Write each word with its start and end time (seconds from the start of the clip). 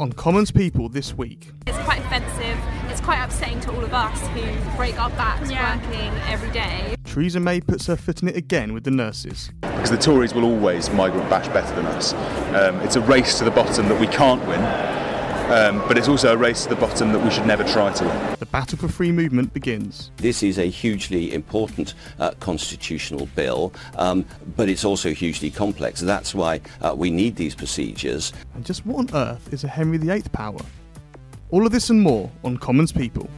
On 0.00 0.10
Commons 0.10 0.50
People 0.50 0.88
this 0.88 1.12
week. 1.18 1.50
It's 1.66 1.76
quite 1.80 1.98
offensive. 1.98 2.56
It's 2.88 3.02
quite 3.02 3.22
upsetting 3.22 3.60
to 3.60 3.70
all 3.74 3.84
of 3.84 3.92
us 3.92 4.18
who 4.28 4.76
break 4.78 4.98
our 4.98 5.10
backs 5.10 5.50
Yeah. 5.50 5.76
working 5.76 6.10
every 6.26 6.50
day. 6.52 6.94
Theresa 7.04 7.38
May 7.38 7.60
puts 7.60 7.86
her 7.86 7.96
foot 7.96 8.22
in 8.22 8.28
it 8.28 8.34
again 8.34 8.72
with 8.72 8.84
the 8.84 8.90
nurses. 8.90 9.50
because 9.60 9.90
the 9.90 9.98
Tories 9.98 10.32
will 10.34 10.44
always 10.44 10.90
migrant 10.90 11.28
bash 11.28 11.48
better 11.48 11.74
than 11.74 11.84
us. 11.84 12.14
Um, 12.54 12.76
it's 12.80 12.96
a 12.96 13.00
race 13.02 13.36
to 13.40 13.44
the 13.44 13.50
bottom 13.50 13.88
that 13.90 14.00
we 14.00 14.06
can't 14.06 14.40
win, 14.46 14.60
um, 15.50 15.78
but 15.88 15.98
it's 15.98 16.06
also 16.06 16.32
a 16.32 16.36
race 16.36 16.62
to 16.62 16.68
the 16.68 16.76
bottom 16.76 17.12
that 17.12 17.18
we 17.18 17.30
should 17.30 17.46
never 17.46 17.64
try 17.64 17.92
to 17.92 18.04
win. 18.04 18.36
The 18.38 18.46
battle 18.46 18.78
for 18.78 18.86
free 18.86 19.10
movement 19.10 19.52
begins. 19.52 20.12
This 20.16 20.44
is 20.44 20.58
a 20.58 20.66
hugely 20.66 21.34
important 21.34 21.94
uh, 22.20 22.30
constitutional 22.38 23.26
bill, 23.34 23.72
um, 23.96 24.24
but 24.56 24.68
it's 24.68 24.84
also 24.84 25.12
hugely 25.12 25.50
complex. 25.50 26.00
That's 26.00 26.36
why 26.36 26.60
uh, 26.80 26.94
we 26.96 27.10
need 27.10 27.34
these 27.34 27.56
procedures. 27.56 28.32
And 28.54 28.64
just 28.64 28.86
what 28.86 29.12
on 29.12 29.16
earth 29.16 29.52
is 29.52 29.64
a 29.64 29.68
Henry 29.68 29.98
VIII 29.98 30.22
power? 30.32 30.60
All 31.50 31.66
of 31.66 31.72
this 31.72 31.90
and 31.90 32.00
more 32.00 32.30
on 32.44 32.56
Commons 32.56 32.92
People. 32.92 33.28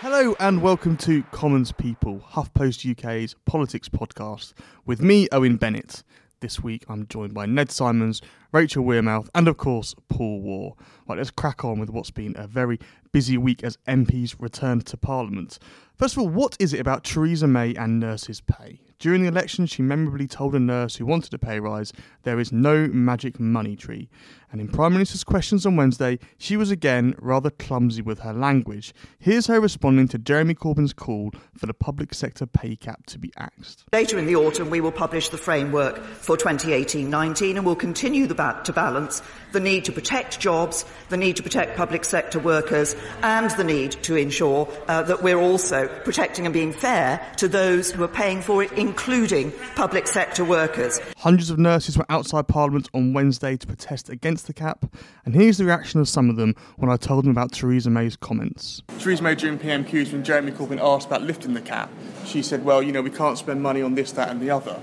Hello 0.00 0.34
and 0.40 0.62
welcome 0.62 0.96
to 0.98 1.22
Commons 1.32 1.72
People, 1.72 2.24
HuffPost 2.32 2.90
UK's 2.90 3.34
politics 3.44 3.88
podcast, 3.88 4.54
with 4.86 5.02
me, 5.02 5.28
Owen 5.32 5.56
Bennett. 5.56 6.02
This 6.42 6.60
week 6.60 6.84
I'm 6.88 7.06
joined 7.06 7.34
by 7.34 7.46
Ned 7.46 7.70
Simons, 7.70 8.20
Rachel 8.50 8.84
Wearmouth, 8.84 9.28
and 9.32 9.46
of 9.46 9.58
course, 9.58 9.94
Paul 10.08 10.42
Waugh. 10.42 10.74
Right, 11.08 11.16
let's 11.16 11.30
crack 11.30 11.64
on 11.64 11.78
with 11.78 11.88
what's 11.88 12.10
been 12.10 12.34
a 12.36 12.48
very 12.48 12.80
busy 13.12 13.38
week 13.38 13.62
as 13.62 13.78
MPs 13.86 14.34
return 14.40 14.80
to 14.80 14.96
Parliament. 14.96 15.60
First 15.96 16.16
of 16.16 16.22
all, 16.24 16.28
what 16.28 16.56
is 16.58 16.74
it 16.74 16.80
about 16.80 17.04
Theresa 17.04 17.46
May 17.46 17.76
and 17.76 18.00
nurses' 18.00 18.40
pay? 18.40 18.80
During 18.98 19.22
the 19.22 19.28
election, 19.28 19.66
she 19.66 19.82
memorably 19.82 20.26
told 20.26 20.56
a 20.56 20.58
nurse 20.58 20.96
who 20.96 21.06
wanted 21.06 21.32
a 21.32 21.38
pay 21.38 21.60
rise, 21.60 21.92
there 22.24 22.40
is 22.40 22.50
no 22.50 22.88
magic 22.88 23.38
money 23.38 23.76
tree. 23.76 24.08
And 24.52 24.60
in 24.60 24.68
Prime 24.68 24.92
Minister's 24.92 25.24
questions 25.24 25.64
on 25.64 25.76
Wednesday, 25.76 26.18
she 26.36 26.58
was 26.58 26.70
again 26.70 27.14
rather 27.18 27.48
clumsy 27.48 28.02
with 28.02 28.18
her 28.18 28.34
language. 28.34 28.92
Here's 29.18 29.46
her 29.46 29.58
responding 29.58 30.08
to 30.08 30.18
Jeremy 30.18 30.54
Corbyn's 30.54 30.92
call 30.92 31.32
for 31.56 31.64
the 31.64 31.72
public 31.72 32.12
sector 32.12 32.44
pay 32.44 32.76
cap 32.76 33.06
to 33.06 33.18
be 33.18 33.32
axed. 33.38 33.84
Later 33.94 34.18
in 34.18 34.26
the 34.26 34.36
autumn, 34.36 34.68
we 34.68 34.82
will 34.82 34.92
publish 34.92 35.30
the 35.30 35.38
framework 35.38 35.98
for 36.04 36.36
2018-19 36.36 37.56
and 37.56 37.60
we 37.60 37.64
will 37.64 37.74
continue 37.74 38.26
the 38.26 38.34
ba- 38.34 38.60
to 38.64 38.74
balance 38.74 39.22
the 39.52 39.60
need 39.60 39.86
to 39.86 39.92
protect 39.92 40.38
jobs, 40.38 40.84
the 41.08 41.16
need 41.16 41.36
to 41.36 41.42
protect 41.42 41.76
public 41.76 42.04
sector 42.04 42.38
workers, 42.38 42.94
and 43.22 43.50
the 43.52 43.64
need 43.64 43.92
to 44.02 44.16
ensure 44.16 44.68
uh, 44.88 45.02
that 45.02 45.22
we're 45.22 45.40
also 45.40 45.88
protecting 46.04 46.44
and 46.46 46.52
being 46.52 46.74
fair 46.74 47.20
to 47.38 47.48
those 47.48 47.90
who 47.90 48.02
are 48.02 48.08
paying 48.08 48.42
for 48.42 48.62
it, 48.62 48.72
including 48.72 49.50
public 49.76 50.06
sector 50.06 50.44
workers. 50.44 51.00
Hundreds 51.16 51.48
of 51.48 51.58
nurses 51.58 51.96
were 51.96 52.06
outside 52.10 52.46
Parliament 52.48 52.90
on 52.92 53.14
Wednesday 53.14 53.56
to 53.56 53.66
protest 53.66 54.10
against 54.10 54.41
the 54.46 54.52
cap, 54.52 54.86
and 55.24 55.34
here's 55.34 55.58
the 55.58 55.64
reaction 55.64 56.00
of 56.00 56.08
some 56.08 56.30
of 56.30 56.36
them 56.36 56.54
when 56.76 56.90
I 56.90 56.96
told 56.96 57.24
them 57.24 57.30
about 57.30 57.52
Theresa 57.52 57.90
May's 57.90 58.16
comments. 58.16 58.82
Theresa 58.98 59.22
May 59.22 59.34
during 59.34 59.58
PMQs 59.58 60.12
when 60.12 60.24
Jeremy 60.24 60.52
Corbyn 60.52 60.80
asked 60.80 61.06
about 61.06 61.22
lifting 61.22 61.54
the 61.54 61.60
cap, 61.60 61.90
she 62.24 62.42
said, 62.42 62.64
"Well, 62.64 62.82
you 62.82 62.92
know, 62.92 63.02
we 63.02 63.10
can't 63.10 63.38
spend 63.38 63.62
money 63.62 63.82
on 63.82 63.94
this, 63.94 64.12
that, 64.12 64.28
and 64.28 64.40
the 64.40 64.50
other." 64.50 64.80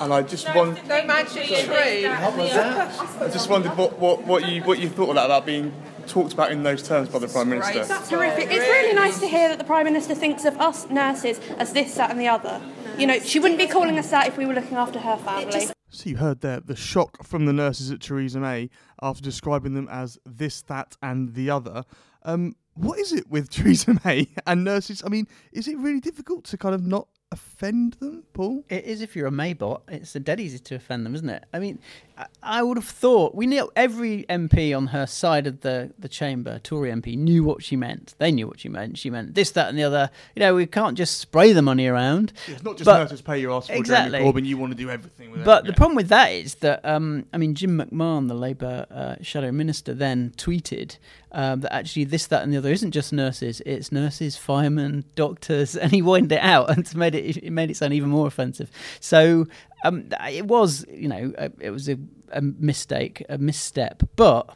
And 0.00 0.12
I 0.12 0.22
just 0.22 0.52
wondered, 0.52 0.84
No 0.88 1.04
magic 1.04 1.44
tree. 1.44 2.06
I 2.06 3.28
just 3.32 3.48
wondered 3.48 3.76
what, 3.76 3.98
what, 4.00 4.24
what 4.24 4.48
you 4.48 4.62
what 4.62 4.80
you 4.80 4.88
thought 4.88 5.10
of 5.10 5.14
that 5.14 5.26
about 5.26 5.46
being 5.46 5.72
talked 6.06 6.32
about 6.32 6.50
in 6.50 6.62
those 6.62 6.82
terms 6.82 7.08
by 7.08 7.18
the 7.18 7.28
Prime 7.28 7.48
Minister. 7.48 7.84
That's 7.84 8.10
horrific. 8.10 8.48
It's 8.50 8.66
really 8.66 8.94
nice 8.94 9.20
to 9.20 9.28
hear 9.28 9.48
that 9.48 9.58
the 9.58 9.64
Prime 9.64 9.84
Minister 9.84 10.14
thinks 10.14 10.44
of 10.44 10.60
us 10.60 10.88
nurses 10.90 11.40
as 11.58 11.72
this, 11.72 11.94
that, 11.94 12.10
and 12.10 12.20
the 12.20 12.28
other. 12.28 12.60
You 12.98 13.06
know, 13.06 13.18
she 13.20 13.38
wouldn't 13.38 13.60
be 13.60 13.66
calling 13.66 13.98
us 13.98 14.10
that 14.10 14.26
if 14.26 14.36
we 14.36 14.44
were 14.46 14.54
looking 14.54 14.76
after 14.76 14.98
her 14.98 15.16
family. 15.16 15.68
So 15.94 16.08
you 16.08 16.16
heard 16.16 16.40
there 16.40 16.58
the 16.58 16.74
shock 16.74 17.22
from 17.22 17.44
the 17.44 17.52
nurses 17.52 17.90
at 17.90 18.00
Theresa 18.00 18.40
May 18.40 18.70
after 19.02 19.22
describing 19.22 19.74
them 19.74 19.88
as 19.90 20.18
this, 20.24 20.62
that, 20.62 20.96
and 21.02 21.34
the 21.34 21.50
other. 21.50 21.84
Um, 22.22 22.56
what 22.72 22.98
is 22.98 23.12
it 23.12 23.28
with 23.28 23.50
Theresa 23.50 24.00
May 24.02 24.28
and 24.46 24.64
nurses? 24.64 25.02
I 25.04 25.10
mean, 25.10 25.28
is 25.52 25.68
it 25.68 25.76
really 25.76 26.00
difficult 26.00 26.44
to 26.44 26.56
kind 26.56 26.74
of 26.74 26.86
not 26.86 27.08
offend 27.62 27.94
them, 27.94 28.24
Paul? 28.32 28.64
It 28.68 28.84
is 28.84 29.02
if 29.02 29.14
you're 29.14 29.28
a 29.28 29.30
Maybot. 29.30 29.82
It's 29.88 30.12
dead 30.14 30.40
easy 30.40 30.58
to 30.58 30.74
offend 30.74 31.06
them, 31.06 31.14
isn't 31.14 31.28
it? 31.28 31.44
I 31.54 31.58
mean, 31.60 31.78
I- 32.18 32.26
I 32.42 32.62
would 32.62 32.76
have 32.76 32.86
thought 32.88 33.34
we 33.34 33.46
knew 33.46 33.70
every 33.76 34.24
MP 34.28 34.74
on 34.76 34.88
her 34.88 35.06
side 35.06 35.46
of 35.46 35.60
the, 35.60 35.92
the 35.98 36.08
chamber, 36.08 36.58
Tory 36.58 36.90
MP, 36.90 37.16
knew 37.16 37.44
what 37.44 37.62
she 37.62 37.76
meant. 37.76 38.14
They 38.18 38.32
knew 38.32 38.46
what 38.48 38.58
she 38.60 38.68
meant. 38.68 38.98
She 38.98 39.10
meant 39.10 39.34
this, 39.34 39.50
that, 39.52 39.68
and 39.68 39.78
the 39.78 39.84
other. 39.84 40.10
You 40.34 40.40
know, 40.40 40.54
we 40.54 40.66
can't 40.66 40.96
just 40.98 41.18
spray 41.18 41.52
the 41.52 41.62
money 41.62 41.86
around. 41.86 42.32
It's 42.48 42.62
not 42.64 42.76
just 42.76 42.86
But- 42.86 42.98
nurses 42.98 43.20
pay 43.22 43.38
your 43.38 43.52
ass 43.52 43.68
for 43.68 43.74
Exactly. 43.74 44.18
Jeremy 44.18 44.32
Corbyn. 44.42 44.46
You 44.46 44.56
want 44.58 44.72
to 44.72 44.76
do 44.78 44.90
everything 44.90 45.30
with 45.30 45.40
it. 45.42 45.44
But 45.44 45.64
the 45.64 45.72
problem 45.72 45.96
with 45.96 46.08
that 46.08 46.28
is 46.32 46.56
that, 46.56 46.84
um, 46.84 47.26
I 47.32 47.38
mean, 47.38 47.54
Jim 47.54 47.78
McMahon, 47.78 48.28
the 48.28 48.34
Labour 48.34 48.86
uh, 48.90 49.14
shadow 49.22 49.52
minister, 49.52 49.94
then 49.94 50.32
tweeted 50.36 50.96
um, 51.34 51.60
that 51.60 51.72
actually 51.74 52.04
this, 52.04 52.26
that, 52.26 52.42
and 52.42 52.52
the 52.52 52.58
other 52.58 52.70
isn't 52.70 52.90
just 52.90 53.10
nurses; 53.12 53.62
it's 53.64 53.90
nurses, 53.90 54.36
firemen, 54.36 55.04
doctors, 55.14 55.74
and 55.82 55.90
he 55.90 56.02
widened 56.02 56.32
it 56.32 56.42
out 56.42 56.68
and 56.76 56.94
made 56.96 57.14
it 57.14 57.38
it 57.38 57.50
made 57.52 57.70
it 57.70 57.76
sound 57.76 57.92
even 57.92 58.10
more 58.10 58.26
offensive. 58.26 58.70
So 59.00 59.46
um, 59.84 60.08
it 60.30 60.46
was, 60.46 60.84
you 60.90 61.08
know, 61.08 61.32
a, 61.38 61.50
it 61.60 61.70
was 61.70 61.88
a, 61.88 61.96
a 62.32 62.42
mistake, 62.42 63.24
a 63.28 63.38
misstep, 63.38 64.02
but. 64.16 64.54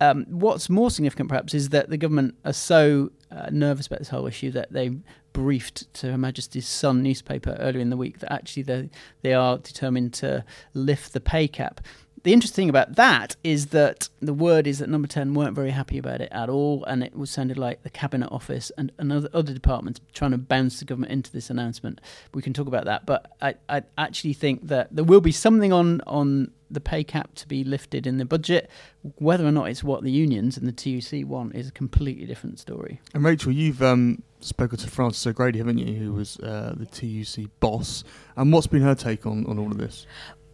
Um, 0.00 0.26
what's 0.28 0.68
more 0.68 0.90
significant, 0.90 1.28
perhaps, 1.28 1.54
is 1.54 1.68
that 1.68 1.88
the 1.88 1.96
government 1.96 2.34
are 2.44 2.52
so 2.52 3.10
uh, 3.30 3.48
nervous 3.50 3.86
about 3.86 4.00
this 4.00 4.08
whole 4.08 4.26
issue 4.26 4.50
that 4.50 4.72
they 4.72 4.90
briefed 5.32 5.92
to 5.94 6.10
Her 6.10 6.18
Majesty's 6.18 6.66
Sun 6.66 7.02
newspaper 7.02 7.56
earlier 7.60 7.80
in 7.80 7.90
the 7.90 7.96
week 7.96 8.18
that 8.18 8.32
actually 8.32 8.64
they 8.64 8.90
they 9.22 9.34
are 9.34 9.58
determined 9.58 10.12
to 10.14 10.44
lift 10.74 11.12
the 11.12 11.20
pay 11.20 11.46
cap. 11.46 11.80
The 12.24 12.32
interesting 12.32 12.62
thing 12.62 12.68
about 12.70 12.96
that 12.96 13.36
is 13.44 13.66
that 13.66 14.08
the 14.20 14.32
word 14.32 14.66
is 14.66 14.78
that 14.78 14.88
Number 14.88 15.06
Ten 15.06 15.34
weren't 15.34 15.54
very 15.54 15.72
happy 15.72 15.98
about 15.98 16.22
it 16.22 16.30
at 16.32 16.48
all, 16.48 16.82
and 16.84 17.04
it 17.04 17.14
was 17.14 17.30
sounded 17.30 17.58
like 17.58 17.82
the 17.82 17.90
Cabinet 17.90 18.30
Office 18.32 18.72
and, 18.78 18.90
and 18.98 19.12
other, 19.12 19.28
other 19.34 19.52
departments 19.52 20.00
trying 20.14 20.30
to 20.30 20.38
bounce 20.38 20.78
the 20.78 20.86
government 20.86 21.12
into 21.12 21.30
this 21.30 21.50
announcement. 21.50 22.00
We 22.32 22.40
can 22.40 22.54
talk 22.54 22.66
about 22.66 22.86
that, 22.86 23.04
but 23.04 23.30
I, 23.42 23.56
I 23.68 23.82
actually 23.98 24.32
think 24.32 24.68
that 24.68 24.88
there 24.90 25.04
will 25.04 25.20
be 25.20 25.32
something 25.32 25.70
on 25.70 26.00
on 26.06 26.50
the 26.70 26.80
pay 26.80 27.04
cap 27.04 27.34
to 27.34 27.46
be 27.46 27.62
lifted 27.62 28.06
in 28.06 28.16
the 28.16 28.24
budget. 28.24 28.70
Whether 29.16 29.46
or 29.46 29.52
not 29.52 29.68
it's 29.68 29.84
what 29.84 30.02
the 30.02 30.10
unions 30.10 30.56
and 30.56 30.66
the 30.66 30.72
TUC 30.72 31.28
want 31.28 31.54
is 31.54 31.68
a 31.68 31.72
completely 31.72 32.24
different 32.24 32.58
story. 32.58 33.02
And 33.12 33.22
Rachel, 33.22 33.52
you've 33.52 33.82
um, 33.82 34.22
spoken 34.40 34.78
to 34.78 34.90
Frances 34.90 35.26
O'Grady, 35.26 35.58
haven't 35.58 35.76
you, 35.76 35.94
who 35.94 36.14
was 36.14 36.38
uh, 36.40 36.74
the 36.74 36.86
TUC 36.86 37.50
boss. 37.60 38.02
And 38.34 38.50
what's 38.50 38.66
been 38.66 38.80
her 38.80 38.94
take 38.94 39.26
on, 39.26 39.44
on 39.46 39.58
all 39.58 39.70
of 39.70 39.76
this? 39.76 40.06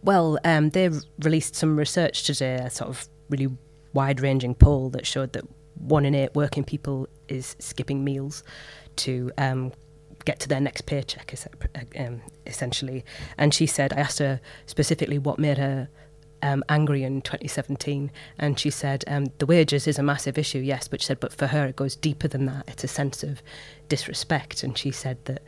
Well, 0.03 0.39
um, 0.43 0.69
they 0.69 0.89
released 1.19 1.55
some 1.55 1.77
research 1.77 2.23
today, 2.23 2.55
a 2.55 2.69
sort 2.69 2.89
of 2.89 3.07
really 3.29 3.49
wide 3.93 4.19
ranging 4.21 4.55
poll 4.55 4.89
that 4.91 5.05
showed 5.05 5.33
that 5.33 5.45
one 5.75 6.05
in 6.05 6.15
eight 6.15 6.33
working 6.35 6.63
people 6.63 7.07
is 7.27 7.55
skipping 7.59 8.03
meals 8.03 8.43
to 8.97 9.31
um, 9.37 9.71
get 10.25 10.39
to 10.39 10.47
their 10.47 10.59
next 10.59 10.81
paycheck, 10.81 11.31
es- 11.33 11.47
um, 11.97 12.21
essentially. 12.45 13.03
And 13.37 13.53
she 13.53 13.65
said, 13.65 13.93
I 13.93 13.97
asked 14.01 14.19
her 14.19 14.39
specifically 14.65 15.17
what 15.17 15.39
made 15.39 15.57
her 15.57 15.89
um, 16.43 16.63
angry 16.69 17.03
in 17.03 17.21
2017, 17.21 18.11
and 18.39 18.59
she 18.59 18.69
said 18.71 19.03
um, 19.07 19.27
the 19.37 19.45
wages 19.45 19.87
is 19.87 19.99
a 19.99 20.03
massive 20.03 20.37
issue, 20.37 20.59
yes, 20.59 20.87
but 20.87 21.01
she 21.01 21.05
said, 21.05 21.19
but 21.19 21.33
for 21.33 21.47
her 21.47 21.67
it 21.67 21.75
goes 21.75 21.95
deeper 21.95 22.27
than 22.27 22.45
that. 22.47 22.63
It's 22.67 22.83
a 22.83 22.87
sense 22.87 23.23
of 23.23 23.43
disrespect, 23.89 24.63
and 24.63 24.75
she 24.77 24.91
said 24.91 25.23
that 25.25 25.43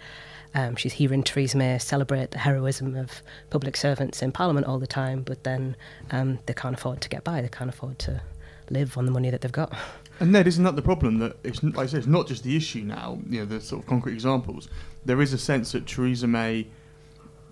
um, 0.53 0.75
she's 0.75 0.93
hearing 0.93 1.23
Theresa 1.23 1.57
May 1.57 1.77
celebrate 1.79 2.31
the 2.31 2.39
heroism 2.39 2.95
of 2.95 3.21
public 3.49 3.75
servants 3.75 4.21
in 4.21 4.31
Parliament 4.31 4.67
all 4.67 4.79
the 4.79 4.87
time, 4.87 5.23
but 5.23 5.43
then 5.43 5.75
um, 6.11 6.39
they 6.45 6.53
can't 6.53 6.75
afford 6.75 7.01
to 7.01 7.09
get 7.09 7.23
by. 7.23 7.41
They 7.41 7.49
can't 7.49 7.69
afford 7.69 7.99
to 7.99 8.21
live 8.69 8.97
on 8.97 9.05
the 9.05 9.11
money 9.11 9.29
that 9.29 9.41
they've 9.41 9.51
got. 9.51 9.73
And 10.19 10.31
Ned, 10.31 10.45
isn't 10.45 10.63
that 10.63 10.75
the 10.75 10.81
problem? 10.83 11.17
That 11.17 11.37
it's 11.43 11.63
like 11.63 11.75
I 11.79 11.85
said, 11.87 11.97
it's 11.97 12.07
not 12.07 12.27
just 12.27 12.43
the 12.43 12.55
issue 12.55 12.81
now. 12.81 13.17
You 13.27 13.39
know, 13.39 13.45
the 13.45 13.59
sort 13.59 13.81
of 13.81 13.89
concrete 13.89 14.13
examples. 14.13 14.69
There 15.03 15.19
is 15.23 15.33
a 15.33 15.39
sense 15.39 15.71
that 15.71 15.87
Theresa 15.87 16.27
May 16.27 16.67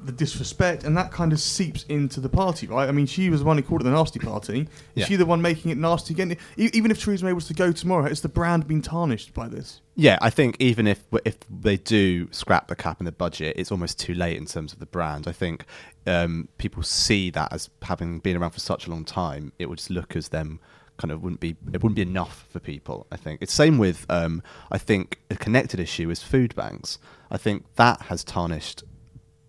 the 0.05 0.11
disrespect, 0.11 0.83
and 0.83 0.95
that 0.97 1.11
kind 1.11 1.31
of 1.33 1.39
seeps 1.39 1.83
into 1.89 2.19
the 2.19 2.29
party, 2.29 2.67
right? 2.67 2.87
I 2.89 2.91
mean, 2.91 3.05
she 3.05 3.29
was 3.29 3.41
the 3.41 3.45
one 3.45 3.57
who 3.57 3.63
called 3.63 3.81
it 3.81 3.83
the 3.85 3.91
nasty 3.91 4.19
party. 4.19 4.61
Is 4.61 4.67
Yeah. 4.95 5.05
she 5.05 5.15
the 5.15 5.25
one 5.25 5.41
making 5.41 5.71
it 5.71 5.77
nasty 5.77 6.13
again? 6.13 6.31
E- 6.57 6.69
even 6.73 6.91
if 6.91 7.03
Theresa 7.03 7.25
May 7.25 7.33
was 7.33 7.45
to 7.47 7.53
go 7.53 7.71
tomorrow, 7.71 8.07
has 8.07 8.21
the 8.21 8.29
brand 8.29 8.67
been 8.67 8.81
tarnished 8.81 9.33
by 9.33 9.47
this? 9.47 9.81
Yeah, 9.95 10.17
I 10.21 10.29
think 10.29 10.55
even 10.59 10.87
if 10.87 11.03
if 11.25 11.37
they 11.49 11.77
do 11.77 12.27
scrap 12.31 12.67
the 12.67 12.75
cap 12.75 12.99
in 12.99 13.05
the 13.05 13.11
budget, 13.11 13.55
it's 13.57 13.71
almost 13.71 13.99
too 13.99 14.13
late 14.13 14.37
in 14.37 14.45
terms 14.45 14.73
of 14.73 14.79
the 14.79 14.85
brand. 14.85 15.27
I 15.27 15.31
think 15.33 15.65
um, 16.07 16.47
people 16.57 16.81
see 16.83 17.29
that 17.31 17.51
as 17.53 17.69
having 17.83 18.19
been 18.19 18.37
around 18.37 18.51
for 18.51 18.59
such 18.59 18.87
a 18.87 18.89
long 18.89 19.05
time, 19.05 19.51
it 19.59 19.67
would 19.69 19.77
just 19.77 19.89
look 19.89 20.15
as 20.15 20.29
them 20.29 20.59
kind 20.97 21.11
of 21.11 21.23
wouldn't 21.23 21.39
be 21.39 21.55
it 21.73 21.81
wouldn't 21.81 21.95
be 21.95 22.01
enough 22.01 22.45
for 22.49 22.59
people. 22.59 23.07
I 23.11 23.17
think 23.17 23.41
it's 23.41 23.53
same 23.53 23.77
with 23.77 24.05
um, 24.09 24.41
I 24.71 24.77
think 24.77 25.19
a 25.29 25.35
connected 25.35 25.79
issue 25.79 26.09
is 26.09 26.21
food 26.23 26.55
banks. 26.55 26.97
I 27.29 27.37
think 27.37 27.65
that 27.75 28.03
has 28.03 28.23
tarnished 28.23 28.83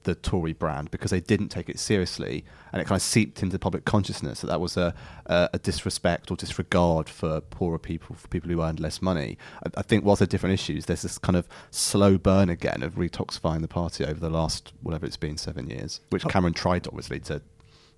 the 0.05 0.15
Tory 0.15 0.53
brand 0.53 0.91
because 0.91 1.11
they 1.11 1.21
didn't 1.21 1.49
take 1.49 1.69
it 1.69 1.79
seriously, 1.79 2.45
and 2.73 2.81
it 2.81 2.87
kind 2.87 2.97
of 2.97 3.03
seeped 3.03 3.43
into 3.43 3.59
public 3.59 3.85
consciousness 3.85 4.41
that 4.41 4.49
that 4.49 4.61
was 4.61 4.77
a, 4.77 4.95
a, 5.27 5.51
a 5.55 5.59
disrespect 5.59 6.31
or 6.31 6.37
disregard 6.37 7.09
for 7.09 7.41
poorer 7.41 7.79
people, 7.79 8.17
for 8.17 8.29
people 8.29 8.51
who 8.51 8.63
earned 8.63 8.81
less 8.81 9.01
money. 9.03 9.39
I, 9.65 9.71
I 9.79 9.83
think 9.83 10.05
whilst 10.05 10.21
they're 10.21 10.27
different 10.27 10.55
issues, 10.55 10.87
there's 10.87 11.03
this 11.03 11.19
kind 11.19 11.37
of 11.37 11.49
slow 11.71 12.19
burn 12.19 12.49
again 12.49 12.83
of 12.83 12.95
retoxifying 12.95 13.61
the 13.63 13.69
party 13.69 14.05
over 14.05 14.21
the 14.21 14.31
last 14.31 14.73
whatever 14.83 15.07
it's 15.07 15.17
been 15.17 15.37
seven 15.37 15.69
years, 15.71 16.01
which 16.11 16.25
Oh. 16.27 16.29
Cameron 16.29 16.55
tried 16.55 16.87
obviously 16.87 17.21
to 17.21 17.43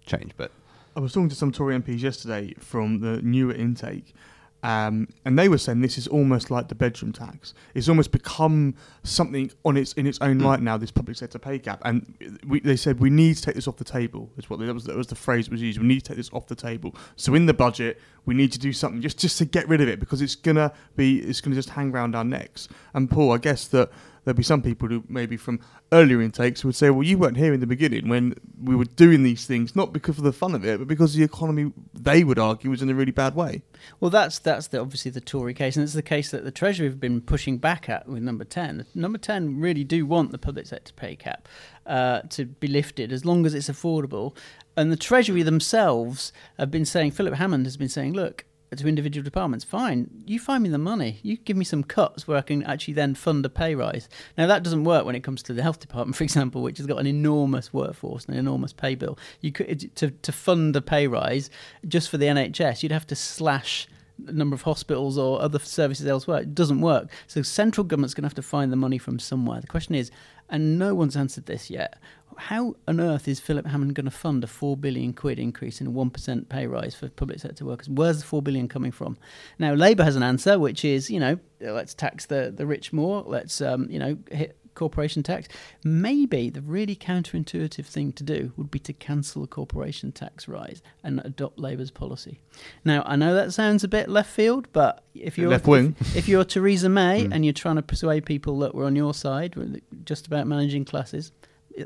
change, 0.07 0.33
but 0.37 0.51
I 0.97 1.01
was 1.01 1.13
talking 1.13 1.29
to 1.29 1.35
some 1.35 1.51
Tory 1.51 1.77
MPs 1.77 2.01
yesterday 2.03 2.55
from 2.59 3.01
the 3.01 3.21
newer 3.23 3.53
intake, 3.53 4.15
um, 4.65 5.09
and 5.27 5.39
they 5.39 5.49
were 5.49 5.59
saying 5.59 5.83
this 5.83 5.99
is 5.99 6.09
almost 6.09 6.51
like 6.51 6.69
the 6.69 6.75
bedroom 6.75 7.13
tax. 7.13 7.53
It's 7.75 7.89
almost 7.89 8.11
become 8.13 8.75
something 9.03 9.51
on 9.65 9.77
its 9.77 9.93
in 9.93 10.07
its 10.07 10.19
own 10.21 10.41
Mm. 10.41 10.45
right 10.45 10.61
now. 10.61 10.79
This 10.79 10.91
public 10.91 11.17
sector 11.19 11.39
pay 11.39 11.59
gap, 11.59 11.83
and 11.85 12.15
we, 12.49 12.61
they 12.61 12.77
said 12.77 12.99
we 12.99 13.11
need 13.11 13.37
to 13.37 13.43
take 13.43 13.55
this 13.55 13.69
off 13.69 13.77
the 13.77 13.85
table. 13.85 14.31
Is 14.39 14.49
what 14.49 14.59
that 14.61 14.73
was. 14.73 14.85
That 14.85 14.97
was 14.97 15.09
the 15.09 15.15
phrase 15.15 15.45
that 15.47 15.53
was 15.53 15.61
used. 15.63 15.79
We 15.79 15.87
need 15.87 16.01
to 16.01 16.09
take 16.09 16.17
this 16.17 16.31
off 16.33 16.47
the 16.47 16.55
table. 16.57 16.97
So 17.17 17.35
in 17.35 17.45
the 17.47 17.55
budget, 17.55 18.01
we 18.27 18.35
need 18.35 18.53
to 18.53 18.59
do 18.59 18.73
something 18.73 19.01
just 19.01 19.19
just 19.19 19.39
to 19.39 19.45
get 19.45 19.69
rid 19.69 19.81
of 19.81 19.89
it 19.89 20.01
because 20.01 20.23
it's 20.23 20.35
gonna 20.35 20.73
be 20.97 21.19
it's 21.19 21.41
gonna 21.41 21.57
just 21.57 21.71
hang 21.71 21.91
around 21.91 22.15
our 22.15 22.25
necks. 22.25 22.69
And 22.93 23.11
Paul, 23.11 23.33
I 23.33 23.39
guess 23.39 23.67
that 23.69 23.91
there'll 24.25 24.37
be 24.37 24.43
some 24.43 24.63
people 24.63 24.89
who 24.89 25.05
maybe 25.09 25.37
from 25.37 25.61
earlier 25.93 26.21
intakes 26.21 26.65
would 26.65 26.75
say, 26.75 26.91
well, 26.91 27.03
you 27.03 27.19
weren't 27.19 27.37
here 27.37 27.53
in 27.53 27.61
the 27.61 27.67
beginning 27.67 28.09
when 28.09 28.35
we 28.63 28.75
were 28.75 28.85
doing 28.85 29.23
these 29.23 29.47
things, 29.47 29.77
not 29.77 29.93
because 29.93 30.19
of 30.19 30.25
the 30.25 30.33
fun 30.33 30.55
of 30.55 30.65
it, 30.65 30.79
but 30.79 30.89
because 30.89 31.15
the 31.15 31.23
economy, 31.23 31.73
they 31.93 32.25
would 32.25 32.39
argue, 32.39 32.71
was 32.71 32.83
in 32.83 32.91
a 32.91 32.95
really 32.95 33.13
bad 33.13 33.35
way. 33.35 33.63
Well, 34.01 34.11
that's 34.11 34.39
that's 34.39 34.69
the, 34.69 34.81
obviously 34.81 35.11
the 35.11 35.21
Tory 35.21 35.55
case, 35.55 35.77
and 35.77 35.85
it's 35.85 35.93
the 35.93 36.03
case 36.03 36.31
that 36.31 36.45
the 36.45 36.51
Treasury 36.51 36.89
have 36.89 37.01
been 37.01 37.21
pushing 37.21 37.59
back 37.59 37.89
at 37.89 38.09
with 38.09 38.23
Number 38.23 38.45
Ten. 38.45 38.87
Number 38.95 39.19
Ten 39.19 39.61
really 39.61 39.85
do 39.85 40.07
want 40.07 40.33
the 40.33 40.39
public 40.39 40.67
sector 40.67 40.93
pay 40.95 41.17
cap 41.17 41.49
uh, 41.87 42.23
to 42.31 42.47
be 42.47 42.67
lifted 42.67 43.13
as 43.13 43.25
long 43.25 43.47
as 43.47 43.55
it's 43.55 43.69
affordable, 43.69 44.35
and 44.77 44.91
the 44.91 44.97
Treasury 44.97 45.43
themselves 45.43 46.33
have 46.59 46.71
been 46.71 46.85
saying. 46.85 47.13
Philip 47.13 47.35
Hammond 47.35 47.67
has 47.67 47.77
been 47.77 47.89
saying, 47.89 48.15
look. 48.15 48.45
To 48.79 48.89
individual 48.89 49.23
departments, 49.23 49.65
fine. 49.65 50.11
You 50.27 50.41
find 50.41 50.61
me 50.61 50.69
the 50.69 50.79
money. 50.79 51.21
You 51.23 51.37
give 51.37 51.57
me 51.57 51.65
some 51.65 51.85
cuts 51.85 52.27
where 52.27 52.37
I 52.37 52.41
can 52.41 52.65
actually 52.65 52.95
then 52.95 53.15
fund 53.15 53.47
a 53.47 53.49
pay 53.49 53.77
rise. 53.77 54.09
Now 54.37 54.49
that 54.49 54.65
doesn't 54.65 54.83
work 54.83 55.05
when 55.07 55.15
it 55.15 55.23
comes 55.23 55.45
to 55.45 55.53
the 55.53 55.63
health 55.63 55.79
department, 55.79 56.17
for 56.17 56.25
example, 56.25 56.61
which 56.61 56.79
has 56.79 56.87
got 56.89 56.99
an 56.99 57.07
enormous 57.07 57.73
workforce 57.73 58.25
and 58.25 58.35
an 58.35 58.41
enormous 58.41 58.73
pay 58.73 58.97
bill. 58.97 59.17
You 59.41 59.53
could 59.53 59.95
to 59.95 60.11
to 60.11 60.33
fund 60.33 60.75
a 60.75 60.81
pay 60.81 61.07
rise 61.07 61.51
just 61.87 62.11
for 62.11 62.19
the 62.19 62.27
NHS, 62.27 62.83
you'd 62.83 62.91
have 62.91 63.07
to 63.07 63.15
slash 63.15 63.87
the 64.19 64.33
number 64.33 64.55
of 64.55 64.63
hospitals 64.63 65.19
or 65.19 65.41
other 65.41 65.59
services 65.59 66.07
elsewhere. 66.07 66.41
It 66.41 66.55
doesn't 66.55 66.81
work. 66.81 67.11
So 67.27 67.43
central 67.43 67.85
government's 67.85 68.15
going 68.15 68.23
to 68.23 68.29
have 68.29 68.35
to 68.35 68.43
find 68.43 68.73
the 68.73 68.77
money 68.77 68.99
from 68.99 69.19
somewhere. 69.19 69.61
The 69.61 69.67
question 69.67 69.95
is, 69.95 70.11
and 70.49 70.79
no 70.79 70.95
one's 70.95 71.17
answered 71.17 71.47
this 71.47 71.71
yet. 71.71 71.99
How 72.37 72.75
on 72.89 73.01
earth 73.01 73.29
is 73.29 73.39
Philip 73.39 73.67
Hammond 73.67 73.95
going 73.95 74.07
to 74.07 74.11
fund 74.11 74.43
a 74.43 74.49
four 74.49 74.77
billion 74.77 75.13
quid 75.13 75.39
increase 75.39 75.81
in 75.81 75.87
a 75.87 75.91
one 75.91 76.11
percent 76.11 76.49
pay 76.49 76.67
rise 76.67 76.95
for 76.95 77.09
public 77.09 77.39
sector 77.39 77.65
workers? 77.65 77.89
Where's 77.89 78.19
the 78.19 78.25
four 78.25 78.43
billion 78.43 78.69
coming 78.69 78.91
from? 78.91 79.17
Now 79.59 79.75
Labour 79.75 80.05
has 80.05 80.17
an 80.17 80.23
answer, 80.23 80.59
which 80.59 80.85
is 80.85 81.11
you 81.11 81.21
know 81.21 81.39
let's 81.61 81.95
tax 81.95 82.27
the 82.27 82.53
the 82.55 82.67
rich 82.67 82.93
more. 82.93 83.23
Let's 83.27 83.61
um, 83.61 83.89
you 83.89 83.99
know 83.99 84.19
hit 84.31 84.57
corporation 84.75 85.23
tax. 85.23 85.49
Maybe 85.83 86.51
the 86.51 86.61
really 86.61 86.97
counterintuitive 86.97 87.87
thing 87.87 88.13
to 88.13 88.25
do 88.25 88.53
would 88.57 88.71
be 88.71 88.79
to 88.81 88.93
cancel 88.93 89.43
the 89.43 89.49
corporation 89.49 90.13
tax 90.13 90.49
rise 90.49 90.83
and 91.03 91.21
adopt 91.25 91.59
Labour's 91.59 91.91
policy. 91.91 92.41
Now, 92.85 93.03
I 93.07 93.17
know 93.17 93.35
that 93.35 93.53
sounds 93.53 93.85
a 93.85 93.89
bit 93.89 94.09
left 94.09 94.31
field, 94.31 94.69
but 94.73 95.05
if 95.15 95.39
you're 95.39 95.51
Left 95.51 95.67
wing. 95.67 95.97
if, 96.01 96.17
if 96.17 96.29
you're 96.29 96.45
Theresa 96.45 96.89
May 96.89 97.25
hmm. 97.25 97.33
and 97.33 97.45
you're 97.45 97.53
trying 97.53 97.77
to 97.77 97.83
persuade 97.83 98.27
people 98.27 98.59
that 98.61 98.75
we're 98.75 98.87
on 98.87 98.97
your 98.97 99.15
side, 99.15 99.83
just 100.05 100.27
about 100.27 100.47
managing 100.47 100.85
classes, 100.85 101.33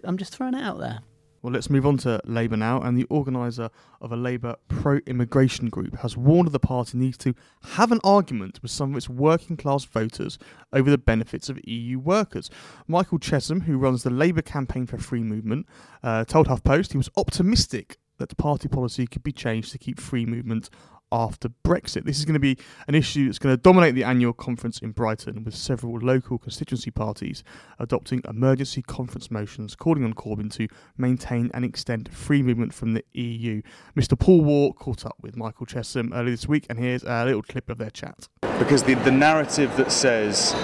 I'm 0.04 0.16
just 0.16 0.34
throwing 0.34 0.54
it 0.54 0.62
out 0.62 0.78
there. 0.78 1.00
Well, 1.42 1.52
let's 1.52 1.70
move 1.70 1.86
on 1.86 1.98
to 1.98 2.20
Labour 2.24 2.56
now. 2.56 2.80
And 2.80 2.96
the 2.98 3.04
organiser 3.04 3.70
of 4.00 4.12
a 4.12 4.16
Labour 4.16 4.56
pro 4.68 4.98
immigration 5.06 5.68
group 5.68 5.98
has 5.98 6.16
warned 6.16 6.50
the 6.50 6.58
party 6.58 6.98
needs 6.98 7.16
to 7.18 7.34
have 7.74 7.92
an 7.92 8.00
argument 8.02 8.58
with 8.62 8.70
some 8.70 8.90
of 8.90 8.96
its 8.96 9.08
working 9.08 9.56
class 9.56 9.84
voters 9.84 10.38
over 10.72 10.90
the 10.90 10.98
benefits 10.98 11.48
of 11.48 11.60
EU 11.64 11.98
workers. 11.98 12.50
Michael 12.86 13.18
Chessum, 13.18 13.62
who 13.62 13.78
runs 13.78 14.02
the 14.02 14.10
Labour 14.10 14.42
campaign 14.42 14.86
for 14.86 14.98
free 14.98 15.22
movement, 15.22 15.66
uh, 16.02 16.24
told 16.24 16.48
HuffPost 16.48 16.92
he 16.92 16.98
was 16.98 17.10
optimistic 17.16 17.98
that 18.18 18.36
party 18.36 18.68
policy 18.68 19.06
could 19.06 19.22
be 19.22 19.32
changed 19.32 19.72
to 19.72 19.78
keep 19.78 20.00
free 20.00 20.26
movement 20.26 20.70
after 21.12 21.48
Brexit. 21.64 22.04
This 22.04 22.18
is 22.18 22.24
going 22.24 22.34
to 22.34 22.40
be 22.40 22.58
an 22.86 22.94
issue 22.94 23.26
that's 23.26 23.38
going 23.38 23.54
to 23.54 23.60
dominate 23.60 23.94
the 23.94 24.04
annual 24.04 24.32
conference 24.32 24.78
in 24.78 24.92
Brighton, 24.92 25.44
with 25.44 25.54
several 25.54 25.98
local 25.98 26.38
constituency 26.38 26.90
parties 26.90 27.42
adopting 27.78 28.22
emergency 28.28 28.82
conference 28.82 29.30
motions 29.30 29.74
calling 29.74 30.04
on 30.04 30.14
Corbyn 30.14 30.52
to 30.54 30.68
maintain 30.96 31.50
and 31.54 31.64
extend 31.64 32.12
free 32.12 32.42
movement 32.42 32.74
from 32.74 32.94
the 32.94 33.04
EU. 33.12 33.62
Mr. 33.96 34.18
Paul 34.18 34.42
Waugh 34.42 34.72
caught 34.72 35.06
up 35.06 35.16
with 35.20 35.36
Michael 35.36 35.66
Chessum 35.66 36.14
earlier 36.14 36.30
this 36.30 36.48
week, 36.48 36.66
and 36.68 36.78
here's 36.78 37.04
a 37.04 37.24
little 37.24 37.42
clip 37.42 37.70
of 37.70 37.78
their 37.78 37.90
chat. 37.90 38.28
Because 38.58 38.82
the, 38.82 38.94
the 38.94 39.10
narrative 39.10 39.76
that 39.76 39.92
says 39.92 40.54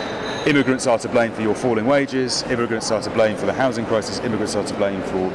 immigrants 0.47 0.87
are 0.87 0.99
to 0.99 1.09
blame 1.09 1.33
for 1.33 1.43
your 1.43 1.55
falling 1.55 1.87
wages, 1.87 2.43
immigrants 2.45 2.91
are 2.91 3.01
to 3.03 3.11
blame 3.11 3.37
for 3.37 3.47
the 3.47 3.53
housing 3.53 3.87
crisis, 3.87 4.19
immigrants 4.21 4.55
are 4.55 4.65
to 4.65 4.75
blame 4.75 5.01
for 5.03 5.31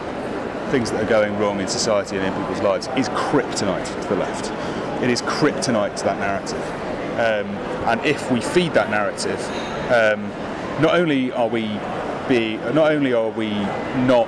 things 0.70 0.92
that 0.92 1.04
are 1.04 1.10
going 1.10 1.38
wrong 1.40 1.60
in 1.60 1.68
society 1.68 2.16
and 2.16 2.26
in 2.26 2.34
people's 2.34 2.62
lives 2.62 2.88
is 2.96 3.10
kryptonite 3.10 4.02
to 4.02 4.08
the 4.08 4.16
left. 4.16 4.89
It 5.02 5.10
is 5.10 5.22
kryptonite 5.22 5.96
to 5.98 6.04
that 6.06 6.20
narrative. 6.20 6.64
Um, 7.20 7.48
and 7.88 8.06
if 8.06 8.32
we 8.32 8.42
feed 8.42 8.74
that 8.74 8.90
narrative, 8.90 9.40
um, 9.92 10.30
not 10.82 10.96
only 10.96 11.32
are 11.32 11.48
we 11.48 11.64
be, 12.28 12.58
not 12.74 12.92
only 12.92 13.14
are 13.14 13.30
we 13.30 13.50
not 14.06 14.28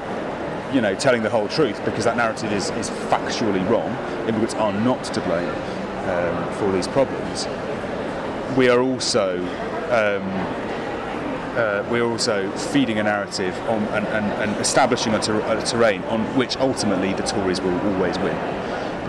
you 0.74 0.82
know, 0.82 0.96
telling 0.96 1.22
the 1.22 1.30
whole 1.30 1.48
truth 1.48 1.84
because 1.84 2.06
that 2.06 2.18
narrative 2.18 2.52
is, 2.52 2.70
is 2.72 2.90
factually 2.90 3.68
wrong. 3.70 3.90
Immigrants 4.28 4.54
are 4.56 4.74
not 4.74 5.04
to 5.04 5.22
blame 5.22 5.50
um, 6.10 6.54
for 6.54 6.72
these 6.72 6.88
problems. 6.88 7.46
We 8.58 8.70
are 8.70 8.82
also 8.82 9.38
um, 9.92 10.24
uh, 11.58 11.86
we're 11.90 12.06
also 12.06 12.50
feeding 12.52 13.00
a 13.00 13.04
narrative 13.04 13.58
on, 13.68 13.84
and, 13.90 14.08
and, 14.08 14.26
and 14.42 14.62
establishing 14.62 15.14
a, 15.14 15.20
ter- 15.20 15.42
a 15.42 15.62
terrain 15.64 16.02
on 16.04 16.24
which 16.38 16.56
ultimately 16.58 17.14
the 17.14 17.24
Tories 17.24 17.60
will 17.60 17.78
always 17.94 18.18
win. 18.20 18.36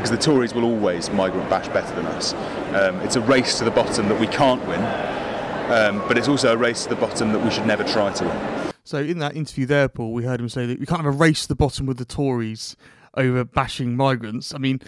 Because 0.02 0.18
the 0.18 0.32
Tories 0.32 0.52
will 0.52 0.64
always 0.64 1.10
migrant 1.10 1.48
bash 1.48 1.68
better 1.68 1.94
than 1.94 2.06
us. 2.06 2.34
Um, 2.74 2.96
it's 3.02 3.14
a 3.14 3.20
race 3.20 3.58
to 3.58 3.64
the 3.64 3.70
bottom 3.70 4.08
that 4.08 4.18
we 4.18 4.26
can't 4.26 4.60
win, 4.66 4.80
um, 5.70 6.02
but 6.08 6.18
it's 6.18 6.26
also 6.26 6.52
a 6.52 6.56
race 6.56 6.82
to 6.82 6.88
the 6.88 6.96
bottom 6.96 7.32
that 7.32 7.38
we 7.38 7.52
should 7.52 7.66
never 7.66 7.84
try 7.84 8.12
to 8.12 8.24
win. 8.24 8.72
So 8.82 8.98
in 8.98 9.20
that 9.20 9.36
interview 9.36 9.64
there, 9.64 9.88
Paul, 9.88 10.12
we 10.12 10.24
heard 10.24 10.40
him 10.40 10.48
say 10.48 10.66
that 10.66 10.80
we 10.80 10.86
can't 10.86 11.04
have 11.04 11.14
a 11.14 11.16
race 11.16 11.42
to 11.42 11.48
the 11.48 11.54
bottom 11.54 11.86
with 11.86 11.98
the 11.98 12.04
Tories 12.04 12.74
over 13.16 13.44
bashing 13.44 13.94
migrants. 13.94 14.52
I 14.52 14.58
mean, 14.58 14.80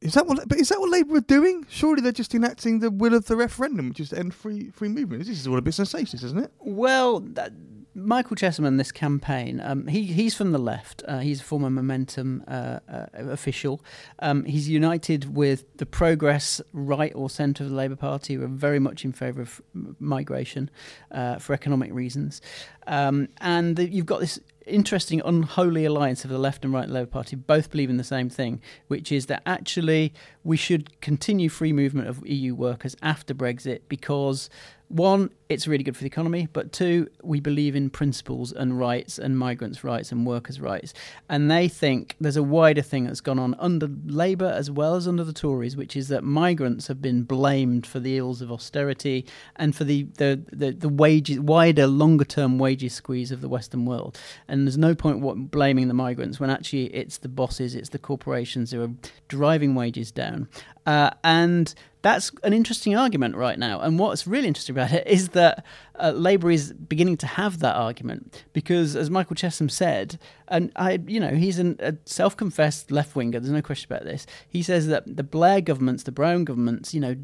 is 0.00 0.14
that 0.14 0.28
what? 0.28 0.48
But 0.48 0.58
is 0.58 0.68
that 0.68 0.78
what 0.78 0.90
Labour 0.90 1.16
are 1.16 1.20
doing? 1.20 1.66
Surely 1.68 2.00
they're 2.00 2.12
just 2.12 2.32
enacting 2.32 2.78
the 2.78 2.92
will 2.92 3.14
of 3.14 3.26
the 3.26 3.34
referendum, 3.34 3.88
which 3.88 3.98
is 3.98 4.10
to 4.10 4.18
end 4.20 4.34
free 4.34 4.70
free 4.70 4.88
movement. 4.88 5.26
This 5.26 5.40
is 5.40 5.48
all 5.48 5.58
a 5.58 5.62
bit 5.62 5.74
sensationalist, 5.74 6.22
isn't 6.22 6.38
it? 6.38 6.52
Well, 6.60 7.18
that, 7.18 7.50
Michael 7.94 8.34
Chesterman, 8.34 8.76
this 8.76 8.90
campaign, 8.90 9.60
um, 9.60 9.86
he 9.86 10.04
he's 10.04 10.34
from 10.34 10.50
the 10.50 10.58
left. 10.58 11.04
Uh, 11.06 11.18
he's 11.18 11.40
a 11.40 11.44
former 11.44 11.70
Momentum 11.70 12.42
uh, 12.48 12.80
uh, 12.88 13.06
official. 13.12 13.80
Um, 14.18 14.44
he's 14.44 14.68
united 14.68 15.36
with 15.36 15.64
the 15.76 15.86
Progress 15.86 16.60
right 16.72 17.12
or 17.14 17.30
centre 17.30 17.62
of 17.62 17.70
the 17.70 17.76
Labour 17.76 17.96
Party, 17.96 18.34
who 18.34 18.42
are 18.42 18.48
very 18.48 18.80
much 18.80 19.04
in 19.04 19.12
favour 19.12 19.42
of 19.42 19.62
migration 20.00 20.70
uh, 21.12 21.38
for 21.38 21.52
economic 21.52 21.92
reasons. 21.92 22.40
Um, 22.88 23.28
and 23.40 23.76
the, 23.76 23.88
you've 23.88 24.06
got 24.06 24.20
this 24.20 24.40
interesting 24.66 25.20
unholy 25.24 25.84
alliance 25.84 26.24
of 26.24 26.30
the 26.30 26.38
left 26.38 26.64
and 26.64 26.72
right 26.72 26.88
Labour 26.88 27.10
Party 27.10 27.36
both 27.36 27.70
believe 27.70 27.90
in 27.90 27.96
the 27.96 28.04
same 28.04 28.28
thing, 28.28 28.60
which 28.88 29.12
is 29.12 29.26
that 29.26 29.42
actually 29.46 30.12
we 30.42 30.56
should 30.56 31.00
continue 31.00 31.48
free 31.48 31.72
movement 31.72 32.08
of 32.08 32.26
EU 32.26 32.54
workers 32.54 32.96
after 33.02 33.34
Brexit 33.34 33.80
because 33.88 34.48
one, 34.88 35.30
it's 35.54 35.68
really 35.68 35.84
good 35.84 35.96
for 35.96 36.02
the 36.02 36.08
economy, 36.08 36.48
but 36.52 36.72
two, 36.72 37.08
we 37.22 37.40
believe 37.40 37.76
in 37.76 37.88
principles 37.88 38.52
and 38.52 38.78
rights 38.78 39.18
and 39.18 39.38
migrants' 39.38 39.84
rights 39.84 40.12
and 40.12 40.26
workers' 40.26 40.60
rights. 40.60 40.92
And 41.28 41.50
they 41.50 41.68
think 41.68 42.16
there's 42.20 42.36
a 42.36 42.42
wider 42.42 42.82
thing 42.82 43.04
that's 43.04 43.20
gone 43.20 43.38
on 43.38 43.54
under 43.58 43.88
Labour 44.04 44.52
as 44.54 44.70
well 44.70 44.96
as 44.96 45.08
under 45.08 45.24
the 45.24 45.32
Tories, 45.32 45.76
which 45.76 45.96
is 45.96 46.08
that 46.08 46.24
migrants 46.24 46.88
have 46.88 47.00
been 47.00 47.22
blamed 47.22 47.86
for 47.86 48.00
the 48.00 48.18
ills 48.18 48.42
of 48.42 48.50
austerity 48.50 49.24
and 49.56 49.74
for 49.74 49.84
the, 49.84 50.02
the, 50.18 50.42
the, 50.52 50.72
the 50.72 50.88
wages, 50.88 51.38
wider, 51.40 51.86
longer 51.86 52.24
term 52.24 52.58
wages 52.58 52.92
squeeze 52.92 53.30
of 53.30 53.40
the 53.40 53.48
Western 53.48 53.86
world. 53.86 54.18
And 54.48 54.66
there's 54.66 54.76
no 54.76 54.94
point 54.94 55.20
what, 55.20 55.50
blaming 55.50 55.88
the 55.88 55.94
migrants 55.94 56.40
when 56.40 56.50
actually 56.50 56.86
it's 56.86 57.18
the 57.18 57.28
bosses, 57.28 57.74
it's 57.74 57.90
the 57.90 57.98
corporations 57.98 58.72
who 58.72 58.82
are 58.82 58.90
driving 59.28 59.74
wages 59.74 60.10
down. 60.10 60.48
Uh, 60.84 61.10
and 61.22 61.74
that's 62.04 62.30
an 62.42 62.52
interesting 62.52 62.94
argument 62.94 63.34
right 63.34 63.58
now. 63.58 63.80
And 63.80 63.98
what's 63.98 64.26
really 64.26 64.46
interesting 64.46 64.76
about 64.76 64.92
it 64.92 65.06
is 65.06 65.30
that 65.30 65.43
uh, 65.44 66.10
Labour 66.10 66.50
is 66.50 66.72
beginning 66.72 67.16
to 67.18 67.26
have 67.26 67.58
that 67.60 67.76
argument 67.76 68.44
because, 68.52 68.96
as 68.96 69.10
Michael 69.10 69.36
Chessum 69.36 69.70
said, 69.70 70.18
and 70.48 70.70
I, 70.76 71.00
you 71.06 71.20
know, 71.20 71.34
he's 71.34 71.58
an, 71.58 71.76
a 71.80 71.94
self-confessed 72.04 72.90
left 72.90 73.16
winger. 73.16 73.40
There's 73.40 73.52
no 73.52 73.62
question 73.62 73.92
about 73.92 74.04
this. 74.04 74.26
He 74.48 74.62
says 74.62 74.86
that 74.88 75.04
the 75.16 75.22
Blair 75.22 75.60
governments, 75.60 76.04
the 76.04 76.12
Brown 76.12 76.44
governments, 76.44 76.94
you 76.94 77.00
know, 77.00 77.16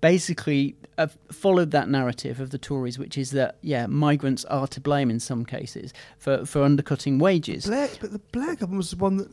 basically 0.00 0.76
uh, 0.96 1.08
followed 1.30 1.70
that 1.72 1.88
narrative 1.88 2.40
of 2.40 2.50
the 2.50 2.58
Tories, 2.58 2.98
which 2.98 3.18
is 3.18 3.30
that 3.32 3.56
yeah, 3.62 3.86
migrants 3.86 4.44
are 4.46 4.66
to 4.68 4.80
blame 4.80 5.10
in 5.10 5.20
some 5.20 5.44
cases 5.44 5.92
for 6.18 6.44
for 6.46 6.62
undercutting 6.62 7.18
wages. 7.18 7.66
Blair, 7.66 7.88
but 8.00 8.12
the 8.12 8.20
Blair 8.32 8.54
government 8.54 8.78
was 8.78 8.90
the 8.90 8.96
one 8.96 9.16
that 9.18 9.30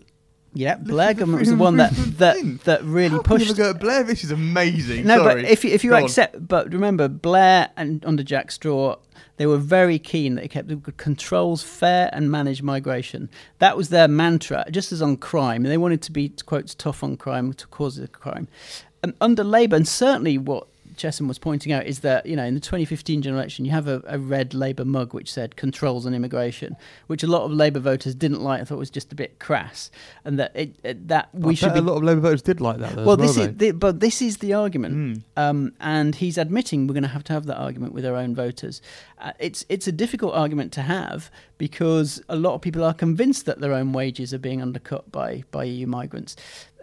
yeah, 0.55 0.75
Blair 0.75 1.13
government 1.13 1.41
was 1.41 1.49
the 1.49 1.55
one 1.57 1.77
that 1.77 1.91
that, 2.17 2.61
that 2.63 2.83
really 2.83 3.17
How 3.17 3.21
pushed. 3.21 3.47
Can 3.47 3.55
you 3.55 3.73
go, 3.73 3.73
Blair, 3.73 4.03
this 4.03 4.23
is 4.23 4.31
amazing. 4.31 5.05
No, 5.05 5.17
Sorry. 5.17 5.43
but 5.43 5.51
if 5.51 5.63
you, 5.63 5.69
if 5.71 5.83
you 5.83 5.91
Go 5.91 5.97
on. 5.97 6.03
accept, 6.03 6.47
but 6.47 6.71
remember 6.71 7.07
Blair 7.07 7.69
and 7.75 8.03
under 8.05 8.23
Jack 8.23 8.51
Straw, 8.51 8.95
they 9.37 9.45
were 9.45 9.57
very 9.57 9.99
keen 9.99 10.35
that 10.35 10.41
they 10.41 10.47
kept 10.47 10.69
the 10.69 10.77
controls 10.93 11.61
fair 11.61 12.09
and 12.13 12.31
managed 12.31 12.63
migration. 12.63 13.29
That 13.59 13.75
was 13.75 13.89
their 13.89 14.07
mantra, 14.07 14.65
just 14.71 14.91
as 14.91 15.01
on 15.01 15.17
crime. 15.17 15.63
They 15.63 15.77
wanted 15.77 16.01
to 16.03 16.11
be 16.11 16.29
quotes 16.45 16.73
tough 16.73 17.03
on 17.03 17.17
crime 17.17 17.53
to 17.53 17.67
cause 17.67 17.97
of 17.99 18.11
crime. 18.13 18.47
And 19.03 19.13
under 19.19 19.43
Labour, 19.43 19.75
and 19.75 19.87
certainly 19.87 20.37
what 20.37 20.67
Chessum 20.95 21.27
was 21.27 21.37
pointing 21.39 21.71
out 21.71 21.85
is 21.85 21.99
that 21.99 22.25
you 22.25 22.35
know 22.35 22.43
in 22.43 22.53
the 22.53 22.59
2015 22.59 23.21
general 23.21 23.39
election 23.39 23.65
you 23.65 23.71
have 23.71 23.87
a, 23.87 24.01
a 24.07 24.17
red 24.17 24.53
Labour 24.53 24.85
mug 24.85 25.13
which 25.13 25.31
said 25.31 25.55
controls 25.55 26.05
on 26.05 26.13
immigration, 26.13 26.75
which 27.07 27.23
a 27.23 27.27
lot 27.27 27.43
of 27.43 27.51
Labour 27.51 27.79
voters 27.79 28.15
didn't 28.15 28.41
like. 28.41 28.61
I 28.61 28.63
thought 28.63 28.77
was 28.77 28.89
just 28.89 29.11
a 29.11 29.15
bit 29.15 29.39
crass, 29.39 29.91
and 30.23 30.39
that 30.39 30.51
it, 30.55 30.75
it 30.83 31.07
that 31.07 31.29
I 31.33 31.37
we 31.37 31.55
should 31.55 31.67
bet 31.67 31.75
be 31.75 31.79
a 31.79 31.83
lot 31.83 31.97
of 31.97 32.03
Labour 32.03 32.21
voters 32.21 32.41
did 32.41 32.61
like 32.61 32.77
that. 32.79 32.95
Though, 32.95 33.05
well, 33.05 33.17
this 33.17 33.37
well, 33.37 33.49
is 33.49 33.57
the, 33.57 33.71
but 33.71 33.99
this 33.99 34.21
is 34.21 34.37
the 34.37 34.53
argument, 34.53 34.95
Mm. 34.95 35.21
um, 35.35 35.73
and 35.79 36.15
he's 36.15 36.37
admitting 36.37 36.87
we're 36.87 36.93
going 36.93 37.03
to 37.03 37.09
have 37.09 37.23
to 37.25 37.33
have 37.33 37.45
that 37.47 37.57
argument 37.57 37.93
with 37.93 38.05
our 38.05 38.15
own 38.15 38.33
voters. 38.35 38.81
Uh, 39.19 39.31
it's 39.39 39.65
it's 39.69 39.87
a 39.87 39.91
difficult 39.91 40.33
argument 40.33 40.71
to 40.73 40.81
have 40.81 41.29
because 41.57 42.21
a 42.29 42.35
lot 42.35 42.53
of 42.53 42.61
people 42.61 42.83
are 42.83 42.93
convinced 42.93 43.45
that 43.45 43.59
their 43.59 43.73
own 43.73 43.93
wages 43.93 44.33
are 44.33 44.39
being 44.39 44.61
undercut 44.61 45.11
by 45.11 45.43
by 45.51 45.63
EU 45.63 45.87
migrants. 45.87 46.35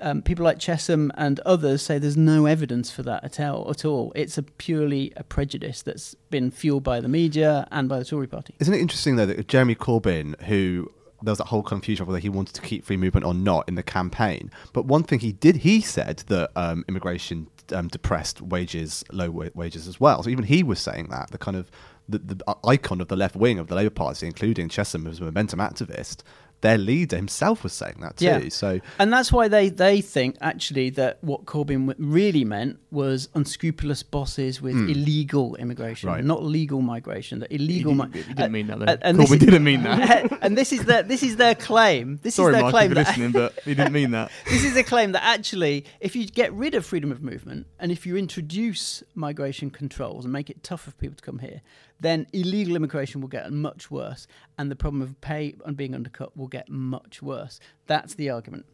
Um, 0.03 0.21
people 0.21 0.45
like 0.45 0.59
Chessum 0.59 1.11
and 1.17 1.39
others 1.41 1.81
say 1.81 1.99
there's 1.99 2.17
no 2.17 2.47
evidence 2.47 2.91
for 2.91 3.03
that 3.05 3.23
at 3.25 3.39
all. 3.41 3.71
At 3.71 3.85
all, 3.85 4.13
it's 4.15 4.37
a 4.37 4.43
purely 4.43 5.13
a 5.17 5.23
prejudice 5.23 5.81
that's 5.81 6.15
been 6.29 6.51
fueled 6.51 6.83
by 6.83 7.01
the 7.01 7.09
media 7.09 7.69
and 7.71 7.89
by 7.89 7.99
the 7.99 8.05
Tory 8.05 8.27
Party. 8.27 8.55
Isn't 8.59 8.75
it 8.75 8.81
interesting 8.81 9.17
though 9.17 9.27
that 9.27 9.49
Jeremy 9.49 9.77
Corbyn, 9.77 10.41
who 10.43 10.91
there 11.23 11.31
was 11.31 11.39
that 11.39 11.47
whole 11.47 11.63
confusion 11.63 12.03
of 12.03 12.09
whether 12.09 12.19
he 12.19 12.29
wanted 12.29 12.55
to 12.57 12.63
keep 12.63 12.85
free 12.85 12.97
movement 12.97 13.25
or 13.25 13.33
not 13.33 13.69
in 13.69 13.77
the 13.77 13.83
campaign, 13.83 14.51
but 14.73 14.87
one 14.87 15.05
thing 15.05 15.21
he 15.21 15.33
did, 15.33 15.57
he 15.59 15.81
said 15.81 16.19
that 16.27 16.51
um, 16.57 16.85
immigration 16.89 17.47
um, 17.73 17.89
depressed 17.89 18.43
wages, 18.43 19.05
low 19.13 19.31
wa- 19.31 19.49
wages 19.55 19.87
as 19.87 20.01
well. 20.01 20.23
So 20.23 20.31
even 20.31 20.45
he 20.45 20.63
was 20.63 20.81
saying 20.81 21.09
that 21.11 21.31
the 21.31 21.39
kind 21.39 21.57
of 21.57 21.71
the, 22.09 22.19
the 22.19 22.57
icon 22.65 23.01
of 23.01 23.09
the 23.09 23.17
left 23.17 23.37
wing 23.37 23.59
of 23.59 23.69
the 23.69 23.75
Labour 23.75 23.91
Party, 23.91 24.27
including 24.27 24.69
Chessum, 24.69 25.07
who's 25.07 25.21
a 25.21 25.25
momentum 25.25 25.61
activist. 25.61 26.23
Their 26.63 26.79
leader 26.79 27.17
himself 27.17 27.63
was 27.63 27.73
saying 27.73 27.97
that 28.01 28.17
too. 28.17 28.25
Yeah. 28.25 28.49
So 28.49 28.81
And 28.99 29.13
that's 29.13 29.31
why 29.31 29.49
they, 29.49 29.69
they 29.69 30.01
think 30.01 30.37
actually 30.41 30.91
that 30.91 31.19
what 31.23 31.45
Corbyn 31.45 31.95
really 31.99 32.45
meant 32.45 32.79
was 32.91 33.29
unscrupulous 33.35 34.03
bosses 34.03 34.63
with 34.63 34.75
Hmm. 34.75 34.89
illegal 34.89 35.55
immigration, 35.57 36.09
Right. 36.09 36.25
not 36.25 36.43
legal 36.43 36.81
migration. 36.81 37.41
That 37.41 37.53
illegal. 37.53 37.93
He- 37.93 37.99
mi- 37.99 38.23
he 38.23 38.35
didn't 38.35 38.53
mean 38.53 38.67
that 38.69 38.79
then. 38.79 38.89
and- 38.89 39.01
and 39.03 39.19
Corbyn 39.19 39.21
this 39.23 39.33
is- 39.33 39.39
didn't 39.41 39.65
mean 39.65 39.83
that. 39.83 40.39
and 40.43 40.57
this 40.57 40.73
is 40.73 40.85
their 40.85 41.03
this 41.03 41.23
is 41.23 41.37
their 41.37 41.55
claim. 41.55 42.21
This 42.23 42.37
Sorry, 42.37 42.53
is 42.53 42.57
their 42.57 42.63
Mike, 42.63 42.71
claim 42.73 42.91
if 42.93 42.95
that 42.97 43.07
listening, 43.09 43.33
but 43.33 43.59
he 43.65 43.75
didn't 43.75 43.93
mean 43.93 44.13
that. 44.13 44.31
this 44.49 44.65
is 44.65 44.77
a 44.77 44.83
claim 44.83 45.13
that 45.13 45.25
actually, 45.25 45.85
if 46.01 46.15
you 46.17 46.27
get 46.27 46.53
rid 46.53 46.75
of 46.75 46.87
freedom 46.87 47.11
of 47.11 47.23
movement 47.23 47.67
and 47.81 47.91
if 47.93 48.07
you 48.07 48.17
introduce 48.17 49.03
migration 49.15 49.71
controls 49.71 50.25
and 50.25 50.33
make 50.33 50.49
it 50.49 50.63
tough 50.63 50.83
for 50.83 50.93
people 50.93 51.17
to 51.17 51.23
come 51.23 51.41
here, 51.41 51.61
then 52.03 52.27
illegal 52.33 52.77
immigration 52.77 53.21
will 53.21 53.29
get 53.29 53.51
much 53.53 53.91
worse, 53.91 54.27
and 54.59 54.71
the 54.71 54.77
problem 54.77 55.03
of 55.03 55.19
pay 55.21 55.55
and 55.65 55.77
being 55.77 55.95
undercut 55.95 56.37
will 56.37 56.49
get 56.49 56.69
much 56.69 57.23
worse. 57.23 57.61
That's 57.87 58.15
the 58.15 58.31
argument. 58.31 58.67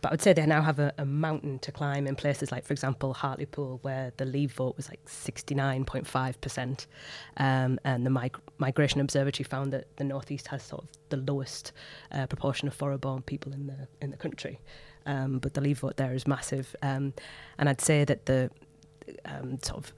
But 0.00 0.08
I 0.08 0.12
would 0.12 0.22
say 0.22 0.32
they 0.32 0.44
now 0.46 0.62
have 0.62 0.78
a, 0.78 0.92
a 0.98 1.04
mountain 1.04 1.60
to 1.60 1.72
climb 1.72 2.06
in 2.06 2.16
places 2.16 2.50
like, 2.50 2.64
for 2.64 2.72
example, 2.72 3.14
Hartlepool, 3.14 3.78
where 3.82 4.12
the 4.16 4.24
Leave 4.24 4.52
vote 4.52 4.76
was 4.76 4.88
like 4.88 5.04
69.5%. 5.06 6.86
Um, 7.36 7.78
and 7.84 8.04
the 8.04 8.10
mig- 8.10 8.40
Migration 8.58 9.00
Observatory 9.00 9.44
found 9.44 9.72
that 9.72 9.96
the 9.96 10.04
Northeast 10.04 10.48
has 10.48 10.62
sort 10.62 10.82
of 10.82 10.88
the 11.08 11.18
lowest 11.18 11.72
uh, 12.10 12.26
proportion 12.26 12.66
of 12.66 12.74
foreign-born 12.74 13.22
people 13.22 13.52
in 13.52 13.66
the 13.68 13.88
in 14.00 14.10
the 14.10 14.16
country. 14.16 14.60
Um, 15.06 15.38
but 15.38 15.54
the 15.54 15.60
Leave 15.60 15.78
vote 15.78 15.96
there 15.96 16.14
is 16.14 16.26
massive. 16.26 16.74
Um, 16.82 17.14
and 17.58 17.68
I'd 17.68 17.80
say 17.80 18.04
that 18.04 18.26
the 18.26 18.50
um, 19.24 19.58
sort 19.62 19.84
of 19.84 19.92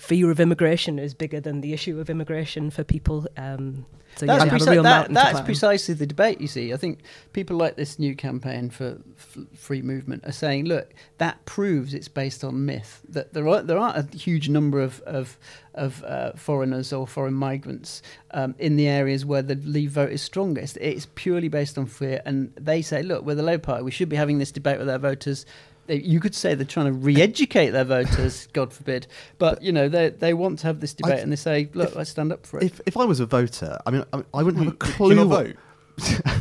fear 0.00 0.30
of 0.30 0.40
immigration 0.40 0.98
is 0.98 1.12
bigger 1.12 1.40
than 1.40 1.60
the 1.60 1.74
issue 1.74 2.00
of 2.00 2.08
immigration 2.08 2.70
for 2.70 2.82
people. 2.82 3.26
Um, 3.36 3.84
so 4.16 4.24
yeah, 4.24 4.38
That's, 4.38 4.50
a 4.50 4.56
preci- 4.56 4.70
real 4.70 4.82
that- 4.82 5.12
that's 5.12 5.42
precisely 5.42 5.92
the 5.94 6.06
debate, 6.06 6.40
you 6.40 6.48
see. 6.48 6.72
I 6.72 6.78
think 6.78 7.00
people 7.34 7.58
like 7.58 7.76
this 7.76 7.98
new 7.98 8.16
campaign 8.16 8.70
for 8.70 8.98
f- 9.18 9.38
free 9.54 9.82
movement 9.82 10.24
are 10.24 10.32
saying, 10.32 10.64
look, 10.64 10.94
that 11.18 11.44
proves 11.44 11.92
it's 11.92 12.08
based 12.08 12.42
on 12.42 12.64
myth, 12.64 13.02
that 13.10 13.34
there, 13.34 13.46
are, 13.46 13.62
there 13.62 13.76
aren't 13.76 14.14
a 14.14 14.16
huge 14.16 14.48
number 14.48 14.80
of, 14.80 15.00
of, 15.02 15.38
of 15.74 16.02
uh, 16.04 16.32
foreigners 16.32 16.94
or 16.94 17.06
foreign 17.06 17.34
migrants 17.34 18.00
um, 18.30 18.54
in 18.58 18.76
the 18.76 18.88
areas 18.88 19.26
where 19.26 19.42
the 19.42 19.54
Leave 19.56 19.90
vote 19.90 20.10
is 20.10 20.22
strongest. 20.22 20.78
It's 20.80 21.06
purely 21.14 21.48
based 21.48 21.76
on 21.76 21.84
fear. 21.84 22.22
And 22.24 22.52
they 22.58 22.80
say, 22.80 23.02
look, 23.02 23.26
we're 23.26 23.34
the 23.34 23.42
Labour 23.42 23.62
Party, 23.62 23.84
we 23.84 23.90
should 23.90 24.08
be 24.08 24.16
having 24.16 24.38
this 24.38 24.50
debate 24.50 24.78
with 24.78 24.88
our 24.88 24.98
voters. 24.98 25.44
You 25.96 26.20
could 26.20 26.34
say 26.34 26.54
they're 26.54 26.64
trying 26.66 26.86
to 26.86 26.92
re-educate 26.92 27.70
their 27.70 27.84
voters, 27.84 28.46
God 28.52 28.72
forbid. 28.72 29.06
But, 29.38 29.62
you 29.62 29.72
know, 29.72 29.88
they 29.88 30.10
they 30.10 30.34
want 30.34 30.58
to 30.60 30.66
have 30.66 30.80
this 30.80 30.94
debate, 30.94 31.18
I- 31.18 31.22
and 31.22 31.32
they 31.32 31.36
say, 31.36 31.68
"Look, 31.74 31.90
if- 31.90 31.96
let's 31.96 32.10
stand 32.10 32.32
up 32.32 32.46
for 32.46 32.58
it." 32.58 32.64
if 32.64 32.80
if 32.86 32.96
I 32.96 33.04
was 33.04 33.20
a 33.20 33.26
voter, 33.26 33.78
I 33.86 33.90
mean, 33.90 34.04
I, 34.12 34.22
I 34.34 34.42
wouldn't 34.42 34.64
have 34.64 34.74
a 34.74 34.76
Do 34.86 34.92
clue. 34.92 35.14
not 35.14 35.28
what- 35.28 35.46
vote? 35.46 35.56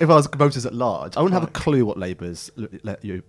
If 0.00 0.10
I 0.10 0.14
was 0.14 0.26
voters 0.26 0.66
at 0.66 0.74
large, 0.74 1.16
I 1.16 1.22
wouldn't 1.22 1.40
have 1.40 1.48
a 1.48 1.52
clue 1.52 1.84
what 1.84 1.98
Labour's 1.98 2.50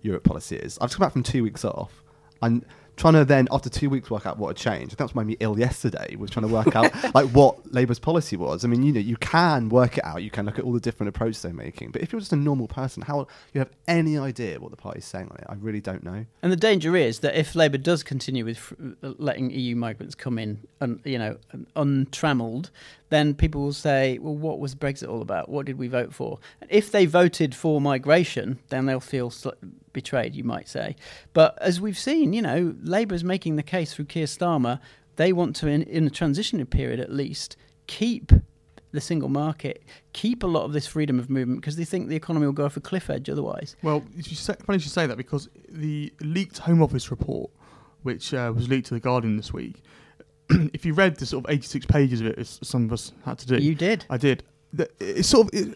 Europe 0.02 0.24
policy 0.24 0.56
is. 0.56 0.76
I've 0.80 0.88
just 0.88 0.96
come 0.98 1.06
back 1.06 1.12
from 1.12 1.22
two 1.22 1.42
weeks 1.42 1.64
off. 1.64 2.02
I'm 2.42 2.64
trying 2.96 3.14
to 3.14 3.24
then, 3.24 3.48
after 3.50 3.68
two 3.68 3.90
weeks, 3.90 4.10
work 4.10 4.26
out 4.26 4.38
what 4.38 4.48
had 4.48 4.56
changed. 4.56 4.96
That's 4.96 5.14
made 5.14 5.26
me 5.26 5.36
ill 5.40 5.58
yesterday. 5.58 6.16
Was 6.16 6.30
trying 6.30 6.46
to 6.46 6.52
work 6.52 6.76
out 6.76 6.92
like 7.14 7.28
what 7.30 7.72
Labour's 7.72 7.98
policy 7.98 8.36
was. 8.36 8.64
I 8.64 8.68
mean, 8.68 8.82
you 8.82 8.92
know, 8.92 9.00
you 9.00 9.16
can 9.16 9.68
work 9.68 9.98
it 9.98 10.04
out. 10.04 10.22
You 10.22 10.30
can 10.30 10.46
look 10.46 10.58
at 10.58 10.64
all 10.64 10.72
the 10.72 10.80
different 10.80 11.08
approaches 11.08 11.42
they're 11.42 11.52
making. 11.52 11.90
But 11.90 12.02
if 12.02 12.12
you're 12.12 12.20
just 12.20 12.32
a 12.32 12.36
normal 12.36 12.68
person, 12.68 13.02
how 13.02 13.26
you 13.52 13.58
have 13.58 13.70
any 13.88 14.16
idea 14.18 14.60
what 14.60 14.70
the 14.70 14.76
party's 14.76 15.04
saying 15.04 15.28
on 15.30 15.36
it? 15.38 15.46
I 15.48 15.54
really 15.54 15.80
don't 15.80 16.02
know. 16.02 16.24
And 16.42 16.52
the 16.52 16.56
danger 16.56 16.96
is 16.96 17.20
that 17.20 17.38
if 17.38 17.54
Labour 17.54 17.78
does 17.78 18.02
continue 18.02 18.44
with 18.44 18.58
fr- 18.58 18.74
uh, 19.02 19.12
letting 19.18 19.50
EU 19.50 19.76
migrants 19.76 20.14
come 20.14 20.38
in, 20.38 20.60
un, 20.80 21.00
you 21.04 21.18
know, 21.18 21.36
untrammeled, 21.76 22.70
then 23.10 23.34
people 23.34 23.62
will 23.62 23.72
say, 23.72 24.18
"Well, 24.18 24.34
what 24.34 24.58
was 24.58 24.74
Brexit 24.74 25.08
all 25.08 25.22
about? 25.22 25.48
What 25.48 25.66
did 25.66 25.78
we 25.78 25.88
vote 25.88 26.14
for?" 26.14 26.38
And 26.60 26.70
if 26.70 26.90
they 26.90 27.06
voted 27.06 27.54
for 27.54 27.80
migration, 27.80 28.58
then 28.68 28.86
they'll 28.86 29.00
feel 29.00 29.30
sl- 29.30 29.50
betrayed, 29.94 30.34
you 30.34 30.44
might 30.44 30.68
say. 30.68 30.94
But 31.32 31.56
as 31.62 31.80
we've 31.80 31.96
seen, 31.98 32.34
you 32.34 32.42
know, 32.42 32.74
Labour's 32.82 33.24
making 33.24 33.56
the 33.56 33.62
case 33.62 33.94
through 33.94 34.04
Keir 34.06 34.26
Starmer. 34.26 34.80
They 35.16 35.32
want 35.32 35.56
to, 35.56 35.68
in, 35.68 35.84
in 35.84 36.06
a 36.06 36.10
transitional 36.10 36.66
period 36.66 37.00
at 37.00 37.10
least, 37.10 37.56
keep 37.86 38.32
the 38.94 39.00
single 39.00 39.28
market, 39.28 39.82
keep 40.12 40.42
a 40.42 40.46
lot 40.46 40.64
of 40.64 40.72
this 40.72 40.86
freedom 40.86 41.18
of 41.18 41.28
movement 41.28 41.60
because 41.60 41.76
they 41.76 41.84
think 41.84 42.08
the 42.08 42.16
economy 42.16 42.46
will 42.46 42.52
go 42.52 42.64
off 42.64 42.76
a 42.76 42.80
cliff 42.80 43.10
edge 43.10 43.28
otherwise. 43.28 43.76
Well, 43.82 44.04
if 44.16 44.30
you 44.30 44.36
say, 44.36 44.54
funny 44.64 44.76
you 44.76 44.80
should 44.80 44.92
say 44.92 45.06
that 45.06 45.16
because 45.16 45.48
the 45.68 46.12
leaked 46.20 46.58
Home 46.58 46.82
Office 46.82 47.10
report, 47.10 47.50
which 48.02 48.32
uh, 48.32 48.52
was 48.54 48.68
leaked 48.68 48.88
to 48.88 48.94
the 48.94 49.00
Guardian 49.00 49.36
this 49.36 49.52
week, 49.52 49.82
if 50.50 50.86
you 50.86 50.94
read 50.94 51.16
the 51.16 51.26
sort 51.26 51.44
of 51.44 51.50
86 51.50 51.86
pages 51.86 52.20
of 52.20 52.28
it, 52.28 52.38
as 52.38 52.60
some 52.62 52.84
of 52.84 52.92
us 52.92 53.12
had 53.24 53.38
to 53.38 53.46
do, 53.46 53.56
You 53.56 53.74
did. 53.74 54.04
I 54.10 54.16
did. 54.16 54.44
It's 54.98 55.28
sort 55.28 55.48
of 55.48 55.54
it, 55.54 55.74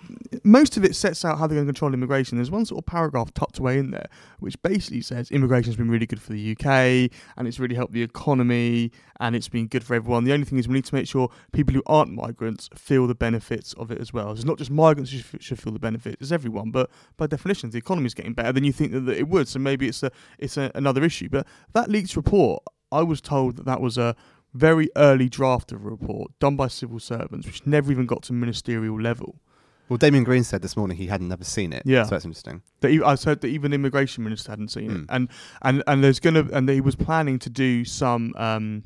most 0.49 0.79
of 0.79 0.85
it 0.85 0.97
sets 0.97 1.27
out 1.27 1.39
how 1.39 1.47
they're 1.47 1.57
going 1.57 1.67
to 1.67 1.73
control 1.73 1.93
immigration. 1.93 2.39
There's 2.39 2.51
one 2.51 2.65
sort 2.65 2.79
of 2.79 2.87
paragraph 2.87 3.35
tucked 3.35 3.59
away 3.59 3.79
in 3.79 3.91
there 3.91 4.09
which 4.39 4.61
basically 4.63 5.03
says 5.03 5.31
immigration 5.31 5.71
has 5.71 5.77
been 5.77 5.91
really 5.91 6.07
good 6.07 6.23
for 6.23 6.33
the 6.33 6.53
UK 6.53 7.11
and 7.37 7.47
it's 7.47 7.61
really 7.61 7.75
helped 7.75 7.93
the 7.93 8.03
economy 8.03 8.91
and 9.21 9.37
it's 9.37 9.49
been 9.49 9.67
good 9.67 9.85
for 9.85 9.95
everyone. 9.95 10.25
The 10.25 10.33
only 10.33 10.47
thing 10.47 10.59
is 10.59 10.67
we 10.67 10.75
need 10.75 10.87
to 10.87 10.95
make 10.95 11.07
sure 11.07 11.29
people 11.53 11.75
who 11.75 11.83
aren't 11.87 12.13
migrants 12.13 12.71
feel 12.75 13.07
the 13.07 13.15
benefits 13.15 13.75
of 13.75 13.91
it 13.91 14.01
as 14.01 14.15
well. 14.15 14.33
It's 14.33 14.45
not 14.45 14.57
just 14.57 14.71
migrants 14.71 15.13
who 15.13 15.39
should, 15.39 15.61
feel 15.61 15.73
the 15.73 15.79
benefits; 15.79 16.17
it's 16.21 16.33
everyone. 16.33 16.71
But 16.71 16.89
by 17.19 17.27
definition, 17.27 17.71
the 17.71 17.79
economy 17.79 18.07
is 18.07 18.15
getting 18.15 18.33
better 18.33 18.53
than 18.53 18.65
you 18.65 18.73
think 18.73 18.93
that, 18.93 19.01
that 19.01 19.19
it 19.19 19.29
would. 19.29 19.49
So 19.49 19.59
maybe 19.59 19.87
it's 19.87 20.03
a 20.03 20.11
it's 20.39 20.57
a, 20.57 20.71
another 20.75 21.05
issue. 21.05 21.29
But 21.29 21.47
that 21.75 21.91
leaked 21.91 22.17
report, 22.17 22.63
I 22.91 23.03
was 23.03 23.21
told 23.21 23.57
that 23.57 23.67
that 23.67 23.81
was 23.81 23.99
a 23.99 24.17
very 24.55 24.89
early 24.97 25.29
draft 25.29 25.73
of 25.73 25.85
a 25.85 25.91
report 25.91 26.31
done 26.39 26.57
by 26.57 26.69
civil 26.69 27.01
servants, 27.01 27.47
which 27.47 27.67
never 27.67 27.93
even 27.93 28.07
got 28.07 28.23
to 28.25 28.33
ministerial 28.33 28.99
level. 28.99 29.41
Well, 29.89 29.97
Damien 29.97 30.25
Green 30.25 30.45
said 30.45 30.63
this 30.63 30.77
morning 30.77 30.97
he 30.97 31.07
had 31.07 31.23
never 31.23 31.45
seen 31.45 31.73
it. 31.73 31.83
Yeah. 31.87 32.03
so 32.05 32.11
that's 32.11 32.25
interesting. 32.25 32.63
That 32.81 32.91
he, 32.91 33.03
I 33.03 33.15
said 33.15 33.41
that 33.41 33.49
even 33.49 33.71
the 33.71 33.77
immigration 33.77 34.25
minister 34.25 34.51
hadn't 34.53 34.69
seen 34.69 34.91
it, 34.91 34.97
Mm. 34.99 35.07
and 35.09 35.29
and 35.63 35.83
and 35.87 36.05
there's 36.05 36.21
gonna 36.21 36.47
and 36.53 36.69
he 36.69 36.81
was 36.81 36.95
planning 36.97 37.39
to 37.41 37.51
do 37.51 37.85
some 37.85 38.35
um, 38.37 38.85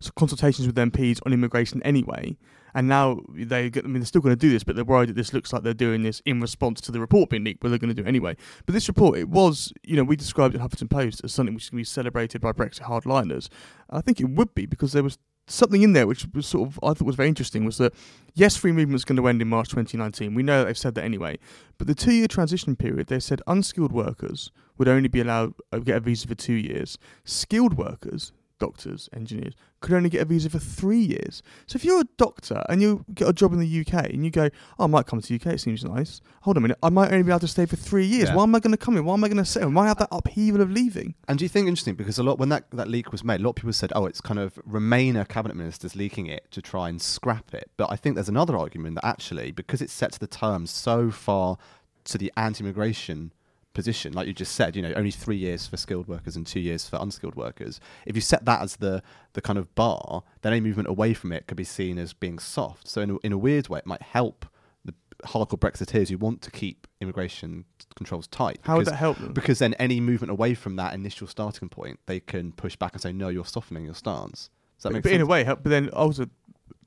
some 0.00 0.12
consultations 0.16 0.66
with 0.66 0.76
MPs 0.76 1.20
on 1.26 1.32
immigration 1.32 1.82
anyway. 1.82 2.36
And 2.74 2.86
now 2.86 3.20
they, 3.30 3.70
get, 3.70 3.84
I 3.84 3.88
mean, 3.88 3.94
they're 4.00 4.04
still 4.06 4.20
going 4.20 4.36
to 4.36 4.38
do 4.38 4.50
this, 4.50 4.62
but 4.62 4.76
they're 4.76 4.84
worried 4.84 5.08
that 5.08 5.16
this 5.16 5.32
looks 5.32 5.52
like 5.54 5.62
they're 5.62 5.72
doing 5.72 6.02
this 6.02 6.20
in 6.26 6.38
response 6.40 6.82
to 6.82 6.92
the 6.92 7.00
report 7.00 7.30
being 7.30 7.42
leaked, 7.42 7.60
but 7.60 7.70
they're 7.70 7.78
going 7.78 7.88
to 7.88 7.94
do 7.94 8.04
it 8.04 8.08
anyway. 8.08 8.36
But 8.66 8.74
this 8.74 8.86
report, 8.88 9.18
it 9.18 9.28
was, 9.30 9.72
you 9.82 9.96
know, 9.96 10.04
we 10.04 10.16
described 10.16 10.54
it 10.54 10.60
in 10.60 10.68
Huffington 10.68 10.90
Post 10.90 11.22
as 11.24 11.32
something 11.32 11.54
which 11.54 11.64
is 11.64 11.70
going 11.70 11.78
to 11.78 11.80
be 11.80 11.84
celebrated 11.84 12.42
by 12.42 12.52
Brexit 12.52 12.82
hardliners. 12.82 13.48
I 13.88 14.02
think 14.02 14.20
it 14.20 14.28
would 14.28 14.54
be 14.54 14.66
because 14.66 14.92
there 14.92 15.02
was 15.02 15.16
something 15.48 15.82
in 15.82 15.92
there 15.92 16.06
which 16.06 16.26
was 16.34 16.46
sort 16.46 16.68
of 16.68 16.78
I 16.82 16.94
thought 16.94 17.06
was 17.06 17.16
very 17.16 17.28
interesting 17.28 17.64
was 17.64 17.78
that 17.78 17.94
yes, 18.34 18.56
free 18.56 18.72
movement 18.72 18.96
is 18.96 19.04
going 19.04 19.16
to 19.16 19.26
end 19.26 19.42
in 19.42 19.48
March 19.48 19.68
2019. 19.68 20.34
We 20.34 20.42
know 20.42 20.64
they've 20.64 20.78
said 20.78 20.94
that 20.94 21.04
anyway. 21.04 21.38
But 21.76 21.86
the 21.86 21.94
two-year 21.94 22.28
transition 22.28 22.76
period, 22.76 23.08
they 23.08 23.20
said 23.20 23.42
unskilled 23.46 23.92
workers 23.92 24.50
would 24.76 24.88
only 24.88 25.08
be 25.08 25.20
allowed 25.20 25.54
uh, 25.72 25.78
get 25.78 25.96
a 25.96 26.00
visa 26.00 26.28
for 26.28 26.34
two 26.34 26.52
years. 26.54 26.98
Skilled 27.24 27.74
workers, 27.74 28.32
doctors, 28.58 29.08
engineers, 29.12 29.54
could 29.80 29.94
only 29.94 30.08
get 30.08 30.22
a 30.22 30.24
visa 30.24 30.50
for 30.50 30.58
three 30.58 31.00
years. 31.00 31.42
So 31.66 31.76
if 31.76 31.84
you're 31.84 32.00
a 32.00 32.08
doctor 32.16 32.64
and 32.68 32.82
you 32.82 33.04
get 33.14 33.28
a 33.28 33.32
job 33.32 33.52
in 33.52 33.60
the 33.60 33.80
UK 33.80 34.10
and 34.10 34.24
you 34.24 34.30
go, 34.30 34.50
oh, 34.78 34.84
I 34.84 34.86
might 34.86 35.06
come 35.06 35.20
to 35.20 35.28
the 35.28 35.34
UK, 35.34 35.54
it 35.54 35.60
seems 35.60 35.84
nice. 35.84 36.20
Hold 36.42 36.56
on 36.56 36.62
a 36.62 36.62
minute, 36.62 36.78
I 36.82 36.90
might 36.90 37.12
only 37.12 37.22
be 37.22 37.30
able 37.30 37.40
to 37.40 37.48
stay 37.48 37.66
for 37.66 37.76
three 37.76 38.06
years. 38.06 38.28
Yeah. 38.28 38.36
Why 38.36 38.42
am 38.42 38.54
I 38.54 38.60
going 38.60 38.72
to 38.72 38.78
come 38.78 38.96
in? 38.96 39.04
Why 39.04 39.14
am 39.14 39.24
I 39.24 39.28
going 39.28 39.38
to 39.38 39.44
sit? 39.44 39.68
Why 39.68 39.86
have 39.86 39.98
that 39.98 40.08
upheaval 40.10 40.60
of 40.60 40.70
leaving? 40.70 41.14
And 41.28 41.38
do 41.38 41.44
you 41.44 41.48
think 41.48 41.68
interesting 41.68 41.94
because 41.94 42.18
a 42.18 42.22
lot 42.22 42.38
when 42.38 42.48
that, 42.48 42.70
that 42.72 42.88
leak 42.88 43.12
was 43.12 43.24
made, 43.24 43.40
a 43.40 43.42
lot 43.42 43.50
of 43.50 43.56
people 43.56 43.72
said, 43.72 43.92
"Oh, 43.94 44.06
it's 44.06 44.20
kind 44.20 44.40
of 44.40 44.54
Remainer 44.68 45.26
cabinet 45.26 45.56
ministers 45.56 45.94
leaking 45.94 46.26
it 46.26 46.50
to 46.50 46.62
try 46.62 46.88
and 46.88 47.00
scrap 47.00 47.54
it." 47.54 47.70
But 47.76 47.90
I 47.90 47.96
think 47.96 48.14
there's 48.14 48.28
another 48.28 48.56
argument 48.56 48.96
that 48.96 49.04
actually, 49.04 49.52
because 49.52 49.80
it 49.80 49.90
sets 49.90 50.18
the 50.18 50.26
terms 50.26 50.70
so 50.70 51.10
far 51.10 51.58
to 52.04 52.18
the 52.18 52.32
anti-immigration 52.36 53.32
position, 53.78 54.12
like 54.12 54.26
you 54.26 54.32
just 54.34 54.56
said, 54.56 54.74
you 54.74 54.82
know, 54.82 54.92
only 54.94 55.12
three 55.12 55.36
years 55.36 55.68
for 55.68 55.76
skilled 55.76 56.08
workers 56.08 56.34
and 56.34 56.44
two 56.44 56.58
years 56.58 56.88
for 56.88 56.96
unskilled 57.00 57.36
workers. 57.36 57.78
If 58.06 58.16
you 58.16 58.20
set 58.20 58.44
that 58.44 58.60
as 58.60 58.74
the 58.76 59.04
the 59.34 59.40
kind 59.40 59.56
of 59.56 59.72
bar, 59.76 60.24
then 60.42 60.52
any 60.52 60.60
movement 60.60 60.88
away 60.88 61.14
from 61.14 61.30
it 61.30 61.46
could 61.46 61.56
be 61.56 61.62
seen 61.62 61.96
as 61.96 62.12
being 62.12 62.40
soft. 62.40 62.88
So 62.88 63.00
in 63.02 63.10
a, 63.10 63.16
in 63.18 63.32
a 63.32 63.38
weird 63.38 63.68
way, 63.68 63.78
it 63.78 63.86
might 63.86 64.02
help 64.02 64.46
the 64.84 64.94
hardcore 65.24 65.60
Brexiteers 65.60 66.08
who 66.08 66.18
want 66.18 66.42
to 66.42 66.50
keep 66.50 66.88
immigration 67.00 67.66
controls 67.94 68.26
tight. 68.26 68.58
How 68.62 68.78
would 68.78 68.86
that 68.86 68.96
help 68.96 69.18
them? 69.18 69.32
because 69.32 69.60
then 69.60 69.74
any 69.74 70.00
movement 70.00 70.32
away 70.32 70.54
from 70.54 70.74
that 70.74 70.92
initial 70.92 71.28
starting 71.28 71.68
point, 71.68 72.00
they 72.06 72.18
can 72.18 72.50
push 72.50 72.74
back 72.74 72.94
and 72.94 73.00
say, 73.00 73.12
"No, 73.12 73.28
you're 73.28 73.44
softening 73.44 73.84
your 73.84 73.94
stance." 73.94 74.50
Does 74.76 74.82
that 74.82 74.88
but, 74.88 74.94
make 74.94 75.02
but 75.04 75.08
sense? 75.10 75.16
in 75.16 75.20
a 75.20 75.26
way, 75.26 75.44
help, 75.44 75.62
but 75.62 75.70
then 75.70 75.88
also 75.90 76.26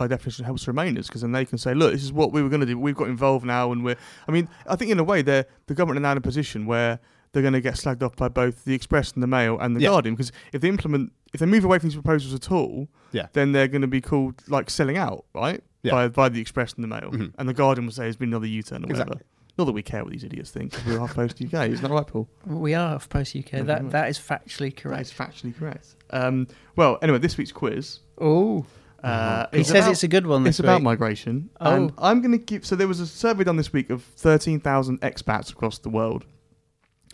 by 0.01 0.07
definition 0.07 0.45
helps 0.45 0.65
Remainers 0.65 1.05
because 1.07 1.21
then 1.21 1.31
they 1.31 1.45
can 1.45 1.59
say, 1.59 1.75
look, 1.75 1.91
this 1.91 2.03
is 2.03 2.11
what 2.11 2.31
we 2.31 2.41
were 2.41 2.49
going 2.49 2.61
to 2.61 2.65
do. 2.65 2.77
We've 2.77 2.95
got 2.95 3.07
involved 3.07 3.45
now, 3.45 3.71
and 3.71 3.83
we're. 3.85 3.97
I 4.27 4.31
mean, 4.31 4.49
I 4.67 4.75
think 4.75 4.89
in 4.89 4.97
a 4.97 5.03
way, 5.03 5.21
they're 5.21 5.45
the 5.67 5.75
government 5.75 5.99
are 5.99 6.01
now 6.01 6.13
in 6.13 6.17
a 6.17 6.21
position 6.21 6.65
where 6.65 6.99
they're 7.31 7.43
going 7.43 7.53
to 7.53 7.61
get 7.61 7.75
slagged 7.75 8.01
off 8.01 8.15
by 8.15 8.27
both 8.29 8.65
the 8.65 8.73
Express 8.73 9.11
and 9.13 9.21
the 9.21 9.27
Mail 9.27 9.59
and 9.59 9.75
the 9.75 9.81
Yeah. 9.81 9.89
Guardian 9.89 10.15
because 10.15 10.31
if 10.53 10.61
they 10.61 10.69
implement, 10.69 11.13
if 11.33 11.39
they 11.39 11.45
move 11.45 11.63
away 11.63 11.77
from 11.77 11.89
these 11.89 11.95
proposals 11.95 12.33
at 12.33 12.51
all, 12.51 12.87
Yeah. 13.11 13.27
then 13.33 13.51
they're 13.51 13.67
going 13.67 13.83
to 13.83 13.87
be 13.87 14.01
called 14.01 14.41
like 14.47 14.69
selling 14.71 14.97
out, 14.97 15.25
right? 15.35 15.63
Yeah. 15.83 15.91
By 15.91 16.07
by 16.07 16.29
the 16.29 16.41
Express 16.41 16.73
and 16.73 16.83
the 16.83 16.87
Mail, 16.87 17.11
Mhm. 17.11 17.33
and 17.37 17.47
the 17.47 17.53
Guardian 17.53 17.85
will 17.85 17.93
say 17.93 18.07
it's 18.07 18.17
been 18.17 18.29
another 18.29 18.47
U-turn 18.47 18.83
or 18.83 18.89
Exactly. 18.89 19.11
whatever. 19.13 19.25
Not 19.57 19.65
that 19.65 19.73
we 19.73 19.83
care 19.83 20.03
what 20.03 20.11
these 20.13 20.23
idiots 20.23 20.49
think 20.49 20.71
because 20.71 20.85
we're 20.87 20.97
half 20.99 21.13
post 21.13 21.39
UK, 21.39 21.69
isn't 21.69 21.83
that 21.83 21.91
right, 21.93 22.07
Paul? 22.07 22.27
We 22.47 22.73
are 22.73 22.95
off 22.95 23.07
Post 23.09 23.35
UK. 23.35 23.51
Thank 23.51 23.61
you 23.61 23.67
That 23.67 23.91
that 23.91 24.09
is 24.09 24.17
factually 24.17 24.75
correct. 24.75 24.97
That 24.97 25.01
is 25.01 25.13
correct. 25.13 25.35
factually 25.43 25.55
correct. 25.57 25.95
Um, 26.09 26.47
well, 26.75 26.97
anyway, 27.03 27.19
this 27.19 27.37
week's 27.37 27.51
quiz. 27.51 27.99
Oh, 28.19 28.65
Uh, 29.03 29.47
he 29.51 29.63
says 29.63 29.85
about- 29.85 29.91
it's 29.91 30.03
a 30.03 30.07
good 30.07 30.27
one. 30.27 30.43
This 30.43 30.51
It's 30.53 30.59
about 30.59 30.81
migration. 30.81 31.49
Oh. 31.59 31.73
And 31.73 31.93
I'm 31.97 32.21
going 32.21 32.31
to 32.31 32.37
give. 32.37 32.65
So 32.65 32.75
there 32.75 32.87
was 32.87 32.99
a 32.99 33.07
survey 33.07 33.43
done 33.43 33.57
this 33.57 33.73
week 33.73 33.89
of 33.89 34.03
13,000 34.03 35.01
expats 35.01 35.51
across 35.51 35.79
the 35.79 35.89
world. 35.89 36.25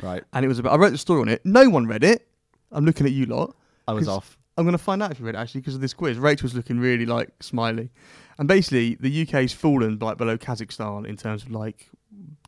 Right. 0.02 0.24
And 0.34 0.44
it 0.46 0.48
was 0.48 0.60
about. 0.60 0.74
I 0.74 0.78
wrote 0.78 0.92
the 0.92 0.98
story 0.98 1.22
on 1.22 1.30
it. 1.30 1.46
No 1.46 1.70
one 1.70 1.88
read 1.88 2.04
it. 2.04 2.28
I'm 2.72 2.86
looking 2.86 3.06
at 3.06 3.14
you 3.14 3.26
lot. 3.26 3.56
I 3.88 3.94
was 3.94 4.08
off. 4.08 4.38
I'm 4.58 4.66
going 4.66 4.78
to 4.78 4.84
find 4.84 5.02
out 5.04 5.12
if 5.12 5.20
you 5.20 5.26
read 5.26 5.36
it 5.36 5.38
actually 5.38 5.62
because 5.62 5.76
of 5.76 5.82
this 5.82 5.94
quiz. 5.94 6.18
Rachel 6.18 6.46
was 6.46 6.56
looking 6.56 6.80
really 6.80 7.06
like 7.06 7.30
smiley. 7.42 7.92
And 8.40 8.48
basically, 8.48 8.96
the 8.96 9.22
UK's 9.22 9.54
fallen 9.54 9.98
like 10.00 10.18
below 10.18 10.38
Kazakhstan 10.38 11.08
in 11.08 11.16
terms 11.16 11.44
of 11.44 11.52
like 11.52 11.90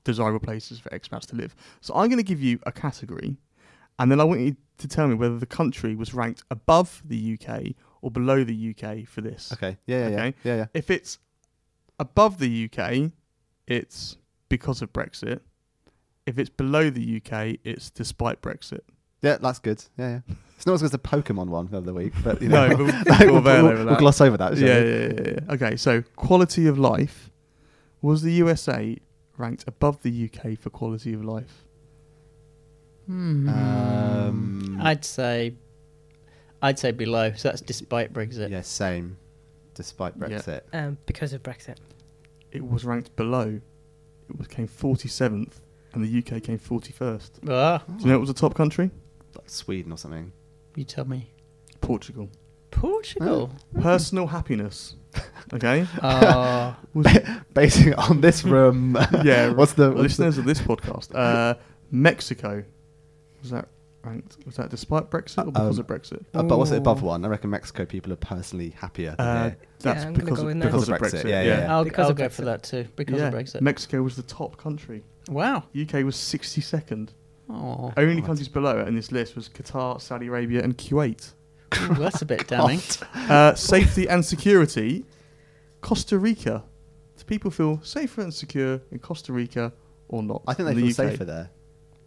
desirable 0.03 0.39
places 0.39 0.79
for 0.79 0.89
expats 0.89 1.25
to 1.27 1.35
live. 1.35 1.55
So 1.81 1.93
I'm 1.93 2.07
going 2.09 2.17
to 2.17 2.23
give 2.23 2.41
you 2.41 2.59
a 2.65 2.71
category, 2.71 3.37
and 3.99 4.11
then 4.11 4.19
I 4.19 4.23
want 4.23 4.41
you 4.41 4.55
to 4.79 4.87
tell 4.87 5.07
me 5.07 5.15
whether 5.15 5.37
the 5.37 5.45
country 5.45 5.95
was 5.95 6.13
ranked 6.13 6.43
above 6.49 7.01
the 7.05 7.37
UK 7.39 7.75
or 8.01 8.11
below 8.11 8.43
the 8.43 8.75
UK 8.75 9.07
for 9.07 9.21
this. 9.21 9.51
Okay. 9.53 9.77
Yeah. 9.85 10.07
Yeah. 10.09 10.15
Okay. 10.15 10.35
Yeah. 10.43 10.55
Yeah. 10.55 10.65
If 10.73 10.89
it's 10.89 11.19
above 11.99 12.39
the 12.39 12.69
UK, 12.71 13.11
it's 13.67 14.17
because 14.49 14.81
of 14.81 14.91
Brexit. 14.93 15.39
If 16.25 16.37
it's 16.39 16.49
below 16.49 16.89
the 16.89 17.17
UK, 17.23 17.59
it's 17.63 17.89
despite 17.89 18.41
Brexit. 18.41 18.81
Yeah. 19.21 19.37
That's 19.37 19.59
good. 19.59 19.83
Yeah. 19.97 20.19
Yeah. 20.27 20.35
It's 20.55 20.65
not 20.65 20.73
as 20.73 20.81
good 20.81 20.85
as 20.87 20.91
the 20.91 20.99
Pokemon 20.99 21.47
one 21.47 21.67
for 21.69 21.79
the 21.81 21.93
week, 21.93 22.13
but 22.23 22.41
you 22.41 22.49
know, 22.55 22.67
No, 22.67 22.75
we'll- 22.75 22.85
we'll, 23.19 23.41
we'll 23.41 23.63
we'll- 23.63 23.85
we'll 23.85 23.95
gloss 23.95 24.19
over 24.21 24.37
that. 24.37 24.57
Yeah, 24.57 24.79
yeah, 24.79 25.07
yeah, 25.07 25.31
yeah. 25.47 25.53
Okay, 25.53 25.75
so 25.77 26.01
quality 26.15 26.67
of 26.67 26.77
life 26.77 27.31
was 28.01 28.21
the 28.21 28.31
USA 28.33 28.97
ranked 29.37 29.63
above 29.67 30.01
the 30.01 30.29
UK 30.29 30.57
for 30.59 30.69
quality 30.69 31.13
of 31.13 31.23
life? 31.23 31.65
Hmm. 33.05 33.49
Um, 33.49 34.77
I'd 34.81 35.03
say, 35.05 35.55
I'd 36.61 36.77
say 36.79 36.91
below. 36.91 37.33
So 37.33 37.49
that's 37.49 37.61
despite 37.61 38.13
Brexit. 38.13 38.49
yeah. 38.49 38.61
Same. 38.61 39.17
Despite 39.75 40.13
Yeah. 40.19 40.27
Brexit. 40.27 40.61
Um, 40.73 40.97
because 41.05 41.33
of 41.33 41.41
Brexit. 41.43 41.77
It 42.51 42.65
was 42.67 42.83
ranked 42.85 43.15
below. 43.15 43.61
It 44.29 44.37
was 44.37 44.47
came 44.47 44.67
47th, 44.67 45.61
and 45.93 46.03
the 46.03 46.17
UK 46.19 46.41
came 46.43 46.59
41st. 46.59 47.49
Ah, 47.49 47.83
Do 47.87 47.93
you 48.03 48.05
know 48.07 48.13
what 48.13 48.21
was 48.21 48.29
a 48.29 48.33
top 48.33 48.53
country? 48.55 48.91
Like 49.35 49.49
Sweden 49.49 49.91
or 49.91 49.97
something. 49.97 50.31
you 50.75 50.83
tell 50.83 51.05
me. 51.05 51.31
Portugal. 51.81 52.29
Portugal. 52.71 53.51
Personal 53.79 54.27
happiness. 54.27 54.95
Okay. 55.51 55.87
Oh, 56.03 56.75
Basing 57.55 57.93
it 57.93 57.97
on 57.97 58.21
this 58.21 58.43
room. 58.43 58.95
yeah. 59.23 59.49
What's 59.49 59.73
the 59.73 59.87
what's 59.89 59.95
the- 59.97 60.01
listeners 60.25 60.37
of 60.37 60.45
this 60.45 60.59
podcast? 60.61 61.15
Uh, 61.15 61.55
Mexico. 61.89 62.63
Was 63.41 63.49
that 63.49 63.67
ranked? 64.03 64.37
Was 64.45 64.55
that 64.55 64.69
despite 64.69 65.09
Brexit 65.09 65.47
or 65.47 65.51
because 65.51 65.77
Um, 65.77 65.85
of 65.85 65.87
Brexit? 65.87 66.23
Uh, 66.33 66.43
but 66.43 66.57
what's 66.57 66.71
it 66.71 66.77
above 66.77 67.01
one? 67.01 67.23
I 67.25 67.27
reckon 67.27 67.49
Mexico 67.49 67.85
people 67.85 68.11
are 68.13 68.17
personally 68.17 68.69
happier. 68.71 69.15
Than 69.17 69.27
Uh, 69.27 69.51
that's 69.79 70.03
Yeah, 70.05 70.11
because 70.11 70.37
go 70.39 70.45
of, 70.45 70.49
in 70.51 70.59
there. 70.59 70.69
because 70.71 70.87
of 70.89 70.97
Brexit. 70.99 71.21
Brexit, 71.23 71.29
yeah, 71.29 71.41
yeah, 71.41 71.59
yeah. 71.61 71.73
I'll, 71.75 71.83
Because 71.83 72.05
I'll 72.05 72.11
of 72.11 72.17
go 72.17 72.25
Brexit. 72.25 72.31
for 72.31 72.45
that 72.45 72.63
too. 72.63 72.87
Because 72.95 73.19
Yeah. 73.19 73.27
of 73.27 73.33
Brexit. 73.33 73.61
Mexico 73.61 74.01
was 74.01 74.15
the 74.15 74.23
top 74.23 74.57
country. 74.57 75.03
wow. 75.29 75.63
UK 75.79 76.03
was 76.03 76.15
62nd. 76.15 77.09
Oh, 77.49 77.91
Only 77.97 78.21
countries 78.21 78.47
below 78.47 78.79
it 78.79 78.87
in 78.87 78.95
this 78.95 79.11
list 79.11 79.35
was 79.35 79.49
Qatar, 79.49 79.99
Saudi 79.99 80.27
Arabia, 80.27 80.63
and 80.63 80.77
Kuwait. 80.77 81.33
Ooh, 81.81 81.95
that's 81.95 82.21
a 82.21 82.25
bit 82.25 82.47
damning. 82.47 82.79
Uh, 83.13 83.53
safety 83.55 84.07
and 84.07 84.23
security, 84.23 85.05
Costa 85.81 86.17
Rica. 86.19 86.63
Do 87.17 87.23
people 87.25 87.51
feel 87.51 87.79
safer 87.83 88.21
and 88.21 88.33
secure 88.33 88.81
in 88.91 88.99
Costa 88.99 89.33
Rica 89.33 89.73
or 90.07 90.21
not? 90.23 90.43
I 90.47 90.53
think 90.53 90.67
they 90.67 90.71
in 90.73 90.79
feel 90.79 90.87
UK? 90.89 91.11
safer 91.11 91.25
there. 91.25 91.49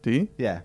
Do 0.02 0.10
you? 0.12 0.28
Yeah. 0.38 0.60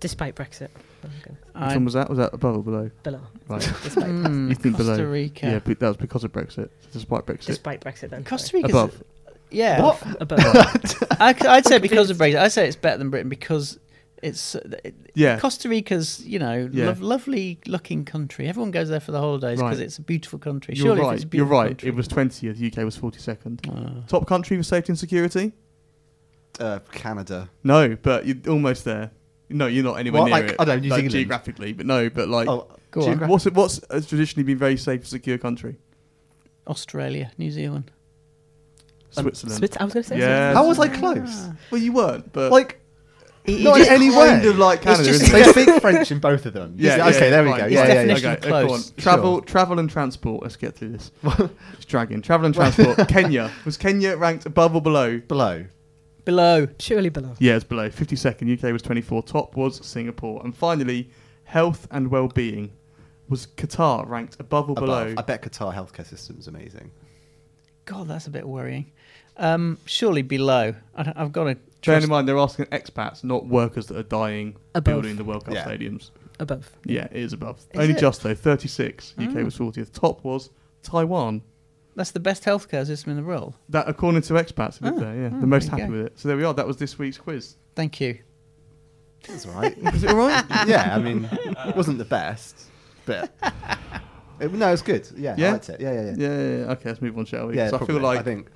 Despite 0.00 0.34
Brexit. 0.34 0.68
I'm 1.02 1.10
Which 1.10 1.26
one 1.54 1.72
I'm, 1.72 1.84
was 1.84 1.94
that? 1.94 2.08
Was 2.08 2.18
that 2.18 2.34
above 2.34 2.56
or 2.58 2.62
below? 2.62 2.90
Below. 3.02 3.20
Right. 3.48 3.60
Despite, 3.82 4.06
Hmm, 4.06 4.48
You 4.48 4.54
think 4.54 4.76
Costa 4.76 4.92
below? 4.96 5.04
Rica. 5.10 5.46
Yeah, 5.46 5.58
but 5.64 5.78
that 5.80 5.88
was 5.88 5.96
because 5.96 6.24
of 6.24 6.32
Brexit. 6.32 6.70
Despite 6.92 7.26
Brexit. 7.26 7.46
despite 7.46 7.80
Brexit 7.82 8.10
then. 8.10 8.24
Costa 8.24 8.56
Rica. 8.56 8.68
Above. 8.68 9.02
Yeah. 9.50 9.78
Above. 9.78 10.16
Above. 10.20 11.02
I, 11.20 11.34
would 11.56 11.66
say 11.66 11.78
because 11.78 12.10
of 12.10 12.16
Brexit. 12.16 12.38
I'd 12.40 12.52
say 12.52 12.66
it's 12.66 12.76
better 12.76 12.98
than 12.98 13.10
Britain 13.10 13.28
because 13.28 13.78
it's 14.22 14.54
uh, 14.56 14.60
it, 14.84 14.94
Yeah. 15.14 15.38
Costa 15.38 15.68
Rica's 15.68 16.24
you 16.26 16.38
know 16.38 16.68
Yeah. 16.72 16.86
lov- 16.86 17.02
lovely 17.02 17.58
looking 17.66 18.04
country. 18.04 18.48
Everyone 18.48 18.70
goes 18.70 18.88
there 18.88 19.00
for 19.00 19.12
the 19.12 19.20
holidays 19.20 19.58
because 19.58 19.78
Right. 19.78 19.84
it's 19.86 19.98
a 19.98 20.02
beautiful 20.02 20.38
country. 20.38 20.74
You're 20.74 20.86
Surely 20.86 21.02
right. 21.02 21.14
it's 21.22 21.24
a 21.24 21.36
You're 21.36 21.46
right. 21.46 21.68
country- 21.68 21.88
It 21.90 21.94
was 21.94 22.08
20th. 22.08 22.56
The 22.58 22.66
UK 22.66 22.84
was 22.84 22.96
42nd. 22.98 23.68
Uh, 23.68 24.06
Top 24.08 24.26
country 24.26 24.56
for 24.56 24.62
safety 24.62 24.90
and 24.92 24.98
security? 24.98 25.52
Uh, 26.58 26.78
Canada. 26.92 27.50
No, 27.62 27.96
but 28.00 28.26
you're 28.26 28.36
almost 28.48 28.84
there. 28.84 29.10
No, 29.50 29.66
you're 29.66 29.84
not 29.84 29.94
anywhere 29.98 30.22
What, 30.22 30.26
near 30.30 30.40
like, 30.40 30.50
it. 30.52 30.56
I 30.58 30.64
don't 30.64 30.76
know, 30.76 30.80
New 30.82 30.88
like, 30.88 30.96
Zealand? 30.98 31.10
geographically, 31.12 31.72
but 31.74 31.86
no, 31.86 32.08
but 32.10 32.28
like, 32.28 32.48
Oh, 32.48 32.66
Go 32.90 33.02
on. 33.02 33.18
geogra- 33.18 33.28
what's 33.28 33.46
it, 33.46 33.54
what's 33.54 33.80
has 33.90 34.06
traditionally 34.06 34.44
been 34.44 34.58
very 34.58 34.76
safe 34.76 35.00
and 35.00 35.08
secure 35.08 35.36
country? 35.38 35.76
Australia, 36.66 37.30
New 37.38 37.50
Zealand. 37.50 37.90
Um, 39.16 39.24
Switzerland. 39.24 39.58
Swiss- 39.58 39.76
I 39.78 39.84
was 39.84 39.92
going 39.94 40.02
to 40.04 40.08
say 40.08 40.18
Yeah. 40.18 40.54
How 40.54 40.66
was 40.66 40.78
I 40.78 40.88
close? 40.88 41.48
well, 41.70 41.80
you 41.80 41.92
weren't, 41.92 42.32
but 42.32 42.50
Like, 42.50 42.80
He- 43.44 43.58
he 43.58 43.64
not 43.64 43.78
in 43.80 43.86
any 43.88 44.10
kind 44.10 44.42
way. 44.42 44.48
of 44.48 44.56
like 44.58 44.80
Canada, 44.82 45.04
just- 45.04 45.22
isn't 45.22 45.32
they 45.32 45.44
speak 45.64 45.80
French 45.82 46.10
in 46.10 46.18
both 46.18 46.46
of 46.46 46.54
them. 46.54 46.74
Yeah, 46.78 47.06
okay, 47.08 47.24
yeah, 47.24 47.30
there 47.30 47.44
we 47.44 47.50
fine. 47.50 47.58
go. 47.60 47.64
It's 47.66 47.74
Yeah, 47.74 47.80
yeah, 47.82 47.86
yeah. 47.88 47.94
definition 47.94 48.30
Okay, 48.30 48.36
of 48.36 48.42
go 48.50 48.56
on. 48.56 48.66
close. 48.68 48.90
Travel, 48.92 49.34
Sure. 49.36 49.40
travel 49.42 49.78
and 49.78 49.90
transport. 49.90 50.42
Let's 50.42 50.56
get 50.56 50.74
through 50.74 50.88
this. 50.90 51.10
it's 51.74 51.84
dragging. 51.84 52.22
Travel 52.22 52.46
and 52.46 52.54
transport. 52.54 52.96
Kenya 53.08 53.50
was 53.66 53.76
Kenya 53.76 54.16
ranked 54.16 54.46
above 54.46 54.74
or 54.74 54.80
below? 54.80 55.18
Below. 55.18 55.66
Below. 56.24 56.68
Surely 56.78 57.08
below. 57.10 57.34
Yeah, 57.38 57.56
it's 57.56 57.64
below. 57.64 57.88
52nd. 57.90 58.52
UK 58.64 58.72
was 58.72 58.82
24. 58.82 59.22
Top 59.24 59.56
was 59.56 59.84
Singapore. 59.86 60.40
And 60.44 60.56
finally, 60.56 61.10
health 61.44 61.86
and 61.90 62.08
well-being. 62.10 62.72
was 63.28 63.46
Qatar 63.56 64.06
ranked 64.08 64.36
above 64.40 64.68
or 64.70 64.74
below? 64.74 65.14
I 65.16 65.22
bet 65.22 65.42
Qatar 65.42 65.74
healthcare 65.74 66.06
system 66.06 66.36
is 66.38 66.46
amazing. 66.48 66.90
God, 67.86 68.08
that's 68.08 68.26
a 68.26 68.30
bit 68.30 68.46
worrying. 68.48 68.92
Um, 69.36 69.78
surely 69.86 70.22
below. 70.22 70.74
I 70.96 71.12
I've 71.16 71.32
got 71.32 71.44
to. 71.44 71.56
Bear 71.84 71.98
in 72.00 72.08
mind, 72.08 72.26
they're 72.28 72.38
asking 72.38 72.66
expats, 72.66 73.22
not 73.24 73.46
workers 73.46 73.86
that 73.88 73.98
are 73.98 74.02
dying 74.04 74.56
Above. 74.74 74.84
building 74.84 75.16
the 75.16 75.24
World 75.24 75.44
Cup 75.44 75.54
Yeah. 75.54 75.64
stadiums. 75.66 76.10
Above. 76.40 76.70
Yeah, 76.86 77.04
it 77.10 77.16
is 77.16 77.32
above. 77.34 77.58
Is 77.58 77.66
Only 77.80 77.92
it? 77.94 77.98
just 77.98 78.22
though. 78.22 78.34
Thirty-six. 78.34 79.12
UK 79.18 79.36
Oh. 79.40 79.44
was 79.44 79.56
fortieth. 79.56 79.92
Top 79.92 80.24
was 80.24 80.48
Taiwan. 80.82 81.42
That's 81.96 82.10
the 82.10 82.20
best 82.20 82.42
healthcare 82.44 82.84
system 82.86 83.10
in 83.12 83.16
the 83.16 83.22
world. 83.22 83.54
That 83.68 83.88
according 83.88 84.22
to 84.22 84.34
expats 84.34 84.78
ah, 84.82 84.86
who 84.86 84.86
live 84.86 84.94
Oh, 84.96 85.00
there. 85.00 85.14
Yeah, 85.16 85.30
oh, 85.32 85.40
the 85.40 85.46
most 85.46 85.70
there 85.70 85.76
you 85.78 85.82
happy 85.82 85.92
go. 85.92 85.98
with 85.98 86.06
it. 86.08 86.18
So 86.18 86.28
there 86.28 86.36
we 86.36 86.44
are. 86.44 86.52
That 86.54 86.66
was 86.66 86.76
this 86.76 86.98
week's 86.98 87.18
quiz. 87.18 87.56
Thank 87.76 88.00
you. 88.00 88.18
That's 89.28 89.46
all 89.46 89.52
right. 89.52 89.80
Was 89.92 90.04
it 90.04 90.10
all 90.10 90.16
right? 90.16 90.44
yeah, 90.68 90.94
I 90.94 90.98
mean, 90.98 91.26
it 91.32 91.74
wasn't 91.74 91.96
the 91.96 92.04
best, 92.04 92.64
but 93.06 93.32
it, 94.40 94.52
no, 94.52 94.70
it's 94.70 94.82
good. 94.82 95.08
Yeah, 95.16 95.34
Yeah? 95.38 95.48
I 95.48 95.52
liked 95.52 95.68
it. 95.70 95.80
Yeah, 95.80 95.92
yeah, 95.92 96.00
yeah. 96.02 96.14
Yeah, 96.16 96.28
yeah, 96.28 96.56
yeah. 96.66 96.72
Okay, 96.72 96.88
let's 96.90 97.00
move 97.00 97.16
on, 97.16 97.24
shall 97.24 97.46
we? 97.46 97.56
Yeah, 97.56 97.70
'Cause 97.70 97.80
I 97.82 97.86
feel 97.86 98.00
like 98.00 98.18
I 98.18 98.22
think. 98.22 98.50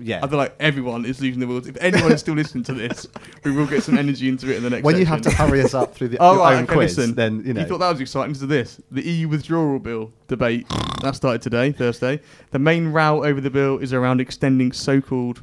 Yeah. 0.00 0.20
I 0.22 0.28
feel 0.28 0.38
like 0.38 0.54
everyone 0.60 1.04
is 1.04 1.20
losing 1.20 1.40
the 1.40 1.46
will. 1.46 1.58
If 1.58 1.76
anyone 1.80 2.12
is 2.12 2.20
still 2.20 2.34
listening 2.34 2.64
to 2.64 2.74
this, 2.74 3.06
we 3.44 3.50
will 3.52 3.66
get 3.66 3.82
some 3.82 3.98
energy 3.98 4.28
into 4.28 4.50
it 4.50 4.56
in 4.56 4.62
the 4.62 4.70
next. 4.70 4.84
when 4.84 4.96
you 4.98 5.06
have 5.06 5.20
to 5.22 5.30
hurry 5.30 5.60
us 5.62 5.74
up 5.74 5.94
through 5.94 6.08
the 6.08 6.18
Oh, 6.20 6.32
your 6.34 6.42
right, 6.42 6.56
own 6.56 6.64
okay, 6.64 6.74
quiz, 6.74 6.96
listen. 6.98 7.14
then 7.14 7.42
you 7.44 7.52
know. 7.54 7.60
You 7.62 7.66
thought 7.66 7.78
that 7.78 7.90
was 7.90 8.00
exciting. 8.00 8.34
To 8.34 8.46
this, 8.46 8.80
the 8.90 9.02
EU 9.02 9.28
withdrawal 9.28 9.78
bill 9.78 10.12
debate 10.28 10.66
that 11.02 11.16
started 11.16 11.42
today, 11.42 11.72
Thursday. 11.72 12.20
The 12.50 12.58
main 12.58 12.88
row 12.88 13.24
over 13.24 13.40
the 13.40 13.50
bill 13.50 13.78
is 13.78 13.92
around 13.92 14.20
extending 14.20 14.72
so-called 14.72 15.42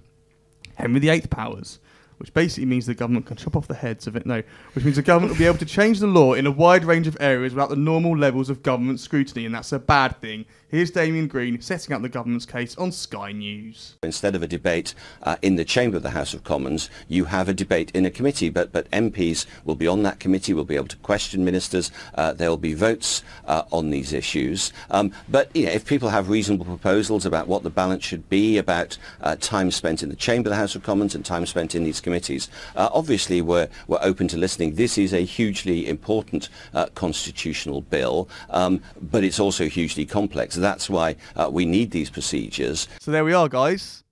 Henry 0.76 1.00
VIII 1.00 1.22
powers, 1.30 1.80
which 2.18 2.34
basically 2.34 2.66
means 2.66 2.86
the 2.86 2.94
government 2.94 3.26
can 3.26 3.38
chop 3.38 3.56
off 3.56 3.68
the 3.68 3.76
heads 3.76 4.08
of 4.08 4.16
it. 4.16 4.26
No, 4.26 4.42
which 4.74 4.86
means 4.86 4.98
the 4.98 5.02
government 5.02 5.34
will 5.34 5.40
be 5.40 5.46
able 5.46 5.58
to 5.58 5.66
change 5.66 6.00
the 6.00 6.08
law 6.08 6.34
in 6.34 6.46
a 6.46 6.52
wide 6.52 6.86
range 6.86 7.08
of 7.08 7.18
areas 7.20 7.54
without 7.54 7.70
the 7.70 7.76
normal 7.76 8.18
levels 8.18 8.50
of 8.50 8.64
government 8.64 9.00
scrutiny, 9.00 9.46
and 9.46 9.56
that's 9.56 9.72
a 9.72 9.80
bad 9.80 10.20
thing. 10.22 10.46
Here's 10.76 10.92
Damien 10.92 11.28
Green 11.28 11.62
setting 11.62 11.94
out 11.94 12.02
the 12.02 12.10
government's 12.10 12.46
case 12.46 12.76
on 12.78 12.92
Sky 12.92 13.32
News. 13.32 13.96
Instead 14.04 14.36
of 14.36 14.44
a 14.44 14.48
debate 14.48 14.94
uh, 15.24 15.38
in 15.42 15.56
the 15.56 15.64
chamber 15.64 15.96
of 15.96 16.04
the 16.04 16.10
House 16.10 16.34
of 16.34 16.44
Commons, 16.44 16.90
you 17.08 17.26
have 17.26 17.48
a 17.48 17.54
debate 17.54 17.92
in 17.94 18.06
a 18.06 18.12
committee, 18.12 18.50
but, 18.50 18.72
but 18.72 18.90
MPs 18.92 19.46
will 19.64 19.76
be 19.76 19.88
on 19.88 20.04
that 20.04 20.20
committee, 20.20 20.54
will 20.54 20.66
be 20.66 20.76
able 20.76 20.88
to 20.88 20.98
question 20.98 21.46
ministers, 21.46 21.92
uh, 22.16 22.34
there 22.34 22.50
will 22.50 22.58
be 22.58 22.74
votes 22.74 23.24
uh, 23.46 23.64
on 23.72 23.92
these 23.92 24.12
issues. 24.12 24.74
Um, 24.90 25.14
but 25.30 25.56
you 25.56 25.68
know, 25.68 25.72
if 25.72 25.86
people 25.86 26.10
have 26.10 26.30
reasonable 26.30 26.66
proposals 26.66 27.26
about 27.26 27.48
what 27.48 27.64
the 27.64 27.70
balance 27.70 28.04
should 28.04 28.28
be, 28.28 28.58
about 28.58 28.98
uh, 29.22 29.36
time 29.40 29.72
spent 29.72 30.04
in 30.04 30.10
the 30.10 30.16
chamber 30.16 30.50
of 30.50 30.52
the 30.52 30.58
House 30.58 30.76
of 30.76 30.84
Commons 30.84 31.16
and 31.16 31.24
time 31.24 31.46
spent 31.46 31.76
in 31.76 31.84
these 31.84 32.02
committees, 32.06 32.44
uh, 32.76 32.90
obviously 32.94 33.42
we're, 33.42 33.68
we're 33.90 34.04
open 34.12 34.28
to 34.30 34.38
listening. 34.38 34.76
This 34.76 34.98
is 34.98 35.12
a 35.14 35.24
hugely 35.38 35.80
important 35.96 36.44
uh, 36.74 36.86
constitutional 37.04 37.82
bill, 37.82 38.30
um, 38.50 38.74
but 39.14 39.24
it's 39.28 39.40
also 39.46 39.64
hugely 39.68 40.06
complex. 40.06 40.56
That's 40.56 40.88
why 40.90 41.18
uh, 41.36 41.50
we 41.52 41.66
need 41.66 41.92
these 41.92 42.10
procedures. 42.10 42.88
So 43.00 43.12
there 43.12 43.26
we 43.26 43.34
are, 43.34 43.50
guys. 43.50 44.04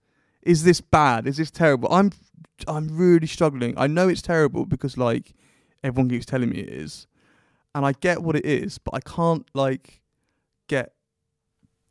Is 0.41 0.63
this 0.63 0.81
bad? 0.81 1.27
Is 1.27 1.37
this 1.37 1.51
terrible? 1.51 1.87
I'm 1.99 2.11
I'm 2.67 2.87
really 3.05 3.27
struggling. 3.27 3.73
I 3.77 3.87
know 3.87 4.07
it's 4.09 4.21
terrible 4.21 4.65
because 4.65 4.97
like 4.97 5.33
everyone 5.83 6.09
keeps 6.09 6.25
telling 6.25 6.49
me 6.49 6.59
it 6.59 6.69
is. 6.69 7.07
And 7.75 7.85
I 7.85 7.93
get 8.07 8.21
what 8.25 8.35
it 8.35 8.45
is, 8.45 8.77
but 8.77 8.93
I 8.93 8.99
can't 8.99 9.45
like 9.53 10.01
get 10.67 10.93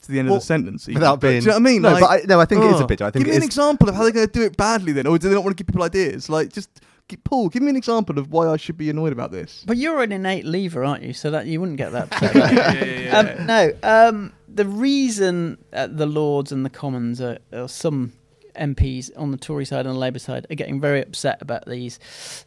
to 0.02 0.12
the 0.12 0.18
end 0.18 0.28
Well, 0.28 0.36
of 0.36 0.42
the 0.42 0.46
sentence 0.46 0.88
even. 0.88 1.00
without 1.00 1.20
But- 1.20 1.28
being- 1.28 1.40
do 1.40 1.44
you 1.46 1.50
know 1.50 1.54
what 1.54 1.68
I 1.68 1.72
mean? 1.72 1.82
No, 1.82 1.92
Like, 1.92 2.00
but 2.00 2.10
I- 2.10 2.22
no, 2.28 2.40
I 2.40 2.44
think 2.44 2.62
it 2.64 2.70
is 2.74 2.80
a 2.80 2.84
oh, 2.84 2.86
bit- 2.86 3.02
I 3.02 3.10
think 3.10 3.24
give 3.24 3.28
it 3.34 3.36
me 3.36 3.36
an 3.38 3.42
example 3.44 3.88
of 3.88 3.94
how 3.94 4.02
they're 4.02 4.12
going 4.12 4.26
to 4.26 4.32
do 4.32 4.42
it 4.42 4.56
badly 4.56 4.92
then, 4.92 5.06
or 5.06 5.18
do 5.18 5.28
they 5.28 5.34
not 5.34 5.44
want 5.44 5.56
to 5.56 5.62
give 5.62 5.66
people 5.68 5.82
ideas? 5.82 6.28
Like, 6.28 6.52
just 6.52 6.68
give, 7.08 7.22
Paul, 7.24 7.48
give 7.48 7.62
me 7.62 7.70
an 7.70 7.76
example 7.76 8.18
of 8.18 8.30
why 8.30 8.48
I 8.48 8.56
should 8.56 8.76
be 8.76 8.90
annoyed 8.90 9.12
about 9.12 9.32
this. 9.32 9.64
But 9.66 9.76
you're 9.76 10.02
an 10.02 10.12
innate 10.12 10.44
Leaver, 10.44 10.84
aren't 10.84 11.02
you? 11.02 11.12
So 11.12 11.30
that 11.30 11.46
you 11.46 11.60
wouldn't 11.60 11.78
get 11.78 11.92
that. 11.92 12.08
upset. 12.12 12.34
Yeah, 12.34 12.72
yeah, 12.84 13.00
yeah, 13.00 13.18
Um, 13.40 13.46
no, 13.46 13.72
um, 13.82 14.32
the 14.52 14.66
reason 14.66 15.58
uh, 15.72 15.86
the 15.86 16.06
Lords 16.06 16.52
and 16.52 16.64
the 16.64 16.70
Commons 16.70 17.20
are, 17.20 17.38
or 17.52 17.68
some 17.68 18.12
MPs 18.54 19.10
on 19.16 19.30
the 19.30 19.36
Tory 19.36 19.64
side 19.64 19.86
and 19.86 19.94
the 19.94 19.98
Labour 19.98 20.18
side 20.18 20.46
are 20.50 20.54
getting 20.54 20.80
very 20.80 21.02
upset 21.02 21.40
about 21.40 21.66
these 21.66 21.98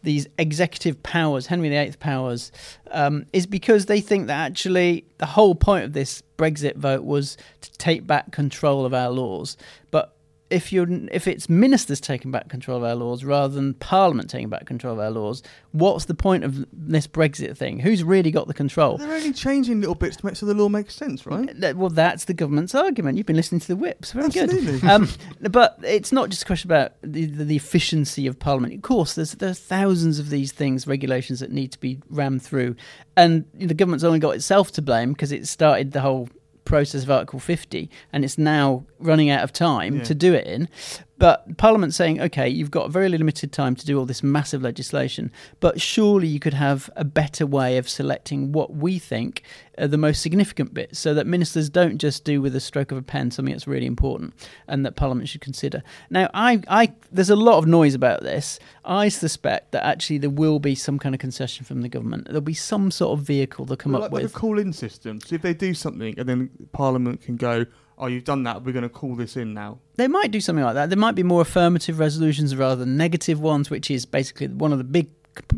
these 0.03 0.27
executive 0.37 1.01
powers, 1.03 1.47
Henry 1.47 1.69
VIII 1.69 1.93
powers, 1.99 2.51
um, 2.91 3.25
is 3.33 3.45
because 3.45 3.85
they 3.85 4.01
think 4.01 4.27
that 4.27 4.45
actually 4.45 5.05
the 5.17 5.25
whole 5.25 5.55
point 5.55 5.85
of 5.85 5.93
this 5.93 6.21
Brexit 6.37 6.75
vote 6.75 7.03
was 7.03 7.37
to 7.61 7.71
take 7.73 8.05
back 8.05 8.31
control 8.31 8.85
of 8.85 8.93
our 8.93 9.09
laws, 9.09 9.57
but 9.91 10.14
if 10.55 10.71
you're 10.71 10.87
if 11.11 11.27
it's 11.27 11.49
ministers 11.49 11.99
taking 11.99 12.31
back 12.31 12.47
control 12.47 12.77
of 12.77 12.83
our 12.85 12.95
laws 12.95 13.25
rather 13.25 13.53
than 13.53 13.73
Parliament 13.73 14.29
taking 14.29 14.47
back 14.47 14.65
control 14.65 14.93
of 14.93 14.99
our 14.99 15.11
laws, 15.11 15.43
what's 15.73 16.05
the 16.05 16.13
point 16.13 16.45
of 16.45 16.65
this 16.71 17.07
Brexit 17.07 17.57
thing? 17.57 17.79
Who's 17.79 18.05
really 18.05 18.31
got 18.31 18.47
the 18.47 18.53
control? 18.53 18.97
They're 18.97 19.13
only 19.13 19.33
changing 19.33 19.81
little 19.81 19.95
bits 19.95 20.15
to 20.15 20.25
make 20.25 20.37
sure 20.37 20.47
the 20.47 20.53
law 20.53 20.69
makes 20.69 20.95
sense, 20.95 21.25
right? 21.25 21.75
Well, 21.75 21.89
that's 21.89 22.23
the 22.23 22.33
government's 22.33 22.73
argument. 22.73 23.17
You've 23.17 23.25
been 23.25 23.35
listening 23.35 23.59
to 23.59 23.67
the 23.67 23.75
whips. 23.75 24.13
Very 24.13 24.27
Absolutely. 24.27 24.79
good. 24.79 24.89
Um, 24.89 25.09
but 25.41 25.77
it's 25.83 26.13
not 26.13 26.29
just 26.29 26.43
a 26.43 26.45
question 26.45 26.71
about 26.71 26.93
the, 27.01 27.25
the, 27.25 27.43
the 27.43 27.55
efficiency 27.57 28.25
of 28.25 28.39
Parliament. 28.39 28.73
Of 28.73 28.81
course, 28.81 29.13
there's 29.15 29.33
there's 29.33 29.59
thousands 29.59 30.19
of 30.19 30.29
these 30.29 30.53
things, 30.53 30.87
regulations 30.87 31.41
that 31.41 31.51
need 31.51 31.73
to 31.73 31.79
be 31.81 31.99
rammed 32.09 32.43
through, 32.43 32.77
and 33.17 33.43
the 33.53 33.73
government's 33.73 34.05
only 34.05 34.19
got 34.19 34.35
itself 34.35 34.71
to 34.73 34.81
blame 34.81 35.11
because 35.11 35.33
it 35.33 35.47
started 35.47 35.91
the 35.91 35.99
whole 35.99 36.29
process 36.65 37.03
of 37.03 37.11
Article 37.11 37.39
50, 37.39 37.89
and 38.11 38.23
it's 38.25 38.37
now 38.37 38.83
running 38.99 39.29
out 39.29 39.43
of 39.43 39.53
time 39.53 39.97
Yeah. 39.97 40.03
to 40.03 40.15
do 40.15 40.33
it 40.33 40.45
in. 40.47 40.67
But 41.17 41.57
Parliament's 41.57 41.95
saying, 41.95 42.19
okay, 42.19 42.49
you've 42.49 42.71
got 42.71 42.91
very 42.91 43.07
limited 43.07 43.53
time 43.53 43.75
to 43.75 43.85
do 43.85 43.97
all 43.97 44.05
this 44.05 44.21
massive 44.21 44.61
legislation, 44.61 45.31
but 45.61 45.79
surely 45.79 46.27
you 46.27 46.39
could 46.41 46.53
have 46.53 46.89
a 46.97 47.05
better 47.05 47.45
way 47.45 47.77
of 47.77 47.87
selecting 47.87 48.51
what 48.51 48.75
we 48.75 48.99
think 48.99 49.43
are 49.77 49.87
the 49.87 49.97
most 49.97 50.21
significant 50.21 50.73
bits 50.73 50.99
so 50.99 51.13
that 51.13 51.25
ministers 51.25 51.69
don't 51.69 51.99
just 51.99 52.25
do 52.25 52.41
with 52.41 52.53
a 52.55 52.59
stroke 52.59 52.91
of 52.91 52.97
a 52.97 53.01
pen 53.01 53.31
something 53.31 53.53
that's 53.53 53.67
really 53.67 53.85
important 53.85 54.33
and 54.67 54.85
that 54.85 54.97
Parliament 54.97 55.29
should 55.29 55.41
consider. 55.41 55.83
Now, 56.09 56.29
I, 56.33 56.61
I, 56.67 56.93
there's 57.11 57.29
a 57.29 57.35
lot 57.35 57.59
of 57.59 57.65
noise 57.65 57.93
about 57.93 58.21
this. 58.21 58.59
I 58.83 59.07
suspect 59.07 59.71
that 59.71 59.85
actually 59.85 60.17
there 60.17 60.29
will 60.29 60.59
be 60.59 60.75
some 60.75 60.99
kind 60.99 61.15
of 61.15 61.19
concession 61.19 61.65
from 61.65 61.81
the 61.81 61.89
government. 61.89 62.25
There'll 62.25 62.41
be 62.41 62.53
some 62.53 62.91
sort 62.91 63.17
of 63.17 63.25
vehicle 63.25 63.63
they'll 63.65 63.77
come 63.77 63.93
Well, 63.93 64.03
up 64.03 64.11
like, 64.11 64.23
with. 64.23 64.33
like 64.33 64.37
a 64.37 64.39
call-in 64.39 64.73
system. 64.73 65.21
So 65.21 65.35
if 65.35 65.41
they 65.41 65.53
do 65.53 65.73
something, 65.73 66.19
and 66.19 66.27
then 66.27 66.49
Parliament 66.73 67.21
can 67.21 67.37
go, 67.37 67.65
"Oh, 67.97 68.07
you've 68.07 68.23
done 68.23 68.43
that. 68.43 68.63
We're 68.63 68.73
going 68.73 68.83
to 68.83 68.89
call 68.89 69.15
this 69.15 69.37
in 69.37 69.53
now." 69.53 69.79
They 69.95 70.07
might 70.07 70.31
do 70.31 70.41
something 70.41 70.63
like 70.63 70.75
that. 70.75 70.89
There 70.89 70.97
might 70.97 71.15
be 71.15 71.23
more 71.23 71.41
affirmative 71.41 71.99
resolutions 71.99 72.55
rather 72.55 72.75
than 72.75 72.97
negative 72.97 73.39
ones, 73.39 73.69
which 73.69 73.89
is 73.89 74.05
basically 74.05 74.47
one 74.47 74.71
of 74.71 74.77
the 74.77 74.83
big 74.83 75.07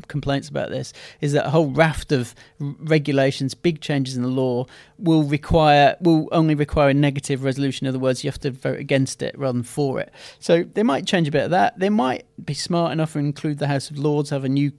complaints 0.08 0.50
about 0.50 0.70
this 0.70 0.94
is 1.22 1.34
that 1.34 1.46
a 1.46 1.50
whole 1.50 1.70
raft 1.70 2.12
of 2.12 2.34
regulations, 2.60 3.54
big 3.54 3.82
changes 3.82 4.16
in 4.18 4.24
the 4.24 4.30
law 4.30 4.66
will 4.98 5.24
require 5.24 5.96
will 6.02 6.28
only 6.32 6.56
require 6.56 6.90
a 6.90 6.94
negative 6.94 7.44
resolution. 7.44 7.86
In 7.86 7.90
other 7.90 8.00
words, 8.00 8.24
you 8.24 8.30
have 8.30 8.40
to 8.40 8.52
vote 8.52 8.80
against 8.80 9.22
it 9.22 9.38
rather 9.38 9.54
than 9.54 9.64
for 9.64 10.00
it. 10.00 10.12
So 10.40 10.64
they 10.64 10.84
might 10.84 11.06
change 11.06 11.28
a 11.28 11.32
bit 11.32 11.44
of 11.44 11.52
that. 11.52 11.80
They 11.80 11.90
might 11.90 12.26
be 12.44 12.54
smart 12.54 12.92
enough 12.92 13.14
to 13.14 13.20
include 13.20 13.60
the 13.60 13.68
House 13.68 13.90
of 13.90 13.98
Lords, 13.98 14.30
have 14.30 14.44
a 14.44 14.50
new 14.50 14.72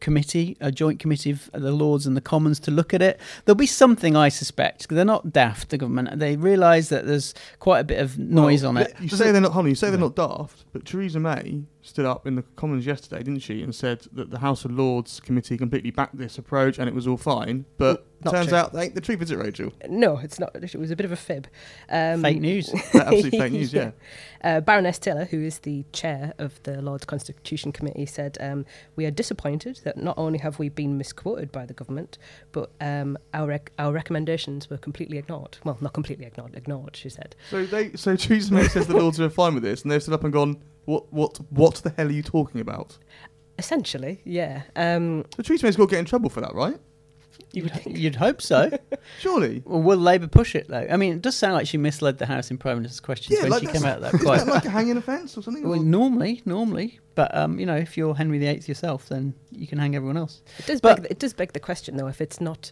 committee, 0.00 0.56
a 0.60 0.70
joint 0.70 0.98
committee 0.98 1.30
of 1.30 1.50
the 1.52 1.72
Lords 1.72 2.06
and 2.06 2.16
the 2.16 2.20
Commons 2.20 2.60
to 2.60 2.70
look 2.70 2.94
at 2.94 3.02
it. 3.02 3.20
There'll 3.44 3.56
be 3.56 3.66
something, 3.66 4.16
I 4.16 4.28
suspect, 4.28 4.88
they're 4.88 5.04
not 5.04 5.32
daft, 5.32 5.70
the 5.70 5.78
government. 5.78 6.18
They 6.18 6.36
realise 6.36 6.88
that 6.88 7.06
there's 7.06 7.34
quite 7.58 7.80
a 7.80 7.84
bit 7.84 8.00
of 8.00 8.18
noise 8.18 8.62
Well, 8.62 8.70
on 8.70 8.76
it. 8.78 8.94
You 9.00 9.08
say 9.08 9.32
they're 9.32 9.40
not. 9.40 9.52
Hold 9.52 9.66
on. 9.66 9.70
You 9.70 9.74
say 9.74 9.90
they're 9.90 9.98
not 9.98 10.16
daft, 10.16 10.64
but 10.72 10.84
Theresa 10.84 11.20
May 11.20 11.62
stood 11.88 12.06
up 12.06 12.26
in 12.26 12.34
the 12.34 12.42
Commons 12.56 12.86
yesterday, 12.86 13.22
didn't 13.22 13.40
she, 13.40 13.62
and 13.62 13.74
said 13.74 14.06
that 14.12 14.30
the 14.30 14.38
House 14.38 14.64
of 14.64 14.70
Lords 14.72 15.20
committee 15.20 15.56
completely 15.56 15.90
backed 15.90 16.16
this 16.16 16.38
approach 16.38 16.78
and 16.78 16.88
it 16.88 16.94
was 16.94 17.06
all 17.06 17.16
fine. 17.16 17.64
But 17.76 18.06
Not 18.24 18.32
turns 18.32 18.48
true. 18.48 18.56
out 18.58 18.72
that 18.72 18.82
ain't 18.82 18.94
the 18.94 19.00
truth, 19.00 19.22
is 19.22 19.30
it, 19.30 19.36
Rachel? 19.36 19.72
No, 19.88 20.18
it's 20.18 20.38
not. 20.38 20.54
It 20.54 20.74
was 20.76 20.90
a 20.90 20.96
bit 20.96 21.04
of 21.06 21.12
a 21.12 21.16
fib. 21.16 21.48
Um, 21.88 22.22
Fake 22.22 22.40
news. 22.40 22.72
Absolutely 22.94 23.38
fake 23.38 23.52
news. 23.52 23.72
Yeah. 23.72 23.90
Uh, 24.40 24.60
Baroness 24.60 25.00
Taylor, 25.00 25.24
who 25.24 25.40
is 25.42 25.58
the 25.58 25.84
chair 25.92 26.32
of 26.38 26.62
the 26.62 26.80
Lords 26.80 27.04
Constitution 27.04 27.72
Committee, 27.72 28.06
said, 28.06 28.38
um, 28.38 28.64
We 28.94 29.04
are 29.04 29.10
disappointed 29.10 29.80
that 29.82 29.96
not 29.96 30.16
only 30.16 30.38
have 30.38 30.60
we 30.60 30.68
been 30.68 30.96
misquoted 30.96 31.50
by 31.50 31.66
the 31.66 31.74
government, 31.74 32.18
but 32.52 32.70
um, 32.80 33.18
our, 33.34 33.48
rec- 33.48 33.72
our 33.80 33.92
recommendations 33.92 34.70
were 34.70 34.76
completely 34.78 35.18
ignored. 35.18 35.58
Well, 35.64 35.76
not 35.80 35.92
completely 35.92 36.24
ignored, 36.24 36.54
ignored, 36.54 36.94
she 36.94 37.08
said. 37.08 37.34
So 37.50 37.66
they. 37.66 37.94
So 37.94 38.14
Theresa 38.14 38.54
May 38.54 38.68
says 38.68 38.86
the 38.86 38.96
Lords 38.96 39.18
are 39.20 39.28
fine 39.28 39.54
with 39.54 39.64
this, 39.64 39.82
and 39.82 39.90
they've 39.90 40.00
stood 40.00 40.14
up 40.14 40.22
and 40.22 40.32
gone, 40.32 40.62
"What? 40.88 41.12
What? 41.12 41.38
What 41.50 41.74
the 41.76 41.90
hell 41.96 42.08
are 42.08 42.10
you 42.20 42.22
talking 42.22 42.60
about?" 42.60 42.98
Essentially, 43.58 44.20
yeah. 44.24 44.62
Um, 44.76 45.24
So 45.36 45.42
Theresa 45.42 45.66
May's 45.66 45.76
got 45.76 45.86
to 45.88 45.90
get 45.90 45.98
in 45.98 46.04
trouble 46.04 46.30
for 46.30 46.40
that, 46.40 46.54
right? 46.54 46.78
you 47.52 47.62
would 47.62 47.72
think. 47.72 47.96
You'd 47.96 48.16
hope 48.16 48.42
so. 48.42 48.68
Surely. 49.20 49.62
well, 49.64 49.80
will 49.80 49.96
Labour 49.96 50.26
push 50.26 50.54
it 50.54 50.68
though? 50.68 50.86
I 50.90 50.96
mean, 50.96 51.14
it 51.14 51.22
does 51.22 51.34
sound 51.36 51.54
like 51.54 51.66
she 51.66 51.78
misled 51.78 52.18
the 52.18 52.26
House 52.26 52.50
in 52.50 52.58
Prime 52.58 52.76
Minister's 52.78 53.00
questions 53.00 53.40
when 53.40 53.52
she 53.60 53.66
that's- 53.66 53.72
came 53.82 53.88
out 53.90 53.96
of 53.96 54.02
that 54.02 54.14
Isn't 54.14 54.26
quite. 54.26 54.38
that 54.44 54.46
like 54.48 54.64
a 54.64 54.70
hanging 54.70 54.96
offence 54.96 55.36
or 55.38 55.42
something? 55.42 55.66
well, 55.66 55.80
Or- 55.80 55.84
normally, 55.84 56.42
normally, 56.44 56.98
but 57.14 57.34
um, 57.34 57.58
you 57.58 57.64
know, 57.66 57.76
if 57.76 57.96
you're 57.96 58.14
Henry 58.14 58.38
VIII 58.38 58.62
yourself, 58.66 59.08
then 59.08 59.34
you 59.50 59.66
can 59.66 59.78
hang 59.78 59.94
everyone 59.96 60.16
else. 60.16 60.42
It 60.58 60.66
does, 60.66 60.80
But- 60.80 60.96
beg, 60.96 61.02
the- 61.04 61.10
it 61.12 61.18
does 61.20 61.32
beg 61.32 61.52
the 61.52 61.60
question, 61.60 61.96
though, 61.96 62.08
if 62.08 62.20
it's 62.20 62.40
not 62.40 62.70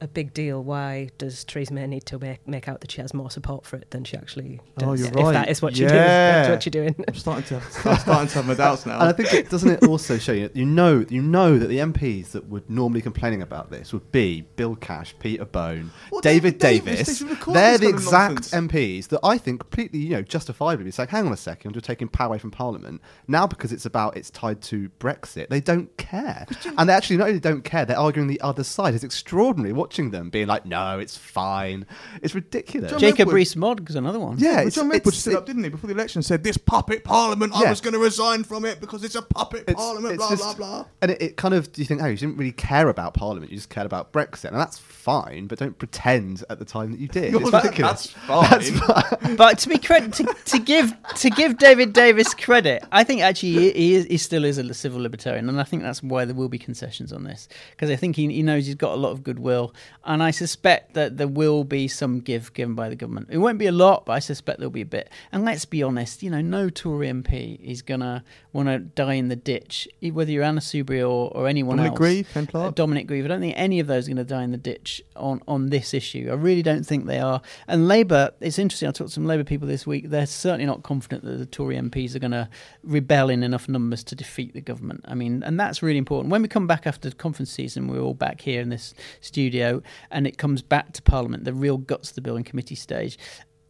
a 0.00 0.08
big 0.08 0.32
deal, 0.34 0.62
why 0.62 1.10
does 1.18 1.44
Theresa 1.44 1.74
May 1.74 1.86
need 1.86 2.06
to 2.06 2.18
make, 2.18 2.46
make 2.46 2.68
out 2.68 2.80
that 2.80 2.90
she 2.90 3.00
has 3.00 3.12
more 3.14 3.30
support 3.30 3.66
for 3.66 3.76
it 3.76 3.90
than 3.90 4.04
she 4.04 4.16
actually 4.16 4.60
oh, 4.60 4.80
does? 4.80 4.88
Oh, 4.88 4.94
you're 4.94 5.24
right. 5.24 5.26
if 5.26 5.32
that 5.32 5.48
is 5.48 5.62
what 5.62 5.76
she 5.76 5.82
yeah. 5.82 5.88
does, 5.88 5.96
that's 5.98 6.48
what 6.50 6.66
you're 6.66 6.84
doing. 6.84 7.04
I'm 7.06 7.14
starting 7.14 7.44
to, 7.44 7.56
I'm 7.88 7.98
starting 7.98 8.28
to 8.28 8.34
have 8.34 8.46
my 8.46 8.54
doubts 8.54 8.86
now. 8.86 8.98
And 8.98 9.08
I 9.08 9.12
think 9.12 9.32
it 9.32 9.48
doesn't 9.48 9.70
it 9.70 9.86
also 9.86 10.18
show 10.18 10.32
you 10.32 10.50
you 10.54 10.64
know 10.66 11.04
you 11.08 11.22
know 11.22 11.56
that 11.56 11.68
the 11.68 11.78
MPs 11.78 12.32
that 12.32 12.46
would 12.48 12.68
normally 12.68 13.00
complaining 13.00 13.42
about 13.42 13.70
this 13.70 13.92
would 13.92 14.10
be 14.10 14.42
Bill 14.56 14.74
Cash, 14.74 15.14
Peter 15.20 15.44
Bone, 15.44 15.92
Well, 16.10 16.20
David 16.20 16.58
David 16.58 16.58
Davis, 16.58 17.18
Davis. 17.20 17.38
they 17.46 17.52
they're 17.52 17.78
the 17.78 17.88
exact. 17.88 18.50
MPs 18.50 19.08
that 19.08 19.20
I 19.22 19.38
think 19.38 19.60
completely 19.60 20.00
you 20.00 20.10
know 20.10 20.22
justifiably 20.22 20.84
be 20.84 20.90
saying, 20.90 21.10
hang 21.10 21.26
on 21.26 21.32
a 21.32 21.36
second, 21.36 21.74
you're 21.74 21.82
taking 21.82 22.08
power 22.08 22.28
away 22.28 22.38
from 22.38 22.50
Parliament 22.50 23.00
now 23.26 23.46
because 23.46 23.72
it's 23.72 23.86
about 23.86 24.16
it's 24.16 24.30
tied 24.30 24.60
to 24.62 24.88
Brexit. 25.00 25.48
They 25.48 25.60
don't 25.60 25.94
care, 25.96 26.46
and 26.76 26.88
they 26.88 26.92
actually 26.92 27.16
not 27.18 27.28
only 27.28 27.40
don't 27.40 27.62
care, 27.62 27.84
they're 27.84 27.98
arguing 27.98 28.28
the 28.28 28.40
other 28.40 28.64
side. 28.64 28.94
It's 28.94 29.04
extraordinary 29.04 29.72
watching 29.88 30.10
them 30.10 30.28
being 30.28 30.46
like, 30.46 30.66
no, 30.66 30.98
it's 30.98 31.16
fine. 31.16 31.86
It's 32.22 32.34
ridiculous. 32.34 32.90
John 32.90 33.00
Jacob 33.00 33.32
Rees-Mogg 33.32 33.88
is 33.88 33.96
another 33.96 34.20
one. 34.20 34.36
Yeah, 34.38 34.56
But 34.56 34.58
it's- 34.60 34.74
John 34.74 34.90
Redwood 34.90 35.14
stood 35.14 35.32
it- 35.32 35.36
up, 35.36 35.46
didn't 35.46 35.64
he, 35.64 35.70
before 35.70 35.88
the 35.88 35.94
election, 35.94 36.22
said 36.22 36.44
this 36.44 36.58
puppet 36.58 37.04
parliament. 37.04 37.54
I 37.54 37.70
was 37.70 37.80
going 37.80 37.94
to 37.94 37.98
resign 37.98 38.44
from 38.44 38.66
it 38.66 38.80
because 38.80 39.02
it's 39.02 39.14
a 39.14 39.22
puppet 39.22 39.62
It's- 39.62 39.76
parliament. 39.76 40.14
it's 40.14 40.18
blah 40.18 40.30
just- 40.30 40.42
blah 40.42 40.54
blah. 40.82 40.84
And 41.00 41.10
it, 41.12 41.22
it 41.22 41.36
kind 41.38 41.54
of, 41.54 41.72
do 41.72 41.80
you 41.80 41.86
think, 41.86 42.02
oh, 42.02 42.06
you 42.06 42.18
didn't 42.18 42.36
really 42.36 42.52
care 42.52 42.88
about 42.90 43.14
Parliament, 43.14 43.50
you 43.50 43.56
just 43.56 43.70
cared 43.70 43.86
about 43.86 44.12
Brexit. 44.12 44.46
And 44.48 44.56
that's 44.56 44.76
fine, 44.78 45.46
but 45.46 45.58
don't 45.58 45.78
pretend 45.78 46.44
at 46.50 46.58
the 46.58 46.66
time 46.66 46.90
that 46.92 47.00
you 47.00 47.08
did. 47.08 47.32
You're 47.32 47.40
It's 47.40 47.50
like, 47.52 47.64
ridiculous. 47.64 48.14
That's 48.28 48.68
fine. 48.70 49.36
but 49.36 49.58
to 49.60 49.68
be 49.70 49.78
credit 49.78 50.12
to, 50.14 50.24
to 50.46 50.58
give 50.58 50.94
to 51.16 51.30
give 51.30 51.56
David 51.56 51.94
Davis 51.94 52.34
credit, 52.34 52.84
I 52.92 53.04
think 53.04 53.22
actually 53.22 53.52
he, 53.52 53.70
he, 53.72 53.94
is, 53.94 54.04
he 54.04 54.18
still 54.18 54.44
is 54.44 54.58
a 54.58 54.74
civil 54.74 55.00
libertarian, 55.00 55.48
and 55.48 55.58
I 55.58 55.64
think 55.64 55.82
that's 55.82 56.02
why 56.02 56.26
there 56.26 56.34
will 56.34 56.50
be 56.50 56.58
concessions 56.58 57.10
on 57.12 57.24
this 57.24 57.48
because 57.70 57.88
I 57.90 57.96
think 57.96 58.16
he, 58.16 58.26
he 58.30 58.42
knows 58.42 58.66
he's 58.66 58.74
got 58.74 58.92
a 58.92 59.00
lot 59.00 59.12
of 59.12 59.22
goodwill, 59.22 59.72
and 60.04 60.22
I 60.22 60.30
suspect 60.30 60.94
that 60.94 61.16
there 61.16 61.28
will 61.28 61.64
be 61.64 61.88
some 61.88 62.20
give 62.20 62.52
given 62.52 62.74
by 62.74 62.88
the 62.88 62.96
government. 62.96 63.28
It 63.30 63.38
won't 63.38 63.58
be 63.58 63.66
a 63.66 63.72
lot, 63.72 64.06
but 64.06 64.12
I 64.12 64.18
suspect 64.18 64.58
there'll 64.58 64.70
be 64.70 64.82
a 64.82 64.86
bit. 64.86 65.10
And 65.32 65.44
let's 65.44 65.64
be 65.64 65.82
honest, 65.82 66.22
you 66.22 66.30
know, 66.30 66.40
no 66.40 66.70
Tory 66.70 67.08
MP 67.08 67.60
is 67.60 67.82
gonna 67.82 68.24
want 68.64 68.68
to 68.68 68.78
die 68.78 69.14
in 69.14 69.28
the 69.28 69.36
ditch, 69.36 69.88
whether 70.12 70.30
you're 70.30 70.42
Anna 70.42 70.60
Soubry 70.60 71.00
or, 71.00 71.30
or 71.34 71.46
anyone 71.48 71.76
Dominic 71.76 71.92
else. 71.92 71.98
Grieve, 71.98 72.28
Ken 72.32 72.46
Clarke? 72.46 72.68
Uh, 72.68 72.70
Dominic 72.72 73.06
Grieve. 73.06 73.24
I 73.24 73.28
don't 73.28 73.40
think 73.40 73.54
any 73.56 73.80
of 73.80 73.86
those 73.86 74.06
are 74.06 74.10
going 74.10 74.16
to 74.16 74.24
die 74.24 74.42
in 74.42 74.50
the 74.50 74.58
ditch 74.58 75.02
on, 75.16 75.42
on 75.46 75.70
this 75.70 75.94
issue. 75.94 76.28
I 76.30 76.34
really 76.34 76.62
don't 76.62 76.84
think 76.84 77.06
they 77.06 77.18
are. 77.18 77.40
And 77.66 77.88
Labour, 77.88 78.32
it's 78.40 78.58
interesting. 78.58 78.88
I 78.88 78.92
talked 78.92 79.10
to 79.10 79.14
some 79.14 79.26
Labour 79.26 79.44
people 79.44 79.68
this 79.68 79.86
week. 79.86 80.10
They're 80.10 80.26
certainly 80.26 80.66
not 80.66 80.82
confident 80.82 81.24
that 81.24 81.38
the 81.38 81.46
Tory 81.46 81.76
MPs 81.76 82.14
are 82.14 82.18
going 82.18 82.32
to 82.32 82.48
rebel 82.82 83.30
in 83.30 83.42
enough 83.42 83.68
numbers 83.68 84.02
to 84.04 84.14
defeat 84.14 84.52
the 84.54 84.60
government. 84.60 85.04
I 85.06 85.14
mean, 85.14 85.42
and 85.44 85.58
that's 85.58 85.82
really 85.82 85.98
important. 85.98 86.30
When 86.30 86.42
we 86.42 86.48
come 86.48 86.66
back 86.66 86.86
after 86.86 87.10
conference 87.10 87.50
season, 87.50 87.88
we're 87.88 88.00
all 88.00 88.14
back 88.14 88.40
here 88.40 88.60
in 88.60 88.68
this 88.68 88.94
studio, 89.20 89.82
and 90.10 90.26
it 90.26 90.38
comes 90.38 90.62
back 90.62 90.92
to 90.94 91.02
Parliament, 91.02 91.44
the 91.44 91.54
real 91.54 91.78
guts 91.78 92.10
of 92.10 92.14
the 92.16 92.20
bill 92.20 92.36
in 92.36 92.44
committee 92.44 92.74
stage. 92.74 93.18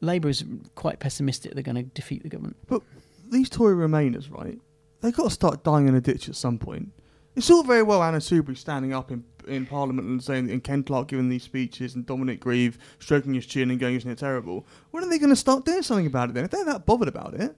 Labour 0.00 0.28
is 0.28 0.44
quite 0.74 1.00
pessimistic 1.00 1.54
they're 1.54 1.62
going 1.62 1.76
to 1.76 1.82
defeat 1.82 2.22
the 2.22 2.28
government. 2.28 2.56
But 2.68 2.82
these 3.30 3.50
Tory 3.50 3.74
Remainers, 3.74 4.30
right? 4.30 4.58
They've 5.00 5.14
got 5.14 5.24
to 5.24 5.30
start 5.30 5.64
dying 5.64 5.88
in 5.88 5.94
a 5.94 6.00
ditch 6.00 6.28
at 6.28 6.36
some 6.36 6.58
point. 6.58 6.92
It's 7.36 7.50
all 7.50 7.62
very 7.62 7.82
well 7.82 8.02
Anna 8.02 8.18
Soubry 8.18 8.56
standing 8.56 8.92
up 8.92 9.10
in 9.10 9.24
in 9.46 9.64
Parliament 9.64 10.06
and 10.06 10.22
saying, 10.22 10.50
and 10.50 10.62
Ken 10.62 10.82
Clarke 10.82 11.08
giving 11.08 11.28
these 11.28 11.42
speeches, 11.42 11.94
and 11.94 12.04
Dominic 12.04 12.40
Grieve 12.40 12.78
stroking 12.98 13.34
his 13.34 13.46
chin 13.46 13.70
and 13.70 13.80
going, 13.80 13.96
"Isn't 13.96 14.10
it 14.10 14.18
terrible?" 14.18 14.66
When 14.90 15.02
are 15.02 15.08
they 15.08 15.18
going 15.18 15.30
to 15.30 15.36
start 15.36 15.64
doing 15.64 15.82
something 15.82 16.06
about 16.06 16.30
it? 16.30 16.34
Then, 16.34 16.44
if 16.44 16.50
they're 16.50 16.64
that 16.64 16.84
bothered 16.84 17.08
about 17.08 17.34
it, 17.34 17.56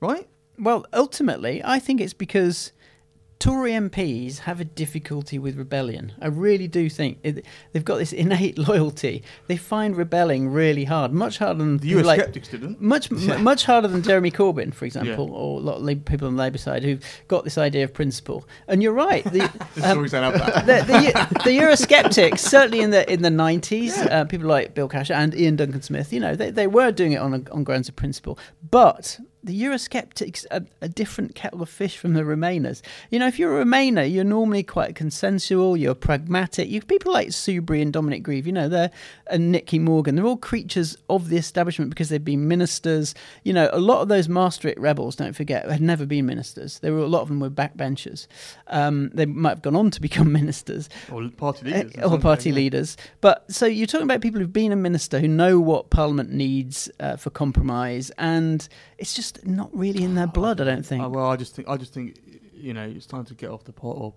right? 0.00 0.28
Well, 0.58 0.84
ultimately, 0.92 1.62
I 1.64 1.78
think 1.78 2.00
it's 2.00 2.14
because 2.14 2.72
Tory 3.38 3.70
MPs 3.70 4.38
have 4.40 4.60
a 4.60 4.64
difficulty 4.64 5.38
with 5.38 5.56
rebellion. 5.56 6.12
I 6.20 6.26
really 6.26 6.66
do 6.66 6.88
think 6.90 7.18
it, 7.22 7.44
they've 7.72 7.84
got 7.84 7.98
this 7.98 8.12
innate 8.12 8.58
loyalty. 8.68 9.22
They 9.46 9.56
find 9.56 9.96
rebelling 9.96 10.48
really 10.48 10.82
hard, 10.84 11.12
much 11.12 11.38
harder 11.38 11.58
than 11.60 11.78
The 11.78 11.92
Eurosceptics 11.92 12.50
didn't. 12.50 12.80
much 12.80 13.10
Yeah. 13.12 13.34
m- 13.36 13.44
much 13.44 13.64
harder 13.64 13.86
than 13.86 14.02
Jeremy 14.02 14.32
Corbyn, 14.32 14.74
for 14.74 14.86
example, 14.86 15.26
Yeah. 15.28 15.34
or 15.34 15.60
a 15.60 15.62
lot 15.62 15.76
of 15.88 16.04
people 16.04 16.26
on 16.26 16.34
the 16.34 16.42
Labour 16.42 16.58
side 16.58 16.82
who've 16.82 17.02
got 17.28 17.44
this 17.44 17.56
idea 17.56 17.84
of 17.84 17.94
principle. 17.94 18.44
And 18.66 18.82
you're 18.82 18.92
right. 18.92 19.22
The, 19.24 19.38
This 19.74 19.84
is 19.84 19.90
always 19.90 20.12
have 20.12 20.32
that. 20.34 20.66
the, 20.66 20.92
the, 20.92 21.44
the 21.44 21.58
Eurosceptics, 21.58 22.40
certainly 22.40 22.80
in 22.80 22.90
the 22.90 23.08
in 23.10 23.22
the 23.22 23.30
nineties, 23.30 23.96
uh, 23.98 24.24
people 24.24 24.48
like 24.48 24.74
Bill 24.74 24.88
Cash 24.88 25.12
and 25.12 25.32
Iain 25.34 25.54
Duncan 25.54 25.82
Smith, 25.82 26.12
you 26.12 26.18
know, 26.18 26.34
they, 26.34 26.50
they 26.50 26.66
were 26.66 26.90
doing 26.90 27.12
it 27.12 27.18
on 27.18 27.34
a, 27.34 27.42
on 27.52 27.62
grounds 27.62 27.88
of 27.88 27.94
principle. 27.94 28.36
But 28.68 29.20
the 29.48 29.62
Eurosceptics 29.62 30.44
are 30.50 30.60
a 30.82 30.88
different 30.90 31.34
kettle 31.34 31.62
of 31.62 31.70
fish 31.70 31.96
from 31.96 32.12
the 32.12 32.20
Remainers. 32.20 32.82
You 33.10 33.18
know, 33.18 33.26
if 33.26 33.38
you're 33.38 33.58
a 33.60 33.64
Remainer, 33.64 34.10
you're 34.10 34.22
normally 34.22 34.62
quite 34.62 34.94
consensual, 34.94 35.74
you're 35.74 35.94
pragmatic. 35.94 36.68
You 36.68 36.82
people 36.82 37.12
like 37.14 37.28
Soubry 37.28 37.80
and 37.80 37.90
Dominic 37.90 38.22
Grieve, 38.22 38.46
you 38.46 38.52
know, 38.52 38.68
they're 38.68 38.90
and 39.30 39.50
Nicky 39.50 39.78
Morgan, 39.78 40.16
they're 40.16 40.26
all 40.26 40.36
creatures 40.36 40.98
of 41.08 41.30
the 41.30 41.38
establishment 41.38 41.88
because 41.90 42.10
they've 42.10 42.24
been 42.24 42.46
ministers. 42.46 43.14
You 43.42 43.54
know, 43.54 43.70
a 43.72 43.80
lot 43.80 44.02
of 44.02 44.08
those 44.08 44.28
Maastricht 44.28 44.78
rebels, 44.78 45.16
don't 45.16 45.34
forget, 45.34 45.68
had 45.70 45.80
never 45.80 46.04
been 46.04 46.26
ministers. 46.26 46.78
There 46.80 46.92
were 46.92 47.00
a 47.00 47.06
lot 47.06 47.22
of 47.22 47.28
them 47.28 47.40
were 47.40 47.48
backbenchers. 47.50 48.26
Um, 48.66 49.10
they 49.14 49.24
might 49.24 49.50
have 49.50 49.62
gone 49.62 49.76
on 49.76 49.90
to 49.92 50.00
become 50.08 50.30
ministers 50.30 50.90
Or 51.10 51.26
party 51.30 51.70
leaders. 51.70 51.92
or 52.04 52.18
party 52.18 52.52
leaders. 52.52 52.98
But 53.22 53.50
so 53.50 53.64
you're 53.64 53.86
talking 53.86 54.04
about 54.04 54.20
people 54.20 54.40
who've 54.40 54.52
been 54.52 54.72
a 54.72 54.76
minister 54.76 55.18
who 55.20 55.28
know 55.28 55.58
what 55.58 55.88
Parliament 55.88 56.30
needs 56.30 56.90
uh, 57.00 57.16
for 57.16 57.30
compromise, 57.30 58.10
and 58.18 58.68
it's 58.98 59.14
just 59.14 59.37
not 59.44 59.70
really 59.76 60.02
in 60.04 60.14
their 60.14 60.26
blood. 60.26 60.60
I 60.60 60.64
don't 60.64 60.84
think. 60.86 61.02
Uh, 61.04 61.08
well, 61.08 61.26
I 61.30 61.36
just 61.36 61.54
think, 61.54 61.68
I 61.68 61.76
just 61.76 61.92
think, 61.94 62.18
you 62.54 62.74
know, 62.74 62.82
it's 62.84 63.06
time 63.06 63.24
to 63.26 63.34
get 63.34 63.50
off 63.50 63.64
the 63.64 63.72
pot. 63.72 63.96
Or 63.98 64.14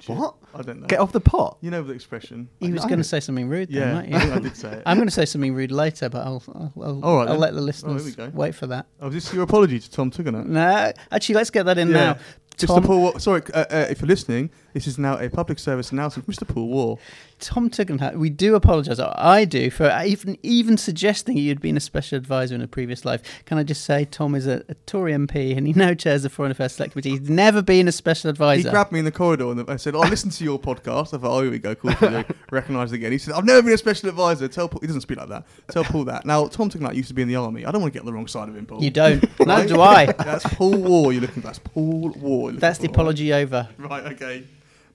shit. 0.00 0.16
What? 0.16 0.34
I 0.54 0.62
don't 0.62 0.80
know. 0.80 0.86
Get 0.86 1.00
off 1.00 1.12
the 1.12 1.20
pot. 1.20 1.58
You 1.60 1.70
know 1.70 1.82
the 1.82 1.92
expression. 1.92 2.48
he 2.60 2.72
was 2.72 2.84
going 2.84 2.98
to 2.98 3.04
say 3.04 3.20
something 3.20 3.48
rude. 3.48 3.70
Yeah, 3.70 3.86
then, 3.86 3.94
weren't? 3.96 4.14
I 4.14 4.20
think 4.20 4.32
I 4.32 4.38
did 4.40 4.56
say 4.56 4.72
it. 4.72 4.82
I'm 4.86 4.96
going 4.96 5.08
to 5.08 5.14
say 5.14 5.24
something 5.24 5.54
rude 5.54 5.72
later, 5.72 6.08
but 6.08 6.26
I'll 6.26 6.42
I'll, 6.54 6.72
I'll, 6.82 7.04
All 7.04 7.16
right 7.18 7.28
I'll 7.28 7.34
then. 7.34 7.40
let 7.40 7.54
the 7.54 7.60
Oh, 7.60 7.64
listeners 7.64 8.04
here 8.16 8.26
we 8.26 8.30
go. 8.32 8.36
wait 8.36 8.54
for 8.54 8.66
that. 8.68 8.86
Oh, 9.00 9.08
is 9.08 9.14
this 9.14 9.32
your 9.34 9.42
apology 9.42 9.78
to 9.80 9.90
Tom 9.90 10.10
Tuggenham? 10.10 10.48
No, 10.52 10.92
actually, 11.10 11.34
let's 11.34 11.50
get 11.50 11.64
that 11.66 11.78
in 11.78 11.88
Yeah. 11.88 11.94
now. 11.94 12.18
Mr. 12.56 12.68
Tom, 12.68 12.84
Paul, 12.84 13.02
Wa- 13.02 13.18
sorry, 13.18 13.42
uh, 13.52 13.66
uh, 13.70 13.86
if 13.90 14.00
you're 14.00 14.08
listening, 14.08 14.48
this 14.72 14.86
is 14.86 14.96
now 14.98 15.18
a 15.18 15.28
public 15.28 15.58
service 15.58 15.92
announcement. 15.92 16.26
Mr. 16.26 16.48
Paul 16.48 16.68
Waugh. 16.68 16.96
Tom 17.38 17.68
Tugendhat, 17.68 18.16
we 18.16 18.30
do 18.30 18.54
apologise. 18.54 18.98
I 18.98 19.44
do 19.44 19.70
for 19.70 19.94
even 20.04 20.38
even 20.42 20.78
suggesting 20.78 21.36
you'd 21.36 21.60
been 21.60 21.76
a 21.76 21.80
special 21.80 22.16
advisor 22.16 22.54
in 22.54 22.62
a 22.62 22.66
previous 22.66 23.04
life. 23.04 23.22
Can 23.44 23.58
I 23.58 23.62
just 23.62 23.84
say 23.84 24.06
Tom 24.06 24.34
is 24.34 24.46
a, 24.46 24.64
a 24.68 24.74
Tory 24.86 25.12
MP 25.12 25.56
and 25.56 25.66
he 25.66 25.74
now 25.74 25.92
chairs 25.92 26.22
the 26.22 26.30
Foreign 26.30 26.50
Affairs 26.50 26.72
Select 26.72 26.92
Committee. 26.92 27.10
He's 27.10 27.28
never 27.28 27.60
been 27.60 27.88
a 27.88 27.92
special 27.92 28.30
advisor. 28.30 28.68
He 28.68 28.70
grabbed 28.70 28.90
me 28.90 29.00
in 29.00 29.04
the 29.04 29.12
corridor 29.12 29.50
and 29.50 29.68
I 29.68 29.76
said, 29.76 29.94
oh, 29.94 30.00
"I 30.00 30.08
listened 30.08 30.32
to 30.32 30.44
your 30.44 30.58
podcast." 30.58 31.08
I 31.08 31.18
thought, 31.18 31.24
"Oh, 31.24 31.42
here 31.42 31.50
we 31.50 31.58
go, 31.58 31.74
cool." 31.74 31.92
Recognised 32.50 32.94
again. 32.94 33.12
He 33.12 33.18
said, 33.18 33.34
"I've 33.34 33.44
never 33.44 33.62
been 33.62 33.74
a 33.74 33.78
special 33.78 34.08
advisor." 34.08 34.48
Tell 34.48 34.68
Paul. 34.68 34.80
He 34.80 34.86
doesn't 34.86 35.02
speak 35.02 35.18
like 35.18 35.28
that. 35.28 35.44
Tell 35.68 35.84
Paul 35.84 36.04
that. 36.04 36.24
Now, 36.24 36.46
Tom 36.46 36.70
Tugendhat 36.70 36.94
used 36.94 37.08
to 37.08 37.14
be 37.14 37.22
in 37.22 37.28
the 37.28 37.36
army. 37.36 37.66
I 37.66 37.70
don't 37.70 37.82
want 37.82 37.92
to 37.92 37.98
get 37.98 38.00
on 38.00 38.06
the 38.06 38.14
wrong 38.14 38.28
side 38.28 38.48
of 38.48 38.56
him, 38.56 38.64
Paul. 38.64 38.82
You 38.82 38.90
don't. 38.90 39.22
Neither 39.46 39.74
do 39.74 39.80
I. 39.80 40.06
That's 40.12 40.44
Paul 40.54 40.78
Waugh. 40.78 41.10
You're 41.10 41.20
looking 41.20 41.42
for. 41.42 41.48
That's 41.48 41.58
Paul 41.58 42.14
Waugh. 42.16 42.52
That's 42.52 42.78
the 42.78 42.88
for, 42.88 42.94
apology 42.94 43.32
over. 43.32 43.68
Right, 43.76 44.04
okay. 44.12 44.44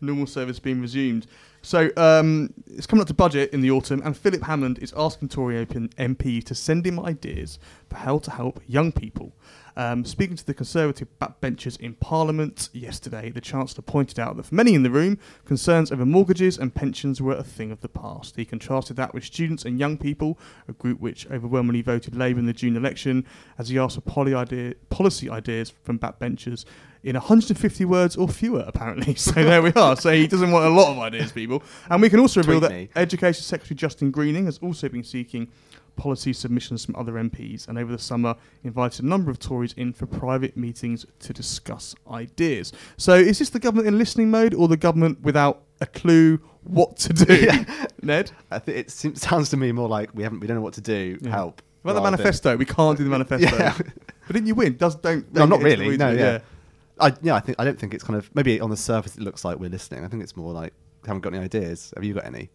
Normal 0.02 0.26
service 0.26 0.58
being 0.58 0.82
resumed. 0.82 1.28
So 1.62 1.90
um, 1.96 2.54
it's 2.68 2.88
coming 2.88 3.02
up 3.02 3.08
to 3.08 3.14
budget 3.14 3.52
in 3.54 3.62
the 3.62 3.72
autumn, 3.72 4.02
and 4.04 4.18
Philip 4.18 4.44
Hammond 4.44 4.80
is 4.80 4.94
asking 4.98 5.30
Tory 5.30 5.66
MP 5.66 6.44
to 6.44 6.56
send 6.56 6.86
him 6.88 7.00
ideas 7.00 7.60
how 7.96 8.20
to 8.20 8.32
help 8.32 8.62
young 8.68 8.92
people. 8.92 9.34
Um, 9.76 10.04
speaking 10.04 10.36
to 10.36 10.46
the 10.46 10.54
Conservative 10.54 11.08
backbenchers 11.20 11.80
in 11.80 11.94
Parliament 11.96 12.70
yesterday, 12.74 13.30
the 13.30 13.42
Chancellor 13.42 13.82
pointed 13.82 14.20
out 14.20 14.36
that 14.38 14.48
for 14.48 14.56
many 14.56 14.74
in 14.74 14.84
the 14.84 14.90
room, 14.90 15.18
concerns 15.46 15.92
over 15.92 16.06
mortgages 16.06 16.58
and 16.58 16.74
pensions 16.76 17.22
were 17.22 17.36
a 17.36 17.44
thing 17.44 17.72
of 17.72 17.82
the 17.82 17.88
past. 17.88 18.36
He 18.36 18.46
contrasted 18.46 18.98
that 18.98 19.14
with 19.14 19.24
students 19.24 19.64
and 19.64 19.80
young 19.80 19.98
people, 19.98 20.38
a 20.68 20.74
group 20.74 21.00
which 21.00 21.26
overwhelmingly 21.32 21.82
voted 21.82 22.16
Labour 22.16 22.40
in 22.40 22.46
the 22.46 22.54
June 22.54 22.76
election, 22.76 23.26
as 23.58 23.70
he 23.70 23.80
asked 23.80 23.96
for 23.96 24.02
poly 24.02 24.34
idea, 24.34 24.74
policy 24.90 25.30
ideas 25.30 25.74
from 25.84 25.98
backbenchers 25.98 26.66
in 27.04 27.16
150 27.16 27.86
words 27.86 28.16
or 28.16 28.28
fewer, 28.28 28.64
apparently. 28.68 29.16
So 29.22 29.32
there 29.32 29.62
we 29.62 29.72
are. 29.74 29.96
So 29.96 30.12
he 30.12 30.28
doesn't 30.28 30.52
want 30.52 30.66
a 30.66 30.70
lot 30.70 30.92
of 30.92 30.98
ideas, 31.00 31.32
people. 31.32 31.64
And 31.90 32.02
we 32.02 32.10
can 32.10 32.20
also 32.20 32.42
reveal 32.42 32.60
Tweet 32.60 32.70
that 32.70 32.76
me. 32.76 32.90
Education 32.96 33.44
Secretary 33.44 33.76
Justine 33.76 34.12
Greening 34.12 34.46
has 34.46 34.58
also 34.60 34.90
been 34.90 35.04
seeking 35.04 35.48
policy 35.96 36.34
submissions 36.34 36.86
from 36.86 36.96
other 36.96 37.14
MPs 37.14 37.68
and 37.68 37.78
over 37.78 37.92
the 37.92 38.00
summer 38.00 38.36
invited 38.64 39.04
a 39.04 39.08
number 39.08 39.30
of 39.30 39.40
Tories 39.40 39.74
in 39.74 39.94
for 39.94 40.06
private 40.06 40.58
meetings 40.58 41.06
to 41.20 41.34
discuss 41.34 41.96
ideas. 42.10 42.74
So 42.98 43.14
is 43.14 43.40
this 43.40 43.50
the 43.50 43.60
government 43.60 43.88
in 43.88 43.98
listening 43.98 44.32
mode 44.32 44.54
or 44.54 44.68
the 44.68 44.78
government 44.78 45.22
without 45.22 45.64
a 45.80 45.86
clue 45.86 46.40
what 46.64 46.98
to 46.98 47.14
do? 47.14 47.50
Ned? 48.02 48.32
I 48.50 48.60
think 48.60 48.78
it 48.78 48.92
seems, 48.92 49.22
sounds 49.22 49.50
to 49.50 49.58
me 49.58 49.72
more 49.72 49.90
like 49.90 50.10
we 50.14 50.24
haven't 50.24 50.40
we 50.40 50.48
don't 50.48 50.56
know 50.56 50.62
what 50.62 50.74
to 50.76 50.82
do. 50.82 51.18
Yeah. 51.22 51.32
Help. 51.32 51.62
What 51.82 51.92
about 51.92 52.04
the 52.04 52.12
manifesto? 52.12 52.56
We 52.58 52.66
can't 52.66 52.98
do 52.98 53.04
the 53.04 53.10
manifesto. 53.10 53.58
Yeah. 53.58 53.78
But 53.78 54.36
didn't 54.36 54.48
you 54.48 54.56
win? 54.56 54.78
Does 54.78 54.96
don't, 54.96 55.32
No, 55.34 55.42
don't 55.42 55.50
not 55.50 55.60
get 55.60 55.72
into 55.72 55.78
the 55.78 55.90
really. 55.90 55.98
No, 55.98 56.10
of 56.10 56.14
it, 56.14 56.20
yeah. 56.20 56.40
I 57.00 57.14
yeah, 57.22 57.36
I 57.36 57.40
think 57.40 57.60
I 57.60 57.66
don't 57.66 57.80
think 57.80 57.94
it's 57.94 58.04
kind 58.04 58.18
of 58.18 58.30
maybe 58.36 58.62
on 58.62 58.70
the 58.70 58.78
surface 58.78 59.18
it 59.18 59.24
looks 59.24 59.44
like 59.44 59.60
we're 59.60 59.70
listening. 59.70 60.06
I 60.06 60.08
think 60.08 60.24
it's 60.24 60.38
more 60.38 60.54
like 60.54 60.74
haven't 61.06 61.22
got 61.22 61.34
any 61.34 61.44
ideas. 61.44 61.92
Have 61.96 62.04
you 62.04 62.14
got 62.14 62.26
any? 62.26 62.50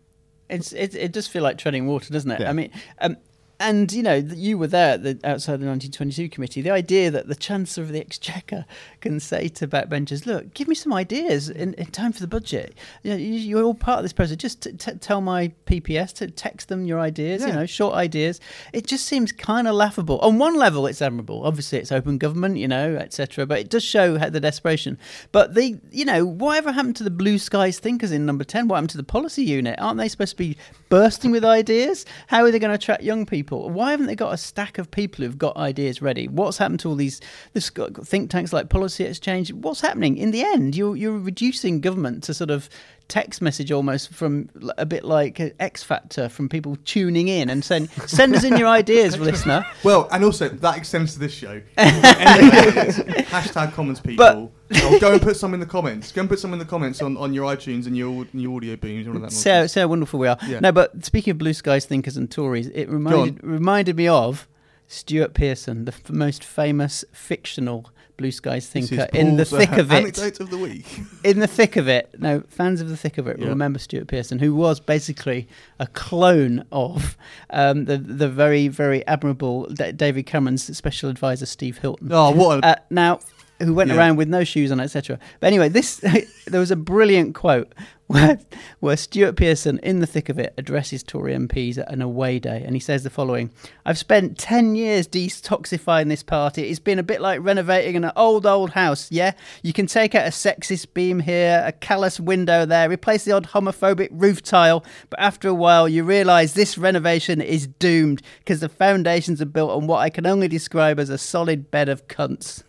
It's 0.49 0.73
it, 0.73 0.95
it 0.95 1.13
does 1.13 1.27
feel 1.27 1.43
like 1.43 1.59
treading 1.59 1.87
water, 1.87 2.13
doesn't 2.13 2.31
it? 2.31 2.41
Yeah. 2.41 2.51
I 2.51 2.53
mean, 2.53 2.71
um, 3.01 3.17
and 3.59 3.91
you 3.93 4.03
know 4.03 4.15
you 4.15 4.59
were 4.59 4.67
there 4.67 4.95
at 4.95 5.03
the, 5.03 5.11
outside 5.25 5.61
the 5.61 5.67
1922 5.67 6.29
committee. 6.29 6.61
The 6.61 6.71
idea 6.71 7.11
that 7.11 7.29
the 7.29 7.35
Chancellor 7.35 7.85
of 7.85 7.93
the 7.93 8.01
Exchequer 8.01 8.67
can 9.01 9.19
say 9.21 9.49
to 9.49 9.67
backbenchers, 9.67 10.27
"Look, 10.27 10.53
give 10.55 10.69
me 10.69 10.75
some 10.75 10.93
ideas 10.93 11.49
in, 11.49 11.75
in 11.75 11.87
time 11.87 12.13
for 12.13 12.21
the 12.21 12.27
budget. 12.27 12.75
You 13.03 13.11
know, 13.13 13.17
you, 13.17 13.59
are 13.59 13.63
all 13.63 13.75
part 13.75 13.99
of 13.99 14.05
this 14.05 14.13
process. 14.13 14.37
Just 14.37 14.63
t- 14.63 14.73
t- 14.73 14.93
tell 14.93 15.21
my 15.21 15.53
PPS 15.67 16.13
to 16.15 16.31
text 16.31 16.69
them 16.69 16.85
your 16.85 17.01
ideas. 17.01 17.43
Yeah. 17.43 17.49
You 17.49 17.53
know, 17.55 17.67
short 17.67 17.95
ideas. 17.95 18.41
It 18.73 18.87
just 18.87 19.07
seems 19.07 19.33
kind 19.33 19.67
of 19.67 19.75
laughable. 19.75 20.19
On 20.19 20.39
one 20.39 20.57
level, 20.57 20.87
it's 20.87 21.01
admirable. 21.01 21.45
Obviously, 21.45 21.79
it's 21.79 21.93
open 21.93 22.19
government, 22.19 22.59
you 22.59 22.69
know, 22.69 22.97
etc. 22.97 23.47
But 23.47 23.61
it 23.61 23.71
does 23.71 23.85
show 23.85 24.19
the 24.19 24.41
desperation. 24.41 24.99
But 25.33 25.55
the, 25.55 25.79
you 25.91 26.05
know, 26.05 26.27
whatever 26.27 26.73
happened 26.73 26.97
to 26.97 27.05
the 27.05 27.11
blue 27.11 27.39
skies 27.39 27.79
thinkers 27.79 28.13
in 28.13 28.27
number 28.27 28.45
ten? 28.45 28.69
What 28.69 28.77
happened 28.77 28.91
to 28.91 28.99
the 28.99 29.05
policy 29.05 29.45
unit? 29.45 29.79
Aren't 29.81 29.99
they 29.99 30.09
supposed 30.09 30.33
to 30.33 30.37
be 30.37 30.57
bursting 30.89 31.31
with 31.31 31.45
ideas? 31.45 32.05
How 32.27 32.45
are 32.45 32.51
they 32.51 32.59
going 32.59 32.71
to 32.71 32.75
attract 32.75 33.03
young 33.03 33.25
people? 33.25 33.46
Why 33.51 33.91
haven't 33.91 34.07
they 34.07 34.15
got 34.15 34.35
a 34.35 34.37
stack 34.37 34.79
of 34.79 34.91
people 34.91 35.25
who've 35.25 35.39
got 35.39 35.57
ideas 35.57 36.03
ready? 36.03 36.29
What's 36.29 36.59
happened 36.59 36.81
to 36.81 36.89
all 36.89 36.95
these 36.95 37.21
this 37.53 37.71
think 37.71 38.31
tanks 38.31 38.53
like 38.53 38.69
Policy 38.69 39.05
Exchange? 39.05 39.53
What's 39.53 39.81
happening 39.81 40.17
in 40.17 40.31
the 40.31 40.43
end? 40.43 40.77
You're 40.77 40.97
you're 40.97 41.19
reducing 41.19 41.81
government 41.81 42.25
to 42.25 42.35
sort 42.35 42.51
of 42.51 42.69
text 43.09 43.41
message 43.41 43.71
almost 43.71 44.13
from 44.13 44.49
a 44.79 44.85
bit 44.85 45.05
like 45.05 45.55
X 45.61 45.83
Factor 45.83 46.29
from 46.29 46.49
people 46.49 46.77
tuning 46.85 47.29
in 47.29 47.49
and 47.51 47.65
saying, 47.65 47.89
"Send 48.07 48.35
us 48.35 48.45
in 48.45 48.57
your 48.57 48.69
ideas, 48.69 49.19
listener." 49.21 49.65
Well, 49.85 50.09
and 50.11 50.25
also 50.25 50.49
that 50.49 50.77
extends 50.77 51.15
to 51.15 51.19
this 51.19 51.33
show. 51.33 51.61
anyway, 51.77 52.91
hashtag 53.31 53.73
Commons 53.73 54.01
people. 54.01 54.53
But, 54.69 54.83
oh, 54.83 54.99
go 54.99 55.13
and 55.13 55.23
put 55.23 55.37
some 55.37 55.55
in 55.55 55.61
the 55.61 55.67
comments. 55.67 56.13
Go 56.13 56.21
and 56.23 56.29
put 56.29 56.39
some 56.39 56.53
in 56.53 56.59
the 56.59 56.65
comments 56.65 57.01
on, 57.03 57.17
on 57.17 57.33
your 57.33 57.45
iTunes 57.55 57.87
and 57.87 57.97
your 57.97 58.27
your 58.33 58.61
Audioboom. 58.61 59.09
All 59.09 59.17
of 59.17 59.23
that. 59.23 59.33
See 59.33 59.51
how, 59.51 59.67
see 59.67 59.81
how 59.81 59.89
wonderful 59.89 60.19
we 60.19 60.29
are. 60.29 60.39
Yeah. 60.47 60.61
No, 60.61 60.73
but 60.73 61.05
speaking 61.05 61.33
of 61.33 61.39
blue 61.39 61.55
skies 61.55 61.85
thinkers 61.87 62.17
and 62.17 62.31
Tories, 62.31 62.69
it 62.69 62.89
reminded 62.89 63.43
reminded 63.43 63.97
me 63.97 64.09
of 64.09 64.49
Stewart 64.89 65.35
Pearson, 65.35 65.85
the 65.85 65.93
f- 65.93 66.11
most 66.11 66.45
famous 66.45 67.05
fictional 67.13 67.91
blue 68.17 68.31
skies 68.31 68.67
thinker 68.67 69.07
in 69.13 69.37
the 69.37 69.45
thick 69.45 69.73
uh, 69.73 69.81
of 69.81 69.93
it. 69.93 69.97
Anecdote 69.97 70.41
of 70.41 70.51
the 70.51 70.59
week. 70.59 71.01
in 71.25 71.41
the 71.41 71.47
thick 71.47 71.77
of 71.77 71.89
it. 71.89 72.15
No, 72.19 72.43
fans 72.49 72.81
of 72.81 72.89
the 72.89 72.97
thick 72.97 73.19
of 73.19 73.27
it 73.27 73.39
yeah. 73.39 73.49
remember 73.49 73.79
Stewart 73.79 74.09
Pearson, 74.09 74.39
who 74.39 74.55
was 74.55 74.81
basically 74.81 75.49
a 75.79 75.87
clone 75.87 76.65
of 76.73 77.17
um, 77.51 77.85
the 77.85 77.99
the 77.99 78.29
very 78.29 78.69
very 78.69 79.07
admirable 79.07 79.67
D- 79.67 79.93
David 79.93 80.27
Cameron's 80.27 80.77
special 80.77 81.11
advisor 81.11 81.47
Steve 81.47 81.79
Hilton. 81.79 82.13
Oh, 82.13 82.31
what! 82.31 82.65
A- 82.65 82.67
uh, 82.67 82.75
now 82.91 83.21
who 83.59 83.75
went 83.75 83.91
yeah. 83.91 83.97
around 83.97 84.17
with 84.17 84.29
no 84.29 84.45
shoes 84.45 84.71
on, 84.71 84.81
etc. 84.81 85.19
But 85.41 85.49
anyway, 85.49 85.69
this 85.69 85.97
there 86.47 86.61
was 86.61 86.71
a 86.71 86.77
brilliant 86.77 87.35
quote 87.35 87.73
where, 88.07 88.39
where 88.79 88.97
Stewart 88.97 89.37
Pearson, 89.37 89.81
in 89.83 89.99
the 89.99 90.07
thick 90.07 90.29
of 90.29 90.39
it, 90.39 90.55
addresses 90.57 91.03
Tory 91.03 91.35
MPs 91.35 91.79
at 91.79 91.91
an 91.91 92.01
away 92.01 92.39
day, 92.39 92.63
and 92.65 92.77
he 92.77 92.81
says 92.81 93.03
the 93.03 93.11
following: 93.11 93.51
"I've 93.85 93.99
spent 93.99 94.39
ten 94.39 94.77
years 94.77 95.09
detoxifying 95.09 96.09
this 96.09 96.23
party. 96.23 96.69
It's 96.69 96.79
been 96.79 96.99
a 96.99 97.03
bit 97.03 97.21
like 97.21 97.41
renovating 97.43 97.97
an 97.97 98.13
old 98.15 98.47
old 98.47 98.71
house. 98.71 99.11
Yeah, 99.11 99.33
you 99.63 99.73
can 99.73 99.87
take 99.87 100.15
out 100.15 100.27
a 100.27 100.31
sexist 100.31 100.95
beam 100.95 101.21
here, 101.21 101.63
a 101.67 101.73
callous 101.73 102.21
window 102.21 102.65
there, 102.65 102.89
replace 102.89 103.25
the 103.25 103.33
odd 103.33 103.49
homophobic 103.49 104.09
roof 104.13 104.43
tile, 104.43 104.85
but 105.11 105.19
after 105.19 105.49
a 105.49 105.55
while, 105.55 105.89
you 105.89 106.05
realise 106.05 106.53
this 106.53 106.79
renovation 106.79 107.41
is 107.41 107.67
doomed 107.67 108.23
because 108.39 108.61
the 108.61 108.69
foundations 108.69 109.43
are 109.43 109.47
built 109.47 109.71
on 109.71 109.87
what 109.87 109.99
I 109.99 110.11
can 110.11 110.27
only 110.27 110.49
describe 110.49 111.01
as 111.01 111.11
a 111.11 111.19
solid 111.19 111.71
bed 111.71 111.89
of 111.89 112.07
cunts." 112.07 112.63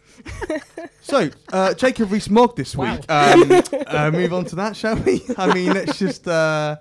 So, 1.02 1.30
uh, 1.52 1.74
Jacob 1.74 2.12
Rees-Mogg 2.12 2.56
this 2.56 2.76
wow. 2.76 2.96
week. 2.96 3.06
Um, 3.10 3.64
uh, 3.88 4.12
move 4.12 4.34
on 4.34 4.46
to 4.46 4.56
that, 4.58 4.76
shall 4.76 4.96
we? 4.96 5.24
I 5.38 5.54
mean, 5.54 5.74
let's 5.74 6.00
just. 6.00 6.28
Uh, 6.28 6.78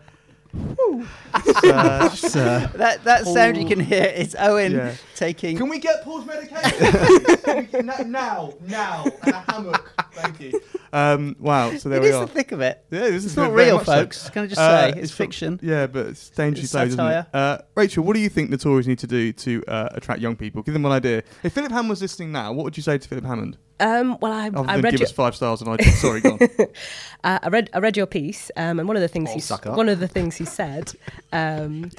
uh, 1.34 2.08
just, 2.08 2.36
uh, 2.36 2.68
that 2.74 3.04
that 3.04 3.26
sound 3.26 3.56
you 3.56 3.66
can 3.66 3.80
hear 3.80 4.04
is 4.04 4.36
Owen 4.38 4.72
yeah. 4.72 4.94
taking. 5.14 5.56
Can 5.56 5.68
we 5.68 5.78
get 5.78 6.02
Paul's 6.02 6.26
medication? 6.26 7.86
now, 8.10 8.52
now, 8.62 9.04
and 9.22 9.34
a 9.34 9.52
hammock. 9.52 9.92
Thank 10.12 10.40
you. 10.40 10.60
Um, 10.92 11.36
wow, 11.38 11.76
so 11.76 11.88
there 11.88 11.98
it 11.98 12.02
we 12.02 12.08
is 12.08 12.14
are. 12.14 12.26
the 12.26 12.32
thick 12.32 12.52
of 12.52 12.60
it. 12.60 12.84
Yeah, 12.90 13.00
this 13.00 13.16
it's 13.16 13.24
is 13.26 13.36
not 13.36 13.52
real, 13.52 13.78
folks. 13.78 14.22
So. 14.22 14.30
Can 14.30 14.44
I 14.44 14.46
just 14.46 14.60
uh, 14.60 14.80
say 14.80 14.88
it's, 14.90 14.98
it's 14.98 15.12
fiction? 15.12 15.60
yeah, 15.62 15.86
but 15.86 16.06
it's 16.06 16.30
dangerously 16.30 16.68
so, 16.68 16.84
isn't 16.84 17.00
it? 17.00 17.26
Uh, 17.34 17.58
Rachel, 17.74 18.04
what 18.04 18.14
do 18.14 18.20
you 18.20 18.28
think 18.28 18.50
the 18.50 18.56
Tories 18.56 18.86
need 18.86 18.98
to 19.00 19.06
do 19.06 19.32
to 19.32 19.62
uh, 19.68 19.88
attract 19.92 20.20
young 20.20 20.36
people? 20.36 20.62
Give 20.62 20.72
them 20.72 20.86
an 20.86 20.92
idea. 20.92 21.22
If 21.42 21.52
Philip 21.52 21.70
Hammond 21.70 21.90
was 21.90 22.00
listening 22.00 22.32
now, 22.32 22.52
what 22.52 22.64
would 22.64 22.76
you 22.76 22.82
say 22.82 22.98
to 22.98 23.08
Philip 23.08 23.24
Hammond? 23.24 23.58
Um, 23.78 24.18
well, 24.20 24.32
I, 24.32 24.48
Other 24.48 24.70
I 24.70 24.76
read 24.76 24.92
give 24.92 25.00
your, 25.00 25.06
us 25.06 25.12
five 25.12 25.36
stars 25.36 25.60
and 25.60 25.70
I 25.70 25.76
sorry, 25.90 26.20
go 26.20 26.38
uh, 27.24 27.38
I 27.42 27.48
read 27.48 27.70
I 27.74 27.78
read 27.78 27.96
your 27.96 28.06
piece, 28.06 28.50
um, 28.56 28.78
and 28.78 28.88
one 28.88 28.96
of 28.96 29.02
the 29.02 29.08
things 29.08 29.30
oh, 29.30 29.58
he 29.62 29.70
one 29.70 29.88
of 29.88 30.00
the 30.00 30.08
things 30.08 30.36
he 30.36 30.44
said 30.44 30.92
um, 31.32 31.90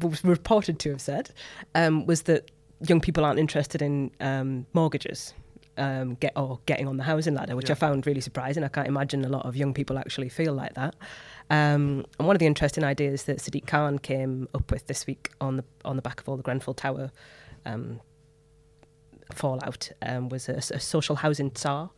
was 0.00 0.22
reported 0.24 0.78
to 0.80 0.90
have 0.90 1.00
said 1.00 1.30
um, 1.74 2.06
was 2.06 2.22
that 2.22 2.50
young 2.86 3.00
people 3.00 3.24
aren't 3.24 3.38
interested 3.38 3.80
in 3.80 4.10
um, 4.20 4.66
mortgages 4.74 5.32
um, 5.78 6.14
get 6.14 6.32
or 6.36 6.60
getting 6.66 6.88
on 6.88 6.96
the 6.96 7.04
housing 7.04 7.34
ladder, 7.34 7.56
which 7.56 7.68
yeah. 7.68 7.74
I 7.74 7.76
found 7.76 8.06
really 8.06 8.20
surprising. 8.20 8.64
I 8.64 8.68
can't 8.68 8.88
imagine 8.88 9.24
a 9.24 9.28
lot 9.28 9.46
of 9.46 9.56
young 9.56 9.74
people 9.74 9.98
actually 9.98 10.28
feel 10.28 10.52
like 10.52 10.74
that. 10.74 10.94
Um, 11.50 12.04
and 12.18 12.26
one 12.26 12.34
of 12.34 12.40
the 12.40 12.46
interesting 12.46 12.84
ideas 12.84 13.24
that 13.24 13.38
Sadiq 13.38 13.66
Khan 13.66 13.98
came 13.98 14.48
up 14.54 14.70
with 14.70 14.86
this 14.86 15.06
week 15.06 15.30
on 15.40 15.56
the 15.56 15.64
on 15.84 15.96
the 15.96 16.02
back 16.02 16.20
of 16.20 16.28
all 16.28 16.36
the 16.36 16.42
Grenfell 16.42 16.74
Tower 16.74 17.10
um, 17.64 18.00
fallout 19.32 19.90
um, 20.02 20.28
was 20.28 20.48
a, 20.48 20.54
a, 20.54 20.80
social 20.80 21.16
housing 21.16 21.50
tsar, 21.50 21.90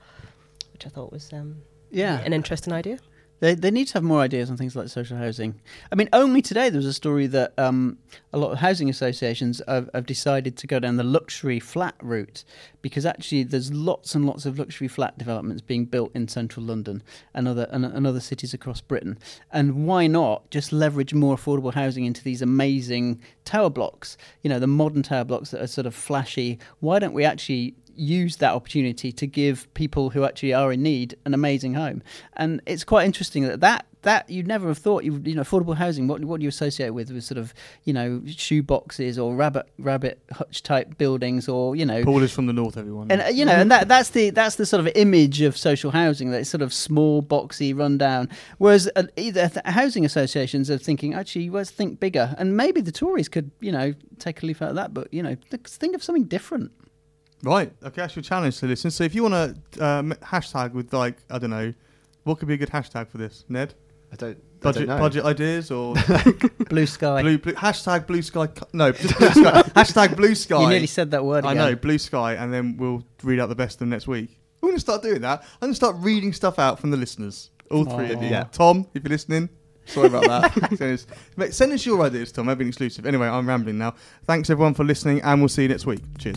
which 0.73 0.87
I 0.87 0.89
thought 0.89 1.13
was 1.13 1.33
um, 1.33 1.63
yeah 1.91 2.21
an 2.21 2.33
interesting 2.33 2.73
idea. 2.73 2.99
They, 3.41 3.55
they 3.55 3.71
need 3.71 3.87
to 3.89 3.95
have 3.95 4.03
more 4.03 4.21
ideas 4.21 4.51
on 4.51 4.57
things 4.57 4.75
like 4.75 4.89
social 4.89 5.17
housing. 5.17 5.61
I 5.93 5.95
mean, 5.95 6.09
only 6.13 6.43
today 6.43 6.71
there 6.71 6.79
was 6.79 6.87
a 6.87 6.93
story 6.93 7.27
that 7.29 7.53
um, 7.57 7.99
a 8.33 8.39
lot 8.39 8.51
of 8.51 8.59
housing 8.59 8.89
associations 8.89 9.63
have, 9.69 9.89
have, 9.95 10.07
decided 10.07 10.57
to 10.57 10.67
go 10.67 10.79
down 10.79 10.97
the 10.97 11.05
luxury 11.05 11.61
flat 11.61 11.95
route 12.03 12.45
because 12.83 13.07
actually 13.07 13.45
there's 13.45 13.73
lots 13.73 14.15
and 14.15 14.27
lots 14.27 14.47
of 14.47 14.59
luxury 14.59 14.89
flat 14.89 15.17
developments 15.19 15.63
being 15.63 15.85
built 15.85 16.11
in 16.15 16.27
central 16.27 16.65
London 16.65 17.03
and 17.35 17.47
other 17.47 17.69
and, 17.71 17.85
and 17.85 18.07
other 18.07 18.21
cities 18.21 18.55
across 18.55 18.81
Britain. 18.81 19.19
And 19.53 19.87
why 19.87 20.07
not 20.07 20.51
just 20.51 20.73
leverage 20.73 21.15
more 21.15 21.37
affordable 21.37 21.75
housing 21.75 22.05
into 22.05 22.25
these 22.25 22.43
amazing 22.43 23.21
tower 23.45 23.71
blocks? 23.71 24.17
You 24.43 24.51
know, 24.51 24.59
the 24.59 24.67
modern 24.67 25.03
tower 25.03 25.25
blocks 25.25 25.51
that 25.51 25.63
are 25.63 25.67
sort 25.67 25.87
of 25.87 25.95
flashy. 25.95 26.59
Why 26.81 26.99
don't 26.99 27.13
we 27.15 27.25
actually 27.25 27.75
use 27.99 28.37
that 28.37 28.55
opportunity 28.55 29.13
to 29.13 29.27
give 29.27 29.73
people 29.75 30.11
who 30.11 30.25
actually 30.25 30.55
are 30.55 30.73
in 30.73 30.83
need 30.83 31.17
an 31.25 31.35
amazing 31.35 31.75
home. 31.75 32.03
And 32.37 32.61
it's 32.67 32.85
quite 32.85 33.05
interesting 33.05 33.45
that 33.45 33.61
that, 33.61 33.87
that 34.03 34.31
you'd 34.31 34.47
never 34.47 34.69
have 34.69 34.79
thought 34.79 35.03
you 35.03 35.21
you 35.25 35.35
know 35.35 35.43
affordable 35.43 35.75
housing 35.75 36.07
what 36.07 36.25
what 36.25 36.39
do 36.39 36.45
you 36.45 36.49
associate 36.49 36.91
with 36.91 37.11
with 37.11 37.25
sort 37.25 37.37
of 37.37 37.53
you 37.85 37.93
know 37.93 38.23
shoe 38.27 38.63
boxes 38.63 39.19
or 39.19 39.35
rabbit 39.35 39.67
rabbit 39.79 40.23
hutch 40.31 40.63
type 40.63 40.97
buildings 40.99 41.49
or 41.49 41.75
you 41.75 41.85
know. 41.85 42.05
Paul 42.05 42.23
is 42.23 42.33
from 42.33 42.47
the 42.47 42.53
north 42.53 42.77
everyone. 42.77 43.11
And 43.11 43.23
uh, 43.23 43.27
you 43.27 43.45
know 43.45 43.53
and 43.53 43.71
that 43.71 43.89
that's 43.89 44.11
the 44.11 44.31
that's 44.31 44.55
the 44.55 44.67
sort 44.67 44.81
of 44.81 44.93
image 44.95 45.41
of 45.41 45.57
social 45.57 45.91
housing 45.91 46.31
that 46.31 46.41
it's 46.41 46.51
sort 46.51 46.63
of 46.63 46.73
small 46.73 47.23
boxy 47.23 47.77
rundown. 47.77 48.29
Whereas 48.59 48.89
uh, 48.95 49.05
either 49.17 49.51
housing 49.65 50.05
associations 50.05 50.71
are 50.71 50.79
thinking 50.79 51.15
actually 51.15 51.51
let's 51.51 51.71
think 51.71 51.99
bigger. 51.99 52.35
And 52.39 52.57
maybe 52.57 52.81
the 52.81 52.93
Tories 52.93 53.29
could 53.29 53.51
you 53.61 53.73
know 53.73 53.95
take 54.19 54.43
a 54.43 54.47
leaf 54.47 54.63
out 54.63 54.71
of 54.71 54.75
that 54.77 54.95
but 54.95 55.13
you 55.13 55.23
know 55.23 55.37
think 55.51 55.95
of 55.95 56.03
something 56.03 56.25
different 56.25 56.73
Right. 57.43 57.73
Okay, 57.83 58.03
that's 58.03 58.17
your 58.17 58.23
challenge 58.23 58.59
to 58.59 58.67
listen. 58.67 58.91
So 58.91 59.05
if 59.05 59.15
you 59.15 59.23
want 59.23 59.57
to 59.73 59.85
um, 59.85 60.13
hashtag 60.23 60.73
with 60.73 60.93
like 60.93 61.17
I 61.31 61.39
don't 61.39 61.51
know, 61.51 61.73
what 62.25 62.39
could 62.39 62.49
be 62.49 62.55
a 62.55 62.57
good 62.57 62.71
hashtag 62.71 63.09
for 63.09 63.19
this, 63.19 63.45
Ned? 63.49 63.75
I 64.13 64.17
don't. 64.17 64.61
Budget 64.61 64.83
I 64.83 64.87
don't 64.87 65.01
budget 65.01 65.25
ideas 65.25 65.71
or 65.71 65.95
blue 66.69 66.87
sky. 66.87 67.23
Blue, 67.23 67.39
blue 67.39 67.53
hashtag 67.53 68.07
blue 68.07 68.23
sky. 68.23 68.49
No, 68.73 68.91
just 68.91 69.17
blue 69.19 69.31
sky. 69.31 69.63
hashtag 69.63 70.17
blue 70.17 70.35
sky. 70.35 70.63
You 70.63 70.69
nearly 70.69 70.87
said 70.87 71.13
that 71.13 71.25
word. 71.25 71.45
I 71.45 71.55
know 71.55 71.77
blue 71.77 71.99
sky, 71.99 72.35
and 72.35 72.53
then 72.53 72.77
we'll 72.77 73.05
read 73.23 73.39
out 73.39 73.49
the 73.49 73.55
best 73.55 73.77
of 73.77 73.81
them 73.81 73.91
next 73.91 74.09
week. 74.09 74.37
We're 74.61 74.71
going 74.71 74.77
to 74.77 74.81
start 74.81 75.03
doing 75.03 75.21
that. 75.21 75.43
I'm 75.43 75.69
going 75.69 75.73
to 75.73 75.77
start 75.77 75.95
reading 76.01 76.33
stuff 76.33 76.59
out 76.59 76.81
from 76.81 76.91
the 76.91 76.97
listeners. 76.97 77.51
All 77.71 77.85
three 77.85 78.11
of 78.11 78.21
you. 78.21 78.31
Yeah. 78.31 78.45
Tom, 78.51 78.89
if 78.95 79.05
you're 79.05 79.11
listening, 79.11 79.49
Sorry 79.89 80.09
about 80.09 80.25
that. 80.25 80.77
send, 80.79 80.93
us, 81.49 81.57
send 81.57 81.73
us 81.73 81.87
your 81.87 82.03
ideas, 82.03 82.31
Tom. 82.31 82.49
I've 82.49 82.59
been 82.59 82.69
exclusive. 82.69 83.07
Anyway, 83.07 83.27
I'm 83.27 83.49
rambling 83.49 83.79
now. 83.79 83.95
Thanks 84.25 84.51
everyone 84.51 84.75
for 84.75 84.85
listening, 84.85 85.23
and 85.23 85.41
we'll 85.41 85.49
see 85.49 85.63
you 85.63 85.69
next 85.69 85.87
week. 85.87 86.01
Cheers. 86.19 86.37